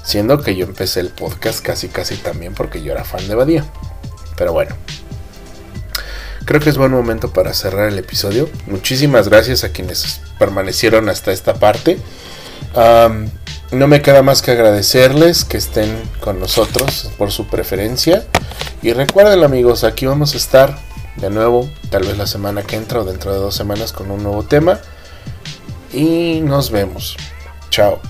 Siendo 0.04 0.40
que 0.40 0.54
yo 0.54 0.64
empecé 0.64 1.00
el 1.00 1.08
podcast 1.08 1.60
casi 1.60 1.88
casi 1.88 2.16
también 2.16 2.54
porque 2.54 2.82
yo 2.82 2.92
era 2.92 3.04
fan 3.04 3.26
de 3.26 3.34
Badía. 3.34 3.64
Pero 4.36 4.52
bueno. 4.52 4.76
Creo 6.44 6.60
que 6.60 6.68
es 6.68 6.76
buen 6.76 6.92
momento 6.92 7.32
para 7.32 7.54
cerrar 7.54 7.88
el 7.88 7.98
episodio. 7.98 8.50
Muchísimas 8.66 9.28
gracias 9.28 9.64
a 9.64 9.70
quienes 9.70 10.20
permanecieron 10.38 11.08
hasta 11.08 11.32
esta 11.32 11.54
parte. 11.54 11.98
no 13.72 13.88
me 13.88 14.02
queda 14.02 14.22
más 14.22 14.42
que 14.42 14.50
agradecerles 14.50 15.44
que 15.44 15.56
estén 15.56 15.90
con 16.20 16.38
nosotros 16.38 17.10
por 17.16 17.32
su 17.32 17.46
preferencia. 17.46 18.26
Y 18.82 18.92
recuerden 18.92 19.42
amigos, 19.42 19.84
aquí 19.84 20.04
vamos 20.04 20.34
a 20.34 20.36
estar 20.36 20.78
de 21.16 21.30
nuevo, 21.30 21.70
tal 21.90 22.02
vez 22.02 22.18
la 22.18 22.26
semana 22.26 22.62
que 22.62 22.76
entra 22.76 23.00
o 23.00 23.04
dentro 23.04 23.32
de 23.32 23.38
dos 23.38 23.54
semanas 23.54 23.92
con 23.92 24.10
un 24.10 24.22
nuevo 24.22 24.42
tema. 24.42 24.80
Y 25.94 26.40
nos 26.40 26.70
vemos. 26.70 27.16
Chao. 27.70 28.00